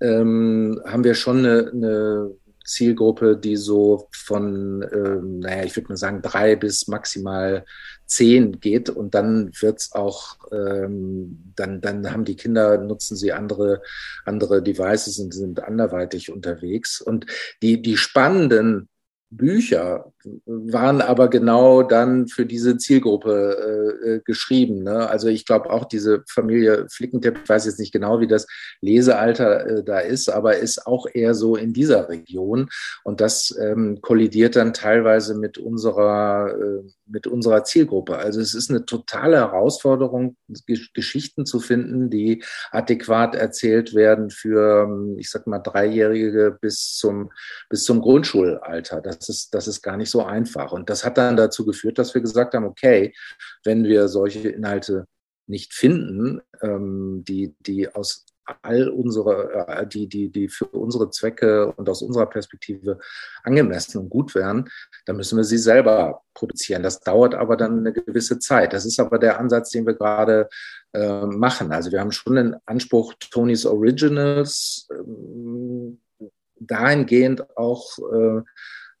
ähm, 0.00 0.80
haben 0.84 1.04
wir 1.04 1.14
schon 1.14 1.38
eine, 1.38 1.70
eine 1.72 2.30
Zielgruppe, 2.64 3.36
die 3.36 3.56
so 3.56 4.08
von, 4.12 4.86
ähm, 4.92 5.38
naja, 5.38 5.64
ich 5.64 5.74
würde 5.74 5.88
mal 5.88 5.96
sagen, 5.96 6.20
drei 6.20 6.54
bis 6.54 6.86
maximal 6.86 7.64
zehn 8.06 8.60
geht 8.60 8.90
und 8.90 9.14
dann 9.14 9.50
wird's 9.60 9.92
auch, 9.92 10.36
ähm, 10.52 11.52
dann, 11.56 11.80
dann 11.80 12.12
haben 12.12 12.24
die 12.24 12.36
Kinder, 12.36 12.78
nutzen 12.78 13.16
sie 13.16 13.32
andere, 13.32 13.80
andere 14.24 14.62
Devices 14.62 15.18
und 15.18 15.32
sind 15.32 15.62
anderweitig 15.62 16.30
unterwegs. 16.30 17.00
Und 17.00 17.26
die, 17.62 17.80
die 17.80 17.96
spannenden 17.96 18.88
Bücher 19.30 20.12
waren 20.46 21.00
aber 21.00 21.28
genau 21.28 21.82
dann 21.82 22.28
für 22.28 22.46
diese 22.46 22.76
Zielgruppe 22.76 23.98
äh, 24.04 24.08
äh 24.08 24.20
geschrieben. 24.24 24.82
Ne? 24.82 25.08
Also 25.08 25.28
ich 25.28 25.46
glaube 25.46 25.70
auch 25.70 25.84
diese 25.84 26.24
Familie 26.28 26.86
Flickentepp, 26.90 27.40
ich 27.42 27.48
weiß 27.48 27.66
jetzt 27.66 27.78
nicht 27.78 27.92
genau, 27.92 28.20
wie 28.20 28.26
das 28.26 28.46
Lesealter 28.80 29.66
äh, 29.66 29.84
da 29.84 30.00
ist, 30.00 30.28
aber 30.28 30.56
ist 30.56 30.86
auch 30.86 31.06
eher 31.12 31.34
so 31.34 31.56
in 31.56 31.72
dieser 31.72 32.08
Region. 32.08 32.68
Und 33.04 33.20
das 33.20 33.56
ähm, 33.60 34.00
kollidiert 34.00 34.56
dann 34.56 34.72
teilweise 34.72 35.34
mit 35.34 35.58
unserer, 35.58 36.54
äh, 36.54 36.82
mit 37.06 37.26
unserer 37.26 37.64
Zielgruppe. 37.64 38.16
Also 38.16 38.40
es 38.40 38.54
ist 38.54 38.70
eine 38.70 38.84
totale 38.84 39.36
Herausforderung, 39.36 40.36
Geschichten 40.94 41.46
zu 41.46 41.60
finden, 41.60 42.10
die 42.10 42.42
adäquat 42.70 43.34
erzählt 43.34 43.94
werden 43.94 44.30
für, 44.30 44.84
ähm, 44.84 45.16
ich 45.18 45.30
sag 45.30 45.46
mal, 45.46 45.58
Dreijährige 45.58 46.58
bis 46.60 46.94
zum, 46.96 47.30
bis 47.68 47.84
zum 47.84 48.00
Grundschulalter. 48.00 49.00
Das 49.00 49.28
ist, 49.28 49.54
das 49.54 49.68
ist 49.68 49.82
gar 49.82 49.96
nicht 49.96 50.10
so 50.10 50.17
einfach. 50.26 50.72
Und 50.72 50.90
das 50.90 51.04
hat 51.04 51.18
dann 51.18 51.36
dazu 51.36 51.64
geführt, 51.64 51.98
dass 51.98 52.14
wir 52.14 52.20
gesagt 52.20 52.54
haben, 52.54 52.64
okay, 52.64 53.14
wenn 53.64 53.84
wir 53.84 54.08
solche 54.08 54.48
Inhalte 54.48 55.06
nicht 55.46 55.72
finden, 55.72 56.40
ähm, 56.62 57.24
die, 57.26 57.54
die 57.60 57.94
aus 57.94 58.26
all 58.62 58.88
unsere, 58.88 59.66
äh, 59.68 59.86
die, 59.86 60.08
die, 60.08 60.30
die 60.30 60.48
für 60.48 60.66
unsere 60.66 61.10
Zwecke 61.10 61.72
und 61.72 61.88
aus 61.88 62.02
unserer 62.02 62.26
Perspektive 62.26 62.98
angemessen 63.42 63.98
und 63.98 64.10
gut 64.10 64.34
wären, 64.34 64.68
dann 65.06 65.16
müssen 65.16 65.36
wir 65.36 65.44
sie 65.44 65.58
selber 65.58 66.22
produzieren. 66.34 66.82
Das 66.82 67.00
dauert 67.00 67.34
aber 67.34 67.56
dann 67.56 67.78
eine 67.78 67.92
gewisse 67.92 68.38
Zeit. 68.38 68.72
Das 68.72 68.86
ist 68.86 69.00
aber 69.00 69.18
der 69.18 69.38
Ansatz, 69.38 69.70
den 69.70 69.86
wir 69.86 69.94
gerade 69.94 70.48
äh, 70.92 71.26
machen. 71.26 71.72
Also 71.72 71.92
wir 71.92 72.00
haben 72.00 72.12
schon 72.12 72.36
den 72.36 72.56
Anspruch, 72.66 73.14
Tonys 73.30 73.66
Originals 73.66 74.88
äh, 74.90 76.24
dahingehend 76.60 77.56
auch 77.56 77.98
äh, 77.98 78.42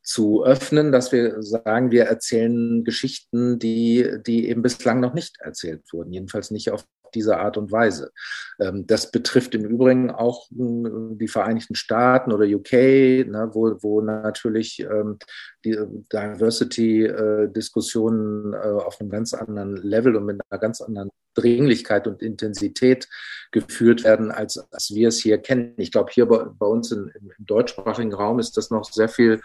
zu 0.08 0.42
öffnen, 0.42 0.90
dass 0.90 1.12
wir 1.12 1.42
sagen, 1.42 1.90
wir 1.90 2.04
erzählen 2.04 2.82
Geschichten, 2.82 3.58
die, 3.58 4.10
die 4.26 4.48
eben 4.48 4.62
bislang 4.62 5.00
noch 5.00 5.12
nicht 5.12 5.36
erzählt 5.40 5.82
wurden, 5.92 6.14
jedenfalls 6.14 6.50
nicht 6.50 6.70
auf 6.70 6.86
diese 7.14 7.36
Art 7.36 7.58
und 7.58 7.70
Weise. 7.72 8.10
Ähm, 8.58 8.86
das 8.86 9.10
betrifft 9.10 9.54
im 9.54 9.66
Übrigen 9.66 10.10
auch 10.10 10.50
äh, 10.50 11.16
die 11.16 11.28
Vereinigten 11.28 11.74
Staaten 11.74 12.32
oder 12.32 12.46
UK, 12.46 12.72
ne, 12.72 13.50
wo, 13.52 13.76
wo 13.82 14.00
natürlich 14.00 14.80
ähm, 14.80 15.18
die 15.66 15.76
Diversity-Diskussionen 16.10 18.54
äh, 18.54 18.56
auf 18.56 18.98
einem 19.00 19.10
ganz 19.10 19.34
anderen 19.34 19.76
Level 19.76 20.16
und 20.16 20.24
mit 20.24 20.40
einer 20.48 20.58
ganz 20.58 20.80
anderen 20.80 21.10
Dringlichkeit 21.34 22.06
und 22.06 22.22
Intensität 22.22 23.10
geführt 23.50 24.04
werden, 24.04 24.30
als, 24.30 24.56
als 24.72 24.94
wir 24.94 25.08
es 25.08 25.18
hier 25.18 25.36
kennen. 25.36 25.74
Ich 25.76 25.92
glaube, 25.92 26.12
hier 26.12 26.24
bei, 26.24 26.46
bei 26.46 26.66
uns 26.66 26.92
in, 26.92 27.12
im 27.14 27.30
deutschsprachigen 27.40 28.14
Raum 28.14 28.38
ist 28.38 28.56
das 28.56 28.70
noch 28.70 28.90
sehr 28.90 29.10
viel 29.10 29.42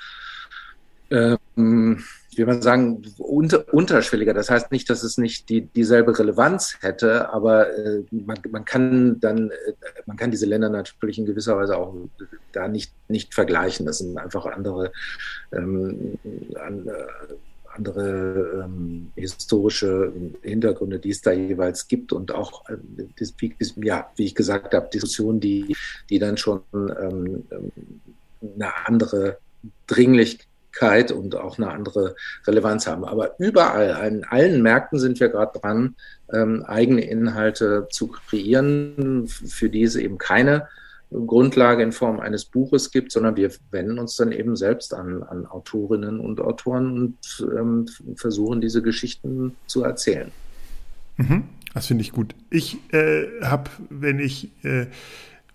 ähm, 1.14 2.04
wie 2.36 2.46
man 2.46 2.62
sagen, 2.62 3.04
unter, 3.18 3.72
unterschwelliger. 3.74 4.34
Das 4.34 4.50
heißt 4.50 4.72
nicht, 4.72 4.90
dass 4.90 5.04
es 5.04 5.18
nicht 5.18 5.50
die, 5.50 5.62
dieselbe 5.62 6.18
Relevanz 6.18 6.78
hätte, 6.82 7.30
aber 7.30 7.70
äh, 7.78 8.04
man, 8.12 8.40
man 8.50 8.66
kann 8.66 9.20
dann, 9.20 9.52
äh, 9.52 9.74
man 10.06 10.18
kann 10.18 10.32
diese 10.32 10.48
Länder 10.48 10.70
natürlich 10.70 11.20
in 11.20 11.26
gewisser 11.26 11.58
Weise 11.58 11.78
auch 11.78 11.94
da 12.52 12.68
nicht, 12.68 12.92
nicht 13.08 13.34
vergleichen. 13.34 13.86
Das 13.86 14.00
sind 14.00 14.18
einfach 14.18 14.46
andere, 14.48 14.92
ähm, 15.52 16.18
an, 16.56 16.88
äh, 16.88 16.92
andere 17.76 18.64
ähm, 18.66 19.12
historische 19.16 20.12
Hintergründe, 20.42 21.00
die 21.00 21.12
es 21.12 21.22
da 21.22 21.32
jeweils 21.32 21.88
gibt 21.88 22.14
und 22.14 22.32
auch, 22.32 22.68
äh, 22.70 22.78
das, 23.20 23.34
wie, 23.38 23.56
ja, 23.84 24.10
wie 24.16 24.26
ich 24.26 24.36
gesagt 24.36 24.74
habe, 24.74 24.90
Diskussionen, 24.92 25.40
die, 25.40 25.76
die 26.10 26.20
dann 26.20 26.38
schon 26.38 26.62
ähm, 26.76 27.44
ähm 27.52 27.72
eine 28.58 28.88
andere 28.88 29.38
Dringlichkeit 29.88 30.48
und 31.12 31.36
auch 31.36 31.58
eine 31.58 31.72
andere 31.72 32.16
Relevanz 32.46 32.88
haben. 32.88 33.06
Aber 33.06 33.40
überall, 33.40 33.94
an 33.94 34.24
allen 34.30 34.62
Märkten 34.62 35.00
sind 35.00 35.20
wir 35.20 35.30
gerade 35.30 35.60
dran, 35.60 35.96
ähm, 36.34 36.64
eigene 36.66 37.02
Inhalte 37.02 37.88
zu 37.92 38.08
kreieren, 38.08 39.28
für 39.28 39.70
die 39.70 39.84
es 39.84 39.96
eben 39.96 40.18
keine 40.18 40.68
Grundlage 41.12 41.84
in 41.84 41.92
Form 41.92 42.20
eines 42.20 42.46
Buches 42.46 42.92
gibt, 42.92 43.12
sondern 43.12 43.36
wir 43.36 43.52
wenden 43.72 44.00
uns 44.00 44.16
dann 44.16 44.32
eben 44.32 44.56
selbst 44.56 44.94
an, 44.94 45.24
an 45.24 45.46
Autorinnen 45.46 46.20
und 46.20 46.42
Autoren 46.42 46.98
und 46.98 47.48
ähm, 47.56 47.88
versuchen 48.16 48.62
diese 48.62 48.82
Geschichten 48.82 49.56
zu 49.68 49.84
erzählen. 49.84 50.32
Mhm, 51.18 51.44
das 51.74 51.88
finde 51.88 52.02
ich 52.02 52.12
gut. 52.12 52.34
Ich 52.50 52.78
äh, 52.94 53.26
habe, 53.44 53.70
wenn 53.90 54.20
ich 54.20 54.52
äh, 54.64 54.88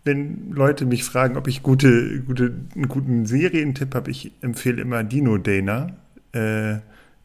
wenn 0.08 0.52
Leute 0.52 0.86
mich 0.86 1.04
fragen, 1.04 1.36
ob 1.36 1.46
ich 1.48 1.62
gute, 1.62 2.22
gute, 2.22 2.54
einen 2.74 2.88
guten 2.88 3.26
Serientipp 3.26 3.94
habe, 3.94 4.10
ich 4.10 4.32
empfehle 4.40 4.80
immer 4.80 5.04
Dino 5.04 5.36
Dana. 5.36 5.98
Äh, 6.32 6.78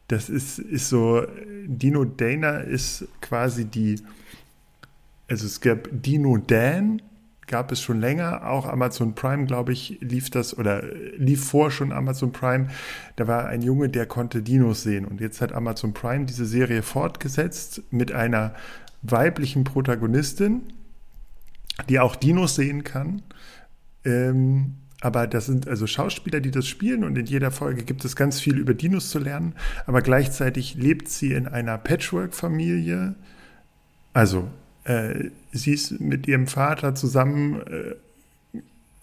das 0.08 0.28
ist, 0.28 0.58
ist 0.58 0.90
so, 0.90 1.26
Dino 1.66 2.04
Dana 2.04 2.58
ist 2.58 3.08
quasi 3.22 3.64
die, 3.64 3.96
also 5.28 5.46
es 5.46 5.62
gab 5.62 5.88
Dino 5.90 6.36
Dan, 6.36 7.00
gab 7.46 7.72
es 7.72 7.80
schon 7.80 8.00
länger, 8.00 8.46
auch 8.50 8.66
Amazon 8.66 9.14
Prime, 9.14 9.46
glaube 9.46 9.72
ich, 9.72 9.98
lief 10.02 10.28
das 10.28 10.56
oder 10.56 10.82
lief 11.16 11.42
vor 11.42 11.70
schon 11.70 11.90
Amazon 11.90 12.32
Prime. 12.32 12.68
Da 13.16 13.26
war 13.26 13.46
ein 13.46 13.62
Junge, 13.62 13.88
der 13.88 14.04
konnte 14.04 14.42
Dinos 14.42 14.82
sehen 14.82 15.06
und 15.06 15.22
jetzt 15.22 15.40
hat 15.40 15.52
Amazon 15.52 15.94
Prime 15.94 16.26
diese 16.26 16.44
Serie 16.44 16.82
fortgesetzt 16.82 17.82
mit 17.90 18.12
einer 18.12 18.54
weiblichen 19.00 19.64
Protagonistin 19.64 20.64
die 21.88 21.98
auch 22.00 22.16
Dinos 22.16 22.54
sehen 22.54 22.84
kann. 22.84 23.22
Ähm, 24.04 24.74
aber 25.00 25.26
das 25.26 25.46
sind 25.46 25.68
also 25.68 25.86
Schauspieler, 25.86 26.40
die 26.40 26.50
das 26.50 26.66
spielen 26.66 27.04
und 27.04 27.18
in 27.18 27.26
jeder 27.26 27.50
Folge 27.50 27.84
gibt 27.84 28.04
es 28.04 28.16
ganz 28.16 28.40
viel 28.40 28.56
über 28.56 28.72
Dinos 28.72 29.10
zu 29.10 29.18
lernen. 29.18 29.54
Aber 29.86 30.00
gleichzeitig 30.00 30.76
lebt 30.76 31.08
sie 31.08 31.32
in 31.32 31.46
einer 31.46 31.76
Patchwork-Familie. 31.76 33.14
Also 34.14 34.48
äh, 34.84 35.30
sie 35.52 35.72
ist 35.72 36.00
mit 36.00 36.26
ihrem 36.26 36.46
Vater 36.46 36.94
zusammen 36.94 37.60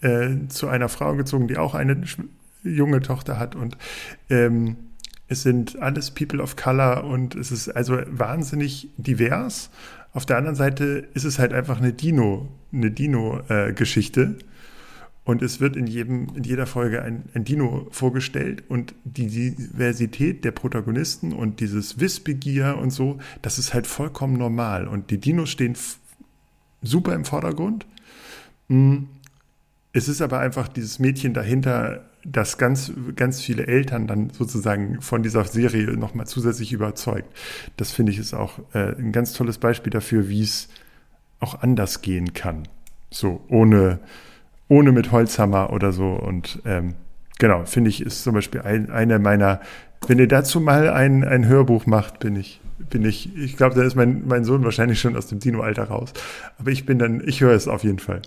äh, 0.00 0.06
äh, 0.06 0.48
zu 0.48 0.68
einer 0.68 0.88
Frau 0.88 1.14
gezogen, 1.14 1.46
die 1.46 1.56
auch 1.56 1.74
eine 1.74 2.02
junge 2.64 3.00
Tochter 3.00 3.38
hat 3.38 3.54
und 3.54 3.76
ähm, 4.30 4.76
es 5.28 5.42
sind 5.42 5.80
alles 5.80 6.10
People 6.10 6.42
of 6.42 6.56
Color 6.56 7.04
und 7.04 7.34
es 7.34 7.50
ist 7.50 7.70
also 7.70 7.98
wahnsinnig 8.06 8.88
divers 8.96 9.70
auf 10.12 10.26
der 10.26 10.36
anderen 10.36 10.56
Seite 10.56 11.08
ist 11.14 11.24
es 11.24 11.38
halt 11.38 11.52
einfach 11.52 11.78
eine 11.78 11.92
Dino, 11.92 12.48
eine 12.72 12.90
Dino-Geschichte. 12.90 14.36
Äh, 14.38 14.44
und 15.24 15.40
es 15.40 15.60
wird 15.60 15.76
in, 15.76 15.86
jedem, 15.86 16.34
in 16.34 16.42
jeder 16.42 16.66
Folge 16.66 17.02
ein, 17.02 17.24
ein 17.32 17.44
Dino 17.44 17.86
vorgestellt 17.92 18.64
und 18.68 18.94
die 19.04 19.28
Diversität 19.28 20.44
der 20.44 20.50
Protagonisten 20.50 21.32
und 21.32 21.60
dieses 21.60 22.00
Wissbegier 22.00 22.76
und 22.76 22.90
so, 22.90 23.18
das 23.40 23.58
ist 23.58 23.72
halt 23.72 23.86
vollkommen 23.86 24.36
normal. 24.36 24.88
Und 24.88 25.10
die 25.10 25.18
Dinos 25.18 25.50
stehen 25.50 25.76
super 26.82 27.14
im 27.14 27.24
Vordergrund. 27.24 27.86
Mm. 28.68 29.04
Es 29.94 30.08
ist 30.08 30.22
aber 30.22 30.40
einfach 30.40 30.68
dieses 30.68 30.98
Mädchen 30.98 31.34
dahinter, 31.34 32.08
das 32.24 32.58
ganz, 32.58 32.92
ganz 33.16 33.40
viele 33.40 33.66
Eltern 33.66 34.06
dann 34.06 34.30
sozusagen 34.30 35.00
von 35.00 35.22
dieser 35.22 35.44
Serie 35.44 35.86
nochmal 35.96 36.26
zusätzlich 36.26 36.72
überzeugt. 36.72 37.28
Das 37.76 37.90
finde 37.90 38.12
ich 38.12 38.18
ist 38.18 38.34
auch 38.34 38.58
äh, 38.74 38.96
ein 38.96 39.12
ganz 39.12 39.32
tolles 39.32 39.58
Beispiel 39.58 39.90
dafür, 39.90 40.28
wie 40.28 40.42
es 40.42 40.68
auch 41.40 41.62
anders 41.62 42.02
gehen 42.02 42.32
kann. 42.32 42.68
So, 43.10 43.44
ohne, 43.48 43.98
ohne 44.68 44.92
mit 44.92 45.10
Holzhammer 45.10 45.72
oder 45.72 45.92
so. 45.92 46.12
Und 46.12 46.62
ähm, 46.64 46.94
genau, 47.38 47.64
finde 47.64 47.90
ich, 47.90 48.00
ist 48.00 48.22
zum 48.22 48.34
Beispiel 48.34 48.62
ein, 48.62 48.90
einer 48.90 49.18
meiner, 49.18 49.60
wenn 50.06 50.18
ihr 50.18 50.28
dazu 50.28 50.60
mal 50.60 50.88
ein, 50.90 51.24
ein 51.24 51.46
Hörbuch 51.46 51.86
macht, 51.86 52.20
bin 52.20 52.36
ich, 52.36 52.60
bin 52.88 53.04
ich, 53.04 53.36
ich 53.36 53.56
glaube, 53.56 53.74
da 53.74 53.82
ist 53.82 53.96
mein, 53.96 54.26
mein 54.26 54.44
Sohn 54.44 54.64
wahrscheinlich 54.64 55.00
schon 55.00 55.16
aus 55.16 55.26
dem 55.26 55.40
Dino-Alter 55.40 55.84
raus. 55.84 56.12
Aber 56.58 56.70
ich 56.70 56.86
bin 56.86 56.98
dann, 56.98 57.22
ich 57.26 57.40
höre 57.40 57.54
es 57.54 57.68
auf 57.68 57.82
jeden 57.82 57.98
Fall. 57.98 58.22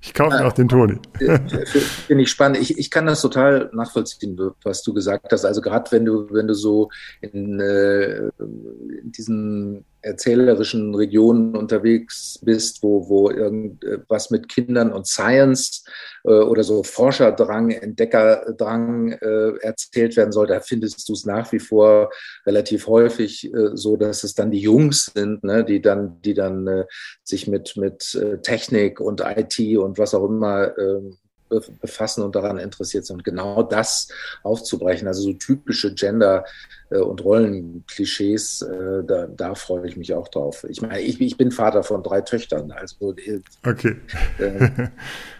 Ich 0.00 0.14
kaufe 0.14 0.36
mir 0.36 0.46
auch 0.46 0.52
den 0.52 0.68
Toni. 0.68 0.98
Finde 1.18 2.22
ich 2.22 2.30
spannend. 2.30 2.58
Ich, 2.60 2.78
ich 2.78 2.90
kann 2.90 3.06
das 3.06 3.20
total 3.20 3.68
nachvollziehen, 3.72 4.38
was 4.62 4.82
du 4.82 4.94
gesagt 4.94 5.32
hast. 5.32 5.44
Also 5.44 5.60
gerade 5.60 5.90
wenn 5.90 6.04
du, 6.04 6.28
wenn 6.30 6.46
du 6.46 6.54
so 6.54 6.88
in, 7.20 7.58
äh, 7.58 8.28
in 8.38 9.12
diesen 9.12 9.84
erzählerischen 10.02 10.94
Regionen 10.94 11.56
unterwegs 11.56 12.38
bist, 12.42 12.82
wo, 12.82 13.08
wo 13.08 13.30
irgendwas 13.30 14.30
mit 14.30 14.48
Kindern 14.48 14.92
und 14.92 15.06
Science 15.06 15.84
äh, 16.24 16.30
oder 16.30 16.62
so 16.62 16.82
Forscherdrang, 16.82 17.70
Entdeckerdrang 17.70 19.12
äh, 19.12 19.58
erzählt 19.60 20.16
werden 20.16 20.32
soll, 20.32 20.46
da 20.46 20.60
findest 20.60 21.08
du 21.08 21.12
es 21.12 21.24
nach 21.24 21.50
wie 21.52 21.58
vor 21.58 22.10
relativ 22.46 22.86
häufig 22.86 23.52
äh, 23.52 23.70
so, 23.74 23.96
dass 23.96 24.24
es 24.24 24.34
dann 24.34 24.50
die 24.50 24.60
Jungs 24.60 25.10
sind, 25.14 25.44
ne, 25.44 25.64
die 25.64 25.82
dann, 25.82 26.20
die 26.22 26.34
dann 26.34 26.66
äh, 26.66 26.84
sich 27.22 27.48
mit, 27.48 27.76
mit 27.76 28.14
äh, 28.14 28.38
Technik 28.38 29.00
und 29.00 29.22
IT 29.22 29.58
und 29.78 29.98
was 29.98 30.14
auch 30.14 30.28
immer 30.28 30.76
äh, 30.78 31.00
befassen 31.48 32.22
und 32.22 32.34
daran 32.34 32.58
interessiert 32.58 33.06
sind. 33.06 33.16
Und 33.16 33.24
genau 33.24 33.62
das 33.62 34.08
aufzubrechen, 34.42 35.08
also 35.08 35.22
so 35.22 35.32
typische 35.32 35.94
Gender- 35.94 36.44
äh, 36.90 36.98
und 36.98 37.24
Rollenklischees, 37.24 38.62
äh, 38.62 39.04
da, 39.04 39.26
da 39.26 39.54
freue 39.54 39.86
ich 39.86 39.96
mich 39.96 40.14
auch 40.14 40.28
drauf. 40.28 40.64
Ich 40.68 40.80
meine, 40.80 41.00
ich, 41.00 41.20
ich 41.20 41.36
bin 41.36 41.50
Vater 41.50 41.82
von 41.82 42.02
drei 42.02 42.20
Töchtern, 42.20 42.70
also 42.70 43.14
äh, 43.16 43.40
okay. 43.66 43.96
Äh, 44.38 44.88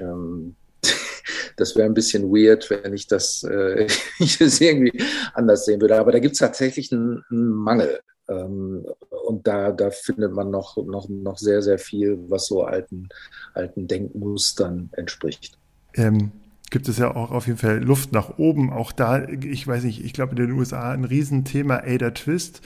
ähm, 0.00 0.56
das 1.56 1.76
wäre 1.76 1.86
ein 1.86 1.94
bisschen 1.94 2.30
weird, 2.30 2.68
wenn 2.70 2.92
ich 2.92 3.06
das, 3.06 3.42
äh, 3.44 3.86
ich 4.18 4.38
das 4.38 4.60
irgendwie 4.60 5.02
anders 5.34 5.64
sehen 5.64 5.80
würde. 5.80 5.98
Aber 5.98 6.12
da 6.12 6.18
gibt 6.18 6.34
es 6.34 6.40
tatsächlich 6.40 6.92
einen, 6.92 7.24
einen 7.30 7.50
Mangel. 7.50 8.00
Ähm, 8.28 8.84
und 9.26 9.46
da, 9.46 9.72
da 9.72 9.90
findet 9.90 10.32
man 10.32 10.50
noch, 10.50 10.76
noch, 10.76 11.08
noch 11.08 11.38
sehr, 11.38 11.62
sehr 11.62 11.78
viel, 11.78 12.18
was 12.28 12.46
so 12.46 12.62
alten, 12.62 13.08
alten 13.54 13.86
Denkmustern 13.88 14.90
entspricht 14.92 15.58
ähm, 15.94 16.32
gibt 16.70 16.88
es 16.88 16.98
ja 16.98 17.14
auch 17.14 17.30
auf 17.30 17.46
jeden 17.46 17.58
Fall 17.58 17.82
Luft 17.82 18.12
nach 18.12 18.38
oben. 18.38 18.70
Auch 18.70 18.92
da, 18.92 19.26
ich 19.26 19.66
weiß 19.66 19.84
nicht, 19.84 20.04
ich 20.04 20.12
glaube 20.12 20.32
in 20.32 20.36
den 20.36 20.52
USA 20.52 20.92
ein 20.92 21.04
Riesenthema 21.04 21.82
Ada 21.84 22.10
Twist, 22.10 22.62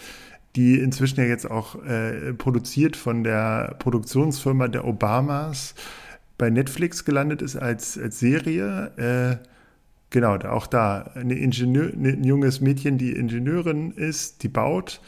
die 0.57 0.79
inzwischen 0.79 1.21
ja 1.21 1.27
jetzt 1.27 1.51
auch 1.51 1.83
äh, 1.85 2.35
produziert 2.35 2.97
von 2.97 3.25
der 3.25 3.77
Produktionsfirma 3.79 4.69
der 4.69 4.85
Obamas 4.85 5.75
bei 6.37 6.51
Netflix 6.51 7.05
gelandet 7.05 7.43
ist 7.43 7.57
als, 7.57 7.97
als 7.97 8.19
Serie. 8.19 8.91
Äh, 9.41 9.47
genau, 10.11 10.37
auch 10.37 10.67
da 10.67 11.11
eine 11.15 11.35
Ingenieur, 11.35 11.93
ein 11.93 12.25
junges 12.25 12.61
Mädchen, 12.61 12.99
die 12.99 13.13
Ingenieurin 13.13 13.93
ist, 13.93 14.43
die 14.43 14.49
baut 14.49 15.01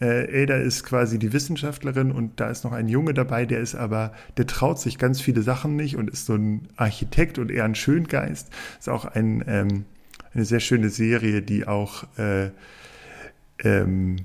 äh, 0.00 0.42
Ada 0.42 0.56
ist 0.56 0.84
quasi 0.84 1.18
die 1.18 1.32
Wissenschaftlerin 1.32 2.10
und 2.10 2.40
da 2.40 2.50
ist 2.50 2.64
noch 2.64 2.72
ein 2.72 2.88
Junge 2.88 3.14
dabei, 3.14 3.44
der 3.44 3.60
ist 3.60 3.74
aber, 3.74 4.12
der 4.36 4.46
traut 4.46 4.80
sich 4.80 4.98
ganz 4.98 5.20
viele 5.20 5.42
Sachen 5.42 5.76
nicht 5.76 5.96
und 5.96 6.10
ist 6.10 6.26
so 6.26 6.34
ein 6.34 6.68
Architekt 6.76 7.38
und 7.38 7.50
eher 7.50 7.64
ein 7.64 7.74
Schöngeist. 7.74 8.48
Ist 8.78 8.88
auch 8.88 9.04
ein, 9.04 9.44
ähm, 9.46 9.84
eine 10.32 10.44
sehr 10.44 10.60
schöne 10.60 10.88
Serie, 10.88 11.42
die 11.42 11.66
auch, 11.66 12.04
äh, 12.18 12.50
ähm, 13.62 14.16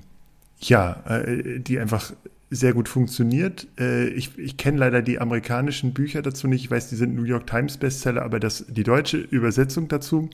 ja, 0.60 1.02
äh, 1.08 1.60
die 1.60 1.78
einfach 1.78 2.12
sehr 2.48 2.72
gut 2.72 2.88
funktioniert. 2.88 3.66
Äh, 3.78 4.08
ich 4.08 4.38
ich 4.38 4.56
kenne 4.56 4.78
leider 4.78 5.02
die 5.02 5.20
amerikanischen 5.20 5.92
Bücher 5.92 6.22
dazu 6.22 6.48
nicht. 6.48 6.64
Ich 6.64 6.70
weiß, 6.70 6.88
die 6.88 6.96
sind 6.96 7.14
New 7.14 7.24
York 7.24 7.46
Times 7.46 7.76
Bestseller, 7.76 8.22
aber 8.22 8.40
das, 8.40 8.64
die 8.68 8.84
deutsche 8.84 9.18
Übersetzung 9.18 9.88
dazu 9.88 10.30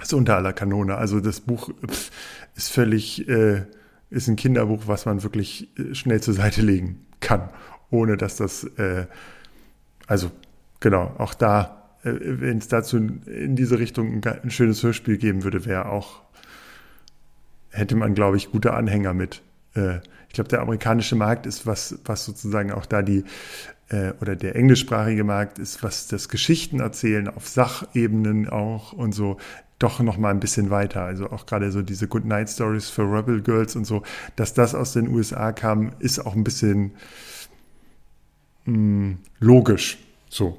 ist 0.00 0.14
unter 0.14 0.36
aller 0.36 0.52
Kanone. 0.52 0.96
Also 0.96 1.20
das 1.20 1.40
Buch 1.40 1.70
pff, 1.86 2.10
ist 2.54 2.70
völlig 2.70 3.28
äh, 3.28 3.62
ist 4.10 4.28
ein 4.28 4.36
Kinderbuch, 4.36 4.82
was 4.86 5.06
man 5.06 5.22
wirklich 5.22 5.68
äh, 5.78 5.94
schnell 5.94 6.20
zur 6.20 6.34
Seite 6.34 6.62
legen 6.62 7.06
kann, 7.20 7.48
ohne 7.90 8.16
dass 8.16 8.36
das, 8.36 8.64
äh, 8.64 9.06
also 10.06 10.30
genau, 10.80 11.14
auch 11.18 11.34
da, 11.34 11.96
äh, 12.02 12.12
wenn 12.20 12.58
es 12.58 12.68
dazu 12.68 12.96
in 12.96 13.56
diese 13.56 13.78
Richtung 13.78 14.12
ein, 14.12 14.24
ein 14.24 14.50
schönes 14.50 14.82
Hörspiel 14.82 15.16
geben 15.16 15.44
würde, 15.44 15.64
wäre 15.64 15.86
auch, 15.86 16.22
hätte 17.70 17.96
man, 17.96 18.14
glaube 18.14 18.36
ich, 18.36 18.50
gute 18.50 18.74
Anhänger 18.74 19.14
mit. 19.14 19.42
Äh, 19.74 19.98
ich 20.28 20.34
glaube, 20.34 20.48
der 20.48 20.60
amerikanische 20.60 21.16
Markt 21.16 21.46
ist 21.46 21.66
was, 21.66 21.98
was 22.04 22.24
sozusagen 22.24 22.72
auch 22.72 22.86
da 22.86 23.02
die, 23.02 23.24
äh, 23.88 24.12
oder 24.20 24.36
der 24.36 24.56
englischsprachige 24.56 25.24
Markt 25.24 25.58
ist, 25.58 25.82
was 25.82 26.08
das 26.08 26.28
Geschichten 26.28 26.80
erzählen 26.80 27.28
auf 27.28 27.48
Sachebenen 27.48 28.48
auch 28.48 28.92
und 28.92 29.12
so 29.12 29.38
doch 29.80 29.98
noch 30.00 30.16
mal 30.16 30.30
ein 30.30 30.38
bisschen 30.38 30.70
weiter. 30.70 31.02
Also 31.02 31.30
auch 31.30 31.46
gerade 31.46 31.72
so 31.72 31.82
diese 31.82 32.06
Good 32.06 32.24
Night 32.24 32.48
Stories 32.48 32.88
für 32.88 33.02
Rebel 33.02 33.42
Girls 33.42 33.74
und 33.74 33.84
so, 33.84 34.02
dass 34.36 34.54
das 34.54 34.74
aus 34.74 34.92
den 34.92 35.08
USA 35.08 35.50
kam, 35.50 35.92
ist 35.98 36.20
auch 36.20 36.36
ein 36.36 36.44
bisschen 36.44 36.92
mh, 38.66 38.74
hm, 38.74 39.18
logisch. 39.40 39.98
So. 40.28 40.56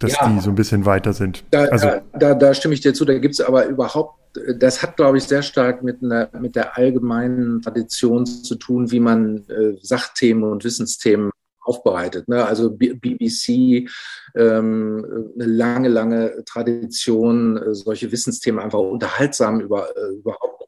Dass 0.00 0.12
ja, 0.12 0.28
die 0.28 0.40
so 0.40 0.50
ein 0.50 0.54
bisschen 0.54 0.84
weiter 0.84 1.14
sind. 1.14 1.44
Da, 1.50 1.64
also, 1.64 1.92
da, 2.12 2.34
da 2.34 2.52
stimme 2.52 2.74
ich 2.74 2.82
dir 2.82 2.92
zu. 2.92 3.06
Da 3.06 3.16
gibt 3.16 3.34
es 3.34 3.40
aber 3.40 3.64
überhaupt 3.64 4.18
das 4.56 4.82
hat, 4.82 4.96
glaube 4.96 5.18
ich, 5.18 5.24
sehr 5.24 5.42
stark 5.42 5.82
mit, 5.82 6.02
einer, 6.02 6.30
mit 6.40 6.56
der 6.56 6.78
allgemeinen 6.78 7.60
Tradition 7.60 8.24
zu 8.26 8.54
tun, 8.54 8.90
wie 8.90 9.00
man 9.00 9.44
äh, 9.48 9.76
Sachthemen 9.82 10.44
und 10.44 10.64
Wissensthemen 10.64 11.30
aufbereitet. 11.62 12.28
Ne? 12.28 12.44
Also 12.44 12.70
BBC, 12.70 13.88
ähm, 14.34 15.32
eine 15.34 15.46
lange, 15.46 15.88
lange 15.88 16.44
Tradition, 16.44 17.56
äh, 17.56 17.74
solche 17.74 18.12
Wissensthemen 18.12 18.60
einfach 18.60 18.80
unterhaltsam 18.80 19.60
über, 19.60 19.96
äh, 19.96 20.14
überhaupt 20.14 20.62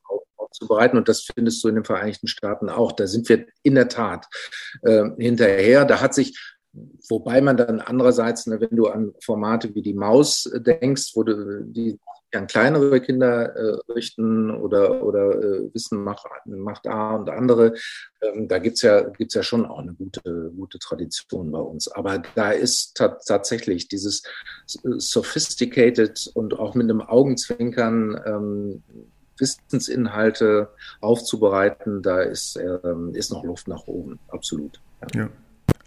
aufzubereiten. 0.54 0.98
Und 0.98 1.08
das 1.08 1.22
findest 1.22 1.62
du 1.64 1.68
in 1.68 1.76
den 1.76 1.84
Vereinigten 1.84 2.28
Staaten 2.28 2.68
auch. 2.68 2.92
Da 2.92 3.06
sind 3.06 3.28
wir 3.28 3.46
in 3.62 3.74
der 3.74 3.88
Tat 3.88 4.26
äh, 4.82 5.04
hinterher. 5.18 5.84
Da 5.84 6.00
hat 6.00 6.14
sich 6.14 6.38
Wobei 7.08 7.40
man 7.40 7.56
dann 7.56 7.80
andererseits, 7.80 8.46
ne, 8.48 8.60
wenn 8.60 8.76
du 8.76 8.88
an 8.88 9.14
Formate 9.22 9.74
wie 9.76 9.82
die 9.82 9.94
Maus 9.94 10.50
denkst, 10.52 11.12
wo 11.14 11.22
du 11.22 11.62
die 11.62 12.00
an 12.36 12.46
kleinere 12.46 13.00
Kinder 13.00 13.54
äh, 13.54 13.92
richten 13.92 14.50
oder, 14.50 15.02
oder 15.02 15.38
äh, 15.38 15.74
Wissen 15.74 16.02
macht, 16.02 16.26
macht 16.46 16.86
A 16.86 17.16
und 17.16 17.30
andere. 17.30 17.74
Ähm, 18.22 18.48
da 18.48 18.58
gibt's 18.58 18.82
ja, 18.82 19.02
gibt's 19.02 19.34
ja 19.34 19.42
schon 19.42 19.66
auch 19.66 19.78
eine 19.78 19.94
gute, 19.94 20.52
gute 20.56 20.78
Tradition 20.78 21.50
bei 21.50 21.60
uns. 21.60 21.88
Aber 21.88 22.22
da 22.34 22.50
ist 22.50 22.94
tatsächlich 22.96 23.88
dieses 23.88 24.22
sophisticated 24.66 26.30
und 26.34 26.58
auch 26.58 26.74
mit 26.74 26.84
einem 26.84 27.00
Augenzwinkern 27.00 28.20
ähm, 28.26 28.82
Wissensinhalte 29.38 30.70
aufzubereiten, 31.00 32.02
da 32.02 32.20
ist, 32.20 32.56
ähm, 32.56 33.14
ist 33.14 33.32
noch 33.32 33.44
Luft 33.44 33.68
nach 33.68 33.86
oben, 33.86 34.18
absolut. 34.28 34.80
ja. 35.14 35.22
ja. 35.22 35.30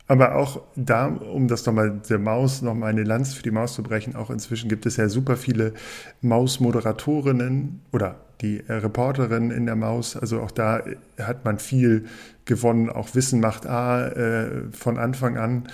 Aber 0.07 0.35
auch 0.35 0.61
da, 0.75 1.07
um 1.07 1.47
das 1.47 1.65
nochmal 1.65 2.01
der 2.09 2.19
Maus, 2.19 2.61
nochmal 2.61 2.91
eine 2.91 3.03
Lanze 3.03 3.35
für 3.35 3.43
die 3.43 3.51
Maus 3.51 3.73
zu 3.73 3.83
brechen, 3.83 4.15
auch 4.15 4.29
inzwischen 4.29 4.69
gibt 4.69 4.85
es 4.85 4.95
ja 4.95 5.09
super 5.09 5.35
viele 5.35 5.73
Maus-Moderatorinnen 6.21 7.81
oder 7.91 8.15
die 8.41 8.63
äh, 8.67 8.73
Reporterin 8.73 9.51
in 9.51 9.65
der 9.65 9.75
Maus. 9.75 10.15
Also 10.15 10.41
auch 10.41 10.51
da 10.51 10.81
hat 11.19 11.43
man 11.43 11.59
viel 11.59 12.05
gewonnen. 12.45 12.89
Auch 12.89 13.15
Wissen 13.15 13.41
macht 13.41 13.67
A 13.67 14.07
äh, 14.07 14.71
von 14.71 14.97
Anfang 14.97 15.37
an. 15.37 15.67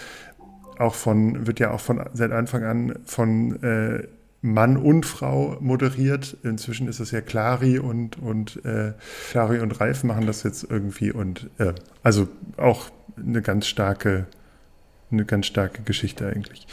Auch 0.80 0.96
von, 0.96 1.46
wird 1.46 1.60
ja 1.60 1.72
auch 1.72 1.82
von 1.82 2.02
seit 2.14 2.32
Anfang 2.32 2.64
an 2.64 3.00
von 3.06 3.62
äh, 3.62 4.08
Mann 4.44 4.76
und 4.76 5.06
Frau 5.06 5.58
moderiert. 5.62 6.36
Inzwischen 6.44 6.90
ist 6.90 7.00
es 7.00 7.12
ja 7.12 7.22
Clari 7.22 7.80
und, 7.80 8.22
und 8.22 8.64
äh, 8.66 8.92
Clari 9.32 9.60
und 9.60 9.80
Ralf 9.80 10.04
machen 10.04 10.28
das 10.28 10.44
jetzt 10.44 10.68
irgendwie 10.70 11.12
und 11.12 11.50
äh, 11.60 11.74
also 12.04 12.28
auch 12.58 12.90
eine 13.18 13.42
ganz 13.42 13.68
starke, 13.68 14.28
eine 15.12 15.24
ganz 15.24 15.46
starke 15.46 15.82
Geschichte 15.84 16.28
eigentlich. 16.28 16.68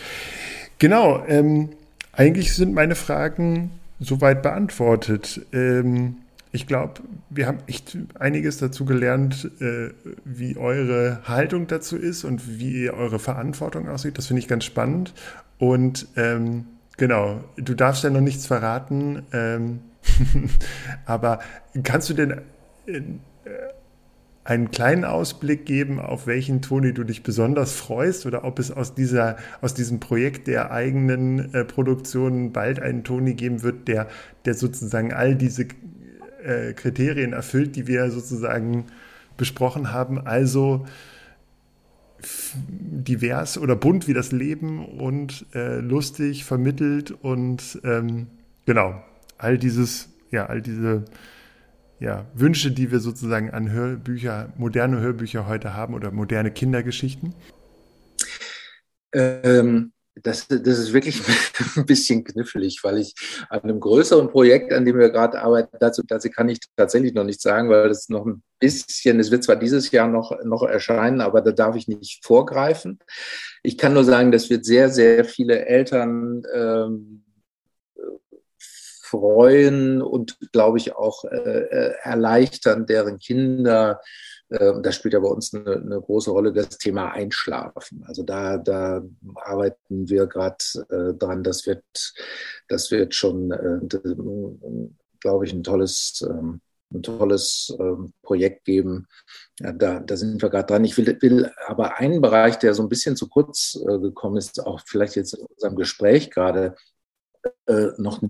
Genau, 0.81 1.25
ähm, 1.29 1.69
eigentlich 2.11 2.55
sind 2.55 2.75
meine 2.75 2.97
Fragen 2.97 3.71
soweit 4.01 4.43
beantwortet. 4.43 5.41
Ähm, 5.53 6.17
ich 6.51 6.67
glaube, 6.67 7.03
wir 7.29 7.47
haben 7.47 7.59
echt 7.69 7.97
einiges 8.19 8.59
dazu 8.59 8.85
gelernt, 8.85 9.49
äh, 9.61 9.91
wie 10.25 10.57
eure 10.57 11.21
Haltung 11.23 11.69
dazu 11.69 11.97
ist 11.97 12.25
und 12.25 12.59
wie 12.59 12.91
eure 12.91 13.21
Verantwortung 13.21 13.89
aussieht. 13.89 14.19
Das 14.19 14.27
finde 14.27 14.41
ich 14.41 14.49
ganz 14.49 14.65
spannend. 14.65 15.15
Und 15.59 16.09
ähm, 16.17 16.65
genau, 17.01 17.43
du 17.57 17.75
darfst 17.75 18.05
ja 18.05 18.11
noch 18.11 18.21
nichts 18.21 18.47
verraten, 18.47 19.23
ähm, 19.33 19.81
aber 21.07 21.41
kannst 21.83 22.11
du 22.11 22.15
denn 22.15 22.43
äh, 22.87 23.01
einen 24.45 24.71
kleinen 24.71 25.07
Ausblick 25.07 25.65
geben, 25.65 25.99
auf 25.99 26.27
welchen 26.27 26.61
Toni 26.61 26.93
du 26.93 27.05
dich 27.05 27.23
besonders 27.23 27.73
freust 27.75 28.27
oder 28.27 28.45
ob 28.45 28.59
es 28.59 28.71
aus, 28.71 28.95
dieser, 28.95 29.37
aus 29.63 29.73
diesem 29.73 29.99
Projekt 29.99 30.47
der 30.47 30.73
eigenen 30.73 31.55
äh, 31.55 31.65
Produktion 31.65 32.53
bald 32.53 32.81
einen 32.81 33.03
Toni 33.03 33.33
geben 33.33 33.63
wird, 33.63 33.89
der, 33.89 34.07
der 34.45 34.53
sozusagen 34.53 35.15
all 35.15 35.37
diese 35.37 35.69
äh, 36.45 36.75
Kriterien 36.75 37.33
erfüllt, 37.33 37.77
die 37.77 37.87
wir 37.87 38.11
sozusagen 38.11 38.85
besprochen 39.39 39.91
haben. 39.91 40.19
Also 40.19 40.85
divers 42.69 43.59
oder 43.59 43.77
bunt 43.77 44.09
wie 44.09 44.15
das 44.15 44.33
Leben 44.33 44.85
und 44.85 45.47
äh, 45.55 45.81
lustig 45.81 46.45
vermittelt 46.45 47.11
und 47.11 47.81
ähm, 47.85 48.29
genau 48.67 49.03
all 49.39 49.59
dieses 49.59 50.09
ja 50.31 50.47
all 50.47 50.63
diese 50.63 51.05
ja, 52.01 52.27
Wünsche, 52.35 52.73
die 52.73 52.91
wir 52.91 52.99
sozusagen 52.99 53.51
an 53.51 53.71
Hörbücher, 53.71 54.53
moderne 54.57 55.01
Hörbücher 55.01 55.47
heute 55.47 55.75
haben 55.75 55.95
oder 55.95 56.11
moderne 56.11 56.51
Kindergeschichten? 56.51 57.35
Ähm, 59.13 59.93
das, 60.23 60.49
das 60.49 60.79
ist 60.79 60.93
wirklich 60.93 61.21
ein 61.77 61.87
bisschen 61.87 62.25
knifflig, 62.25 62.81
weil 62.83 62.99
ich 62.99 63.15
an 63.49 63.61
einem 63.61 63.81
größeren 63.81 64.29
Projekt, 64.31 64.73
an 64.73 64.85
dem 64.85 64.99
wir 64.99 65.11
gerade 65.11 65.41
arbeiten, 65.41 65.77
dazu, 65.81 66.03
dazu 66.07 66.31
kann 66.31 66.49
ich 66.49 66.59
tatsächlich 66.77 67.15
noch 67.15 67.25
nichts 67.25 67.43
sagen, 67.43 67.69
weil 67.69 67.89
das 67.89 68.09
noch 68.09 68.27
ein 68.27 68.43
bisschen, 68.59 69.21
es 69.21 69.31
wird 69.31 69.45
zwar 69.45 69.57
dieses 69.57 69.91
Jahr 69.91 70.09
noch, 70.09 70.33
noch 70.45 70.63
erscheinen, 70.63 71.21
aber 71.21 71.41
da 71.41 71.53
darf 71.53 71.77
ich 71.77 71.89
nicht 71.89 72.25
vorgreifen. 72.25 72.99
Ich 73.63 73.79
kann 73.79 73.95
nur 73.95 74.05
sagen, 74.05 74.33
das 74.33 74.51
wird 74.51 74.65
sehr, 74.65 74.91
sehr 74.91 75.25
viele 75.25 75.67
Eltern 75.67 76.43
ähm, 76.55 77.25
freuen 79.11 80.03
und, 80.03 80.39
glaube 80.53 80.79
ich, 80.79 80.95
auch 80.95 81.25
äh, 81.25 81.37
äh 81.37 81.95
erleichtern, 82.03 82.87
deren 82.87 83.19
Kinder 83.19 84.01
ähm, 84.51 84.83
da 84.83 84.91
spielt 84.91 85.15
ja 85.15 85.21
bei 85.21 85.29
uns 85.29 85.55
eine, 85.55 85.77
eine, 85.77 86.01
große 86.01 86.31
Rolle 86.31 86.53
das 86.53 86.77
Thema 86.79 87.13
Einschlafen. 87.13 88.05
Also 88.07 88.25
da, 88.25 88.59
da 88.59 89.03
arbeiten 89.37 90.09
wir 90.09 90.27
gerade 90.27 90.57
äh, 90.89 91.15
dran. 91.15 91.45
Das 91.45 91.67
wird, 91.67 91.85
das 92.69 92.91
wird 92.91 93.15
schon, 93.15 93.53
äh, 93.53 94.79
glaube 95.21 95.47
ich, 95.47 95.53
ein 95.53 95.63
tolles, 95.63 96.27
ähm, 96.29 96.61
ein 96.93 97.03
tolles 97.05 97.77
ähm, 97.79 98.13
Projekt 98.23 98.65
geben. 98.65 99.07
Ja, 99.61 99.73
da, 99.73 100.01
da 100.01 100.17
sind 100.17 100.43
wir 100.43 100.51
gerade 100.51 100.67
dran. 100.67 100.85
Ich 100.85 100.97
will, 100.99 101.17
will 101.21 101.53
aber 101.69 101.99
einen 101.99 102.21
Bereich, 102.21 102.59
der 102.59 102.75
so 102.75 102.83
ein 102.83 102.89
bisschen 102.89 103.15
zu 103.15 103.29
kurz 103.29 103.79
äh, 103.89 103.99
gekommen 103.99 104.37
ist, 104.37 104.67
auch 104.67 104.81
vielleicht 104.85 105.15
jetzt 105.15 105.35
in 105.35 105.47
unserem 105.47 105.77
Gespräch 105.77 106.31
gerade 106.31 106.75
äh, 107.67 107.89
noch 107.99 108.21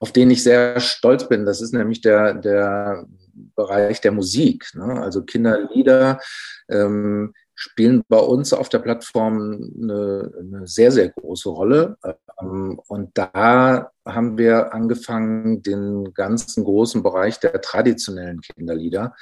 auf 0.00 0.12
den 0.12 0.30
ich 0.30 0.42
sehr 0.42 0.80
stolz 0.80 1.28
bin. 1.28 1.44
Das 1.44 1.60
ist 1.60 1.72
nämlich 1.72 2.00
der, 2.00 2.34
der 2.34 3.06
Bereich 3.54 4.00
der 4.00 4.12
Musik. 4.12 4.70
Ne? 4.74 5.00
Also 5.00 5.22
Kinderlieder 5.22 6.20
ähm, 6.68 7.34
spielen 7.54 8.04
bei 8.08 8.18
uns 8.18 8.52
auf 8.52 8.68
der 8.68 8.78
Plattform 8.78 9.72
eine, 9.82 10.32
eine 10.38 10.66
sehr, 10.66 10.92
sehr 10.92 11.08
große 11.08 11.48
Rolle. 11.48 11.96
Ähm, 12.40 12.80
und 12.86 13.10
da 13.14 13.90
haben 14.04 14.38
wir 14.38 14.72
angefangen, 14.72 15.62
den 15.62 16.14
ganzen 16.14 16.64
großen 16.64 17.02
Bereich 17.02 17.40
der 17.40 17.60
traditionellen 17.60 18.40
Kinderlieder, 18.40 19.14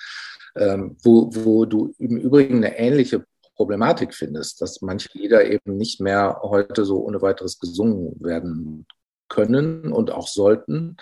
ähm, 0.55 0.97
wo, 1.03 1.31
wo 1.33 1.65
du 1.65 1.95
im 1.99 2.19
Übrigen 2.19 2.57
eine 2.57 2.79
ähnliche 2.79 3.25
Problematik 3.55 4.13
findest, 4.13 4.61
dass 4.61 4.83
manche 4.83 5.09
Lieder 5.15 5.47
eben 5.47 5.79
nicht 5.79 6.01
mehr 6.01 6.41
heute 6.43 6.85
so 6.85 7.03
ohne 7.03 7.23
weiteres 7.23 7.59
gesungen 7.59 8.15
werden 8.21 8.87
können 9.29 9.93
und 9.93 10.11
auch 10.11 10.29
sollten 10.29 10.97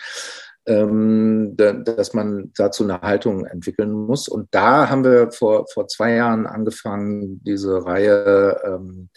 ähm, 0.66 1.56
dass 1.56 2.14
man 2.14 2.52
dazu 2.56 2.84
eine 2.84 3.02
Haltung 3.02 3.44
entwickeln 3.44 3.92
muss. 3.92 4.28
Und 4.28 4.48
da 4.52 4.88
haben 4.88 5.04
wir 5.04 5.30
vor, 5.30 5.66
vor 5.72 5.88
zwei 5.88 6.14
Jahren 6.14 6.46
angefangen, 6.46 7.42
diese 7.44 7.84
Reihe 7.84 8.60
ähm, 8.64 9.10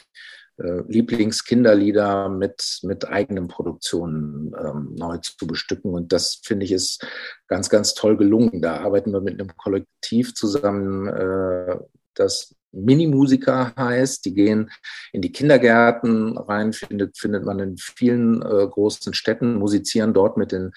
äh, 0.57 0.81
Lieblingskinderlieder 0.87 2.29
mit, 2.29 2.79
mit 2.83 3.07
eigenen 3.07 3.47
Produktionen 3.47 4.53
ähm, 4.59 4.95
neu 4.95 5.17
zu 5.17 5.47
bestücken. 5.47 5.93
Und 5.93 6.11
das 6.11 6.41
finde 6.43 6.65
ich 6.65 6.71
ist 6.71 7.05
ganz, 7.47 7.69
ganz 7.69 7.93
toll 7.93 8.17
gelungen. 8.17 8.61
Da 8.61 8.81
arbeiten 8.81 9.13
wir 9.13 9.21
mit 9.21 9.39
einem 9.39 9.55
Kollektiv 9.55 10.33
zusammen, 10.33 11.07
äh, 11.07 11.77
das 12.13 12.55
Minimusiker 12.83 13.73
heißt. 13.75 14.25
Die 14.25 14.33
gehen 14.33 14.69
in 15.13 15.21
die 15.21 15.31
Kindergärten 15.31 16.37
rein, 16.37 16.73
findet, 16.73 17.17
findet 17.17 17.45
man 17.45 17.59
in 17.59 17.77
vielen 17.77 18.41
äh, 18.41 18.67
großen 18.67 19.13
Städten, 19.13 19.55
musizieren 19.55 20.13
dort 20.13 20.37
mit 20.37 20.51
den, 20.51 20.71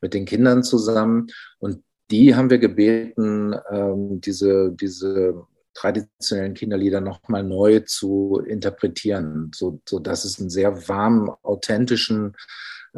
mit 0.00 0.14
den 0.14 0.24
Kindern 0.24 0.62
zusammen. 0.62 1.28
Und 1.58 1.82
die 2.10 2.34
haben 2.34 2.50
wir 2.50 2.58
gebeten, 2.58 3.54
ähm, 3.70 4.20
diese, 4.20 4.72
diese 4.72 5.46
traditionellen 5.74 6.54
Kinderlieder 6.54 7.00
nochmal 7.00 7.42
neu 7.42 7.80
zu 7.80 8.42
interpretieren, 8.46 9.50
so, 9.54 9.80
so 9.86 9.98
dass 9.98 10.24
es 10.24 10.40
einen 10.40 10.50
sehr 10.50 10.88
warmen, 10.88 11.30
authentischen 11.42 12.34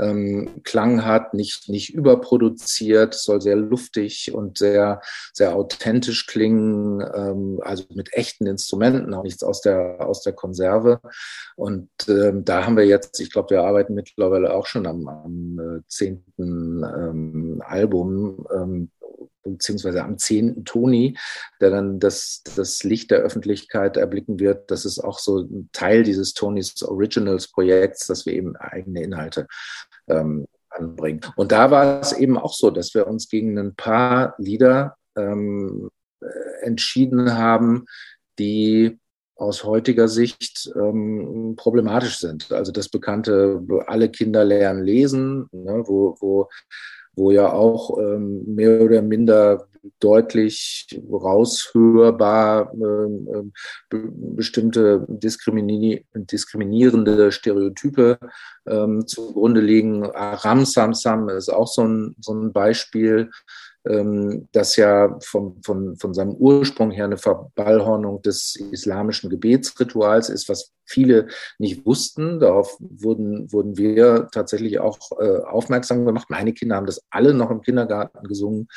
ähm, 0.00 0.62
Klang 0.64 1.04
hat, 1.04 1.34
nicht, 1.34 1.68
nicht 1.68 1.94
überproduziert, 1.94 3.14
soll 3.14 3.40
sehr 3.40 3.56
luftig 3.56 4.32
und 4.34 4.58
sehr, 4.58 5.00
sehr 5.32 5.56
authentisch 5.56 6.26
klingen, 6.26 7.00
ähm, 7.14 7.60
also 7.62 7.84
mit 7.94 8.12
echten 8.12 8.46
Instrumenten, 8.46 9.14
auch 9.14 9.24
nichts 9.24 9.42
aus 9.42 9.60
der, 9.60 10.06
aus 10.06 10.22
der 10.22 10.32
Konserve. 10.32 11.00
Und 11.56 11.88
ähm, 12.08 12.44
da 12.44 12.64
haben 12.64 12.76
wir 12.76 12.86
jetzt, 12.86 13.18
ich 13.20 13.30
glaube, 13.30 13.50
wir 13.50 13.62
arbeiten 13.62 13.94
mittlerweile 13.94 14.54
auch 14.54 14.66
schon 14.66 14.86
am, 14.86 15.08
am 15.08 15.58
äh, 15.58 15.80
zehnten 15.88 16.84
ähm, 16.84 17.62
Album, 17.64 18.46
ähm, 18.54 18.90
beziehungsweise 19.52 20.02
am 20.04 20.18
10. 20.18 20.64
Toni, 20.64 21.16
der 21.60 21.70
dann 21.70 21.98
das, 21.98 22.42
das 22.56 22.82
Licht 22.84 23.10
der 23.10 23.18
Öffentlichkeit 23.18 23.96
erblicken 23.96 24.38
wird. 24.38 24.70
Das 24.70 24.84
ist 24.84 24.98
auch 24.98 25.18
so 25.18 25.40
ein 25.40 25.70
Teil 25.72 26.02
dieses 26.02 26.34
Tonys 26.34 26.82
Originals 26.82 27.48
Projekts, 27.48 28.06
dass 28.06 28.26
wir 28.26 28.32
eben 28.32 28.56
eigene 28.56 29.02
Inhalte 29.02 29.46
ähm, 30.08 30.46
anbringen. 30.70 31.20
Und 31.36 31.52
da 31.52 31.70
war 31.70 32.00
es 32.00 32.12
eben 32.12 32.38
auch 32.38 32.52
so, 32.52 32.70
dass 32.70 32.94
wir 32.94 33.06
uns 33.06 33.28
gegen 33.28 33.58
ein 33.58 33.74
paar 33.74 34.34
Lieder 34.38 34.96
ähm, 35.16 35.90
äh, 36.20 36.64
entschieden 36.64 37.36
haben, 37.36 37.86
die 38.38 38.98
aus 39.38 39.62
heutiger 39.62 40.08
Sicht 40.08 40.70
ähm, 40.74 41.54
problematisch 41.56 42.18
sind. 42.18 42.50
Also 42.50 42.72
das 42.72 42.88
bekannte, 42.88 43.62
alle 43.86 44.10
Kinder 44.10 44.44
lernen 44.44 44.82
lesen, 44.82 45.48
ne, 45.52 45.84
wo, 45.86 46.16
wo 46.20 46.48
wo 47.18 47.30
ja 47.30 47.52
auch 47.52 47.98
ähm, 47.98 48.42
mehr 48.46 48.80
oder 48.80 49.02
minder 49.02 49.68
deutlich 50.00 51.00
raushörbar 51.10 52.72
ähm, 52.74 53.28
ähm 53.32 53.52
bestimmte 53.90 55.06
diskriminierende 55.08 57.32
Stereotype 57.32 58.18
ähm, 58.66 59.06
zugrunde 59.06 59.60
liegen. 59.60 60.04
Aram 60.04 60.64
Samsam 60.64 61.28
ist 61.30 61.48
auch 61.48 61.68
so 61.68 61.84
ein, 61.84 62.16
so 62.20 62.32
ein 62.32 62.52
Beispiel, 62.52 63.30
das 63.84 64.76
ja 64.76 65.16
vom, 65.20 65.62
von, 65.62 65.96
von 65.96 66.12
seinem 66.12 66.34
Ursprung 66.34 66.90
her 66.90 67.04
eine 67.04 67.16
Verballhornung 67.16 68.20
des 68.20 68.56
islamischen 68.56 69.30
Gebetsrituals 69.30 70.28
ist, 70.28 70.48
was 70.48 70.72
viele 70.84 71.28
nicht 71.58 71.86
wussten. 71.86 72.40
Darauf 72.40 72.76
wurden, 72.80 73.50
wurden 73.52 73.78
wir 73.78 74.28
tatsächlich 74.32 74.80
auch 74.80 74.98
äh, 75.20 75.38
aufmerksam 75.42 76.04
gemacht. 76.04 76.28
Meine 76.28 76.52
Kinder 76.52 76.76
haben 76.76 76.86
das 76.86 77.02
alle 77.10 77.32
noch 77.34 77.50
im 77.50 77.62
Kindergarten 77.62 78.26
gesungen. 78.26 78.68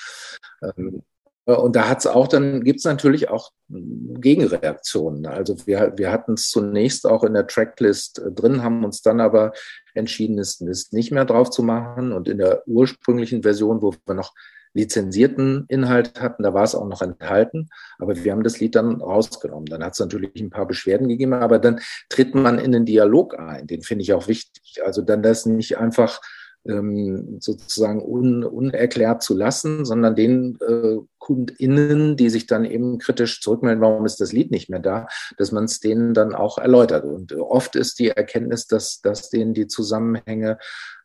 Ähm, 0.62 1.02
und 1.45 1.76
da 1.76 1.89
hat 1.89 1.99
es 1.99 2.08
auch, 2.08 2.28
dann 2.28 2.64
gibt 2.64 2.80
es 2.80 2.86
natürlich 2.86 3.30
auch 3.30 3.52
Gegenreaktionen. 3.68 5.26
Also 5.26 5.56
wir, 5.66 5.93
wir 5.97 6.12
hatten 6.12 6.34
es 6.34 6.49
zunächst 6.49 7.08
auch 7.08 7.24
in 7.24 7.34
der 7.34 7.47
Tracklist 7.47 8.20
äh, 8.20 8.32
drin, 8.32 8.64
haben 8.64 8.86
uns 8.86 9.02
dann 9.02 9.20
aber 9.20 9.52
entschieden, 9.93 10.38
es 10.38 10.62
nicht 10.91 11.12
mehr 11.12 11.26
drauf 11.26 11.49
zu 11.49 11.64
machen. 11.64 12.12
Und 12.12 12.30
in 12.30 12.38
der 12.38 12.68
ursprünglichen 12.68 13.41
Version, 13.43 13.82
wo 13.82 13.93
wir 14.06 14.14
noch 14.14 14.34
lizenzierten 14.74 15.66
Inhalt 15.68 16.22
hatten, 16.22 16.44
da 16.44 16.54
war 16.54 16.64
es 16.64 16.76
auch 16.76 16.88
noch 16.88 17.02
enthalten, 17.02 17.70
aber 18.00 18.16
wir 18.16 18.32
haben 18.32 18.44
das 18.44 18.60
Lied 18.60 18.76
dann 18.76 19.02
rausgenommen. 19.02 19.66
Dann 19.66 19.84
hat 19.84 19.94
es 19.94 20.00
natürlich 20.00 20.40
ein 20.40 20.50
paar 20.50 20.66
Beschwerden 20.66 21.08
gegeben, 21.08 21.34
aber 21.34 21.60
dann 21.60 21.80
tritt 22.10 22.36
man 22.36 22.60
in 22.60 22.72
den 22.72 22.86
Dialog 22.86 23.38
ein, 23.38 23.68
den 23.68 23.82
finde 23.82 24.04
ich 24.04 24.14
auch 24.14 24.28
wichtig. 24.28 24.82
Also 24.86 25.02
dann 25.02 25.24
das 25.24 25.46
nicht 25.46 25.78
einfach 25.78 26.22
ähm, 26.68 27.38
sozusagen 27.39 28.01
un, 28.03 28.43
unerklärt 28.43 29.24
zu 29.24 29.36
lassen, 29.36 29.86
sondern 29.86 30.16
den 30.16 30.57
äh, 30.68 30.97
KundInnen, 31.20 32.18
die 32.18 32.30
sich 32.30 32.47
dann 32.47 32.66
eben 32.66 32.97
kritisch 32.97 33.41
zurückmelden, 33.41 33.82
warum 33.82 34.05
ist 34.05 34.20
das 34.20 34.34
Lied 34.34 34.51
nicht 34.51 34.70
mehr 34.70 34.80
da, 34.80 35.07
dass 35.38 35.51
man 35.51 35.66
es 35.66 35.80
denen 35.80 36.14
dann 36.14 36.34
auch 36.34 36.57
erläutert. 36.57 37.05
Und 37.05 37.34
oft 37.34 37.76
ist 37.76 37.99
die 37.99 38.09
Erkenntnis, 38.09 38.68
dass, 38.68 39.01
dass 39.01 39.30
denen 39.30 39.53
die 39.53 39.68
Zusammenhänge 39.68 40.57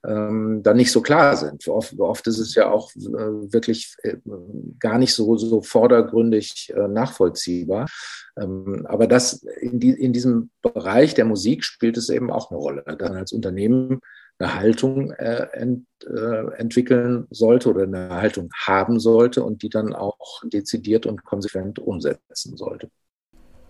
ähm, 0.07 0.63
dann 0.63 0.77
nicht 0.77 0.93
so 0.93 1.03
klar 1.03 1.37
sind. 1.37 1.67
Oft, 1.69 1.99
oft 1.99 2.27
ist 2.27 2.39
es 2.39 2.55
ja 2.55 2.71
auch 2.71 2.91
äh, 2.95 3.53
wirklich 3.53 3.95
äh, 4.03 4.17
gar 4.79 4.99
nicht 4.99 5.15
so, 5.15 5.37
so 5.37 5.61
vordergründig 5.63 6.73
äh, 6.75 6.89
nachvollziehbar. 6.89 7.87
Ähm, 8.39 8.87
aber 8.89 9.07
das 9.07 9.43
in, 9.61 9.81
die, 9.81 9.91
in 9.91 10.13
diesem 10.13 10.51
Bereich 10.63 11.15
der 11.15 11.25
Musik 11.25 11.65
spielt 11.65 11.97
es 11.97 12.09
eben 12.09 12.31
auch 12.31 12.51
eine 12.51 12.59
Rolle. 12.59 12.85
Dann 12.99 13.17
als 13.17 13.33
Unternehmen 13.33 14.01
eine 14.39 14.55
Haltung 14.55 15.13
äh, 15.13 15.47
ent, 15.53 15.87
äh, 16.05 16.55
entwickeln 16.57 17.27
sollte 17.31 17.71
oder 17.71 17.85
eine 17.85 18.11
Haltung 18.11 18.51
haben 18.55 19.01
sollte 19.01 19.43
und 19.43 19.63
die 19.63 19.69
dann 19.69 19.95
auch 19.95 20.43
dezidiert 20.45 21.07
und 21.07 21.25
konsequent 21.25 21.79
umsetzen 21.79 22.57
sollte. 22.57 22.91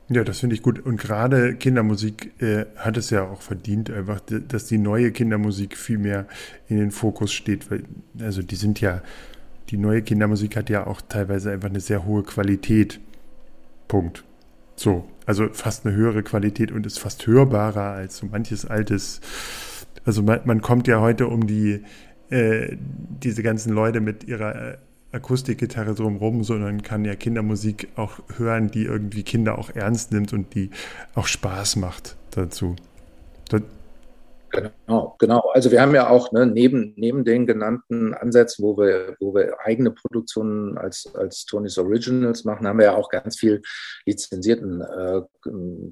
Ja, 0.09 0.23
das 0.23 0.39
finde 0.39 0.55
ich 0.55 0.63
gut. 0.63 0.79
Und 0.79 0.99
gerade 0.99 1.57
Kindermusik 1.57 2.41
äh, 2.41 2.67
hat 2.77 2.97
es 2.97 3.11
ja 3.11 3.29
auch 3.29 3.43
verdient, 3.43 3.91
einfach, 3.91 4.21
dass 4.21 4.67
die 4.67 4.79
neue 4.79 5.11
Kindermusik 5.11 5.77
viel 5.77 5.99
mehr 5.99 6.27
in 6.69 6.79
den 6.79 6.93
Fokus 6.93 7.33
steht. 7.33 7.71
Weil, 7.71 7.83
also 8.21 8.43
die 8.43 8.55
sind 8.55 8.81
ja, 8.81 9.03
die 9.71 9.77
neue 9.77 10.03
Kindermusik 10.03 10.57
hat 10.57 10.71
ja 10.71 10.87
auch 10.87 11.01
teilweise 11.01 11.51
einfach 11.51 11.69
eine 11.69 11.81
sehr 11.81 12.05
hohe 12.05 12.23
Qualität. 12.23 13.01
Punkt. 13.89 14.25
So, 14.77 15.09
also 15.25 15.49
fast 15.53 15.87
eine 15.87 15.97
höhere 15.97 16.23
Qualität 16.23 16.71
und 16.71 16.87
ist 16.87 16.99
fast 16.99 17.27
hörbarer 17.27 17.93
als 17.93 18.19
so 18.19 18.27
manches 18.27 18.65
altes 18.65 19.21
also 20.07 20.23
man, 20.23 20.41
man 20.45 20.63
kommt 20.63 20.89
ja 20.89 21.01
heute 21.01 21.27
um 21.27 21.47
die, 21.47 21.83
äh, 22.31 22.77
diese 23.23 23.43
ganzen 23.43 23.73
Leute 23.73 24.01
mit 24.01 24.25
ihrer 24.25 24.73
äh, 24.73 24.77
Akustikgitarre 25.13 25.95
drumherum, 25.95 26.45
sondern 26.45 26.83
kann 26.83 27.05
ja 27.05 27.15
Kindermusik 27.15 27.89
auch 27.97 28.21
hören, 28.37 28.71
die 28.71 28.85
irgendwie 28.85 29.23
Kinder 29.23 29.59
auch 29.59 29.71
ernst 29.75 30.13
nimmt 30.13 30.33
und 30.33 30.55
die 30.55 30.71
auch 31.15 31.27
Spaß 31.27 31.77
macht 31.77 32.17
dazu. 32.31 32.77
Das, 33.49 33.63
Genau, 34.51 35.17
genau. 35.19 35.41
Also 35.53 35.71
wir 35.71 35.81
haben 35.81 35.95
ja 35.95 36.09
auch 36.09 36.33
ne, 36.33 36.47
neben, 36.47 36.95
neben 36.97 37.25
den 37.25 37.47
genannten 37.47 38.15
Ansätzen, 38.15 38.65
wo 38.65 38.77
wir, 38.79 39.17
wo 39.21 39.35
wir 39.35 39.57
eigene 39.65 39.91
Produktionen 39.91 40.79
als, 40.79 41.13
als 41.15 41.45
Tonys 41.45 41.79
Originals 41.79 42.45
machen, 42.45 42.67
haben 42.67 42.79
wir 42.79 42.87
ja 42.87 42.97
auch 42.97 43.11
ganz 43.11 43.39
viel 43.39 43.61
lizenzierten 44.07 44.81
äh, 44.81 45.23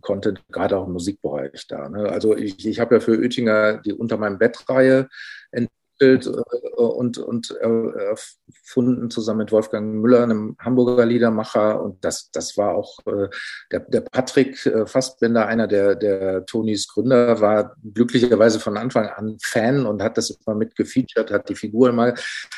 Content, 0.00 0.42
gerade 0.50 0.78
auch 0.78 0.86
im 0.86 0.92
Musikbereich 0.92 1.66
da. 1.68 1.88
Ne? 1.88 2.08
Also 2.08 2.36
ich, 2.36 2.66
ich 2.66 2.80
habe 2.80 2.96
ja 2.96 3.00
für 3.00 3.18
Oettinger 3.18 3.78
die 3.78 3.92
Unter 3.92 4.16
meinem 4.16 4.38
Bett-Reihe 4.38 5.08
entwickelt 5.50 5.83
äh, 6.00 6.18
und, 6.76 7.18
und 7.18 7.50
erfunden 7.50 9.10
zusammen 9.10 9.40
mit 9.40 9.52
Wolfgang 9.52 9.94
Müller, 9.94 10.22
einem 10.22 10.56
Hamburger 10.58 11.06
Liedermacher. 11.06 11.80
Und 11.82 12.04
das, 12.04 12.30
das 12.32 12.56
war 12.56 12.74
auch 12.74 12.98
äh, 13.06 13.28
der, 13.70 13.80
der 13.80 14.00
Patrick 14.00 14.66
äh, 14.66 14.86
Fassbender, 14.86 15.46
einer 15.46 15.68
der, 15.68 15.94
der 15.94 16.46
Tonys 16.46 16.88
Gründer, 16.88 17.40
war 17.40 17.76
glücklicherweise 17.94 18.58
von 18.58 18.76
Anfang 18.76 19.06
an 19.08 19.36
Fan 19.40 19.86
und 19.86 20.02
hat 20.02 20.18
das 20.18 20.30
immer 20.30 20.56
mit 20.56 20.74
gefeatured, 20.76 21.30
hat 21.30 21.48
die 21.48 21.54
Figuren 21.54 21.94
mal 21.94 22.14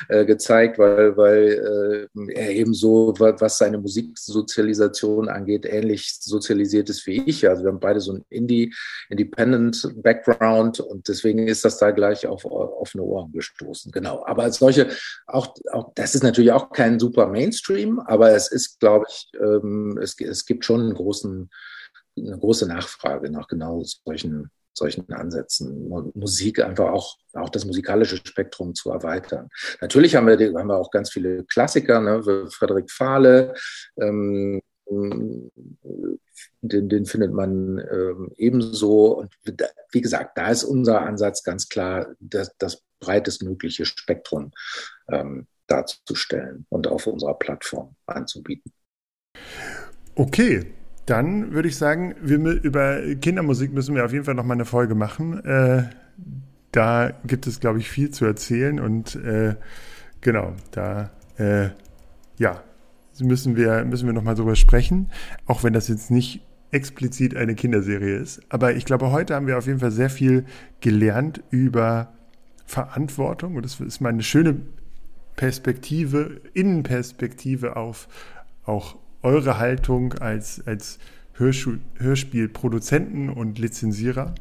gezeigt, 0.09 0.79
weil, 0.79 1.17
weil 1.17 2.09
er 2.29 2.51
eben 2.51 2.75
so, 2.75 3.15
was 3.19 3.59
seine 3.59 3.79
Musiksozialisation 3.79 5.29
angeht, 5.29 5.67
ähnlich 5.67 6.17
sozialisiert 6.21 6.91
ist 6.91 7.07
wie 7.07 7.23
ich. 7.23 7.49
Also 7.49 7.65
wir 7.65 7.71
haben 7.71 7.81
beide 7.81 8.01
so 8.01 8.13
ein 8.13 8.25
Indie, 8.29 8.73
Independent 9.09 9.89
Background 10.03 10.81
und 10.81 11.09
deswegen 11.09 11.47
ist 11.49 11.65
das 11.65 11.79
da 11.79 11.91
gleich 11.91 12.27
auf 12.27 12.45
offene 12.45 13.05
Ohren 13.05 13.26
gestoßen. 13.33 13.93
Genau. 13.93 14.25
Aber 14.27 14.51
solche, 14.53 14.89
auch, 15.27 15.55
auch 15.73 15.93
das 15.95 16.15
ist 16.15 16.23
natürlich 16.23 16.53
auch 16.53 16.71
kein 16.71 16.99
super 16.99 17.27
Mainstream, 17.27 18.01
aber 18.01 18.31
es 18.31 18.49
ist, 18.49 18.81
glaube 18.81 19.07
ich, 19.09 19.31
ähm, 19.41 19.99
es, 20.03 20.19
es 20.21 20.47
gibt 20.47 20.65
schon 20.65 20.81
einen 20.81 20.95
großen, 20.95 21.51
eine 22.19 22.39
große 22.39 22.67
Nachfrage 22.67 23.31
nach 23.31 23.49
genau 23.49 23.83
solchen, 23.85 24.51
solchen 24.73 25.11
Ansätzen, 25.13 25.89
Musik 26.15 26.63
einfach 26.63 26.91
auch, 26.91 27.17
auch 27.35 27.49
das 27.49 27.65
musikalische 27.65 28.17
Spektrum 28.17 28.75
zu 28.75 28.91
erweitern. 28.91 29.49
Natürlich 29.81 30.17
haben 30.17 30.27
wir, 30.27 30.39
haben 30.59 30.69
wir 30.69 30.77
auch 30.77 30.91
ganz 30.91 31.11
viele 31.11 31.45
Klassiker, 31.45 32.01
ne? 32.01 32.23
Frederik 32.51 32.91
Fahle, 32.91 33.55
ähm, 33.99 34.61
den, 34.89 36.89
den 36.89 37.07
findet 37.07 37.33
man 37.33 37.79
ähm, 37.79 38.33
ebenso. 38.37 39.19
Und 39.19 39.35
wie 39.91 40.01
gesagt, 40.01 40.39
da 40.39 40.51
ist 40.51 40.65
unser 40.65 41.03
Ansatz 41.03 41.43
ganz 41.43 41.69
klar, 41.69 42.15
das, 42.21 42.57
das 42.59 42.83
breitestmögliche 43.01 43.87
Spektrum 43.87 44.53
ähm, 45.11 45.47
darzustellen 45.67 46.67
und 46.69 46.87
auf 46.87 47.07
unserer 47.07 47.35
Plattform 47.35 47.97
anzubieten. 48.07 48.73
Okay, 50.15 50.73
dann 51.05 51.53
würde 51.53 51.69
ich 51.69 51.77
sagen, 51.77 52.15
wir, 52.21 52.39
über 52.39 53.01
Kindermusik 53.17 53.73
müssen 53.73 53.95
wir 53.95 54.05
auf 54.05 54.13
jeden 54.13 54.25
Fall 54.25 54.35
noch 54.35 54.45
mal 54.45 54.55
eine 54.55 54.65
Folge 54.65 54.95
machen. 54.95 55.45
Äh, 55.45 55.91
da 56.73 57.13
gibt 57.25 57.47
es, 57.47 57.61
glaube 57.61 57.79
ich, 57.79 57.89
viel 57.89 58.11
zu 58.11 58.25
erzählen 58.25 58.81
und 58.81 59.15
äh, 59.17 59.57
genau, 60.21 60.55
da 60.73 61.11
äh, 61.39 61.71
ja, 62.39 62.63
müssen 63.21 63.57
wir, 63.57 63.85
müssen 63.85 64.07
wir 64.07 64.13
noch 64.13 64.23
mal 64.23 64.35
drüber 64.35 64.57
sprechen, 64.57 65.11
auch 65.47 65.65
wenn 65.65 65.73
das 65.73 65.89
jetzt 65.89 66.11
nicht 66.11 66.43
explizit 66.71 67.37
eine 67.37 67.55
Kinderserie 67.55 68.17
ist. 68.17 68.41
Aber 68.49 68.75
ich 68.75 68.85
glaube, 68.85 69.11
heute 69.11 69.35
haben 69.35 69.47
wir 69.47 69.57
auf 69.57 69.67
jeden 69.67 69.79
Fall 69.79 69.93
sehr 69.93 70.11
viel 70.11 70.45
gelernt 70.81 71.43
über 71.51 72.13
Verantwortung 72.67 73.57
und 73.57 73.65
das 73.65 73.81
ist 73.81 74.01
mal 74.01 74.11
eine 74.11 74.23
schöne 74.23 74.61
Perspektive, 75.37 76.41
Innenperspektive 76.55 77.77
auf 77.77 78.09
auch 78.65 78.97
eure 79.23 79.59
Haltung 79.59 80.15
als, 80.15 80.67
als 80.67 80.99
Hörspielproduzenten 81.35 83.29
und 83.29 83.59
Lizenzierer. 83.59 84.35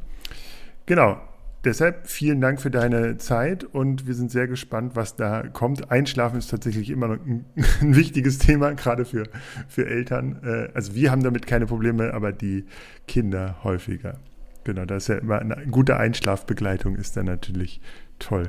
Genau, 0.86 1.20
deshalb 1.64 2.06
vielen 2.06 2.40
Dank 2.40 2.60
für 2.60 2.70
deine 2.70 3.18
Zeit 3.18 3.64
und 3.64 4.06
wir 4.06 4.14
sind 4.14 4.30
sehr 4.30 4.46
gespannt, 4.48 4.96
was 4.96 5.16
da 5.16 5.42
kommt. 5.48 5.90
Einschlafen 5.90 6.38
ist 6.38 6.50
tatsächlich 6.50 6.90
immer 6.90 7.08
noch 7.08 7.26
ein, 7.26 7.44
ein 7.80 7.96
wichtiges 7.96 8.38
Thema, 8.38 8.72
gerade 8.72 9.04
für, 9.04 9.24
für 9.68 9.86
Eltern. 9.86 10.40
Äh, 10.42 10.70
also 10.74 10.94
wir 10.94 11.10
haben 11.10 11.22
damit 11.22 11.46
keine 11.46 11.66
Probleme, 11.66 12.14
aber 12.14 12.32
die 12.32 12.64
Kinder 13.06 13.56
häufiger. 13.62 14.18
Genau, 14.64 14.84
da 14.84 14.96
ist 14.96 15.08
ja 15.08 15.16
immer 15.16 15.38
eine 15.38 15.66
gute 15.70 15.96
Einschlafbegleitung 15.96 16.96
ist 16.96 17.16
dann 17.16 17.26
natürlich 17.26 17.80
toll. 18.18 18.48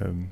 Ähm, 0.00 0.30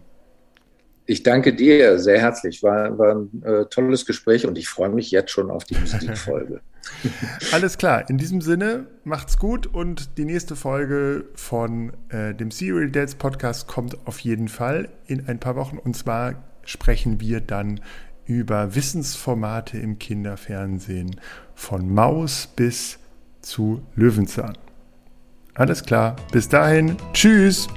ich 1.06 1.22
danke 1.22 1.54
dir 1.54 1.98
sehr 1.98 2.20
herzlich. 2.20 2.62
War, 2.62 2.96
war 2.98 3.14
ein 3.14 3.42
äh, 3.42 3.64
tolles 3.66 4.06
Gespräch 4.06 4.46
und 4.46 4.56
ich 4.56 4.68
freue 4.68 4.90
mich 4.90 5.10
jetzt 5.10 5.30
schon 5.30 5.50
auf 5.50 5.64
die 5.64 5.76
Musikfolge. 5.76 6.60
Alles 7.52 7.76
klar. 7.76 8.08
In 8.08 8.18
diesem 8.18 8.40
Sinne, 8.40 8.86
macht's 9.04 9.38
gut 9.38 9.66
und 9.66 10.16
die 10.18 10.24
nächste 10.24 10.56
Folge 10.56 11.26
von 11.34 11.92
äh, 12.08 12.34
dem 12.34 12.50
Serial 12.50 12.90
Dads 12.90 13.16
Podcast 13.16 13.66
kommt 13.66 14.06
auf 14.06 14.20
jeden 14.20 14.48
Fall 14.48 14.88
in 15.06 15.26
ein 15.26 15.38
paar 15.38 15.56
Wochen. 15.56 15.78
Und 15.78 15.96
zwar 15.96 16.42
sprechen 16.64 17.20
wir 17.20 17.40
dann 17.40 17.80
über 18.24 18.74
Wissensformate 18.74 19.78
im 19.78 19.98
Kinderfernsehen 19.98 21.16
von 21.54 21.92
Maus 21.92 22.48
bis 22.54 22.98
zu 23.40 23.82
Löwenzahn. 23.96 24.56
Alles 25.54 25.82
klar. 25.82 26.16
Bis 26.30 26.48
dahin. 26.48 26.96
Tschüss. 27.12 27.68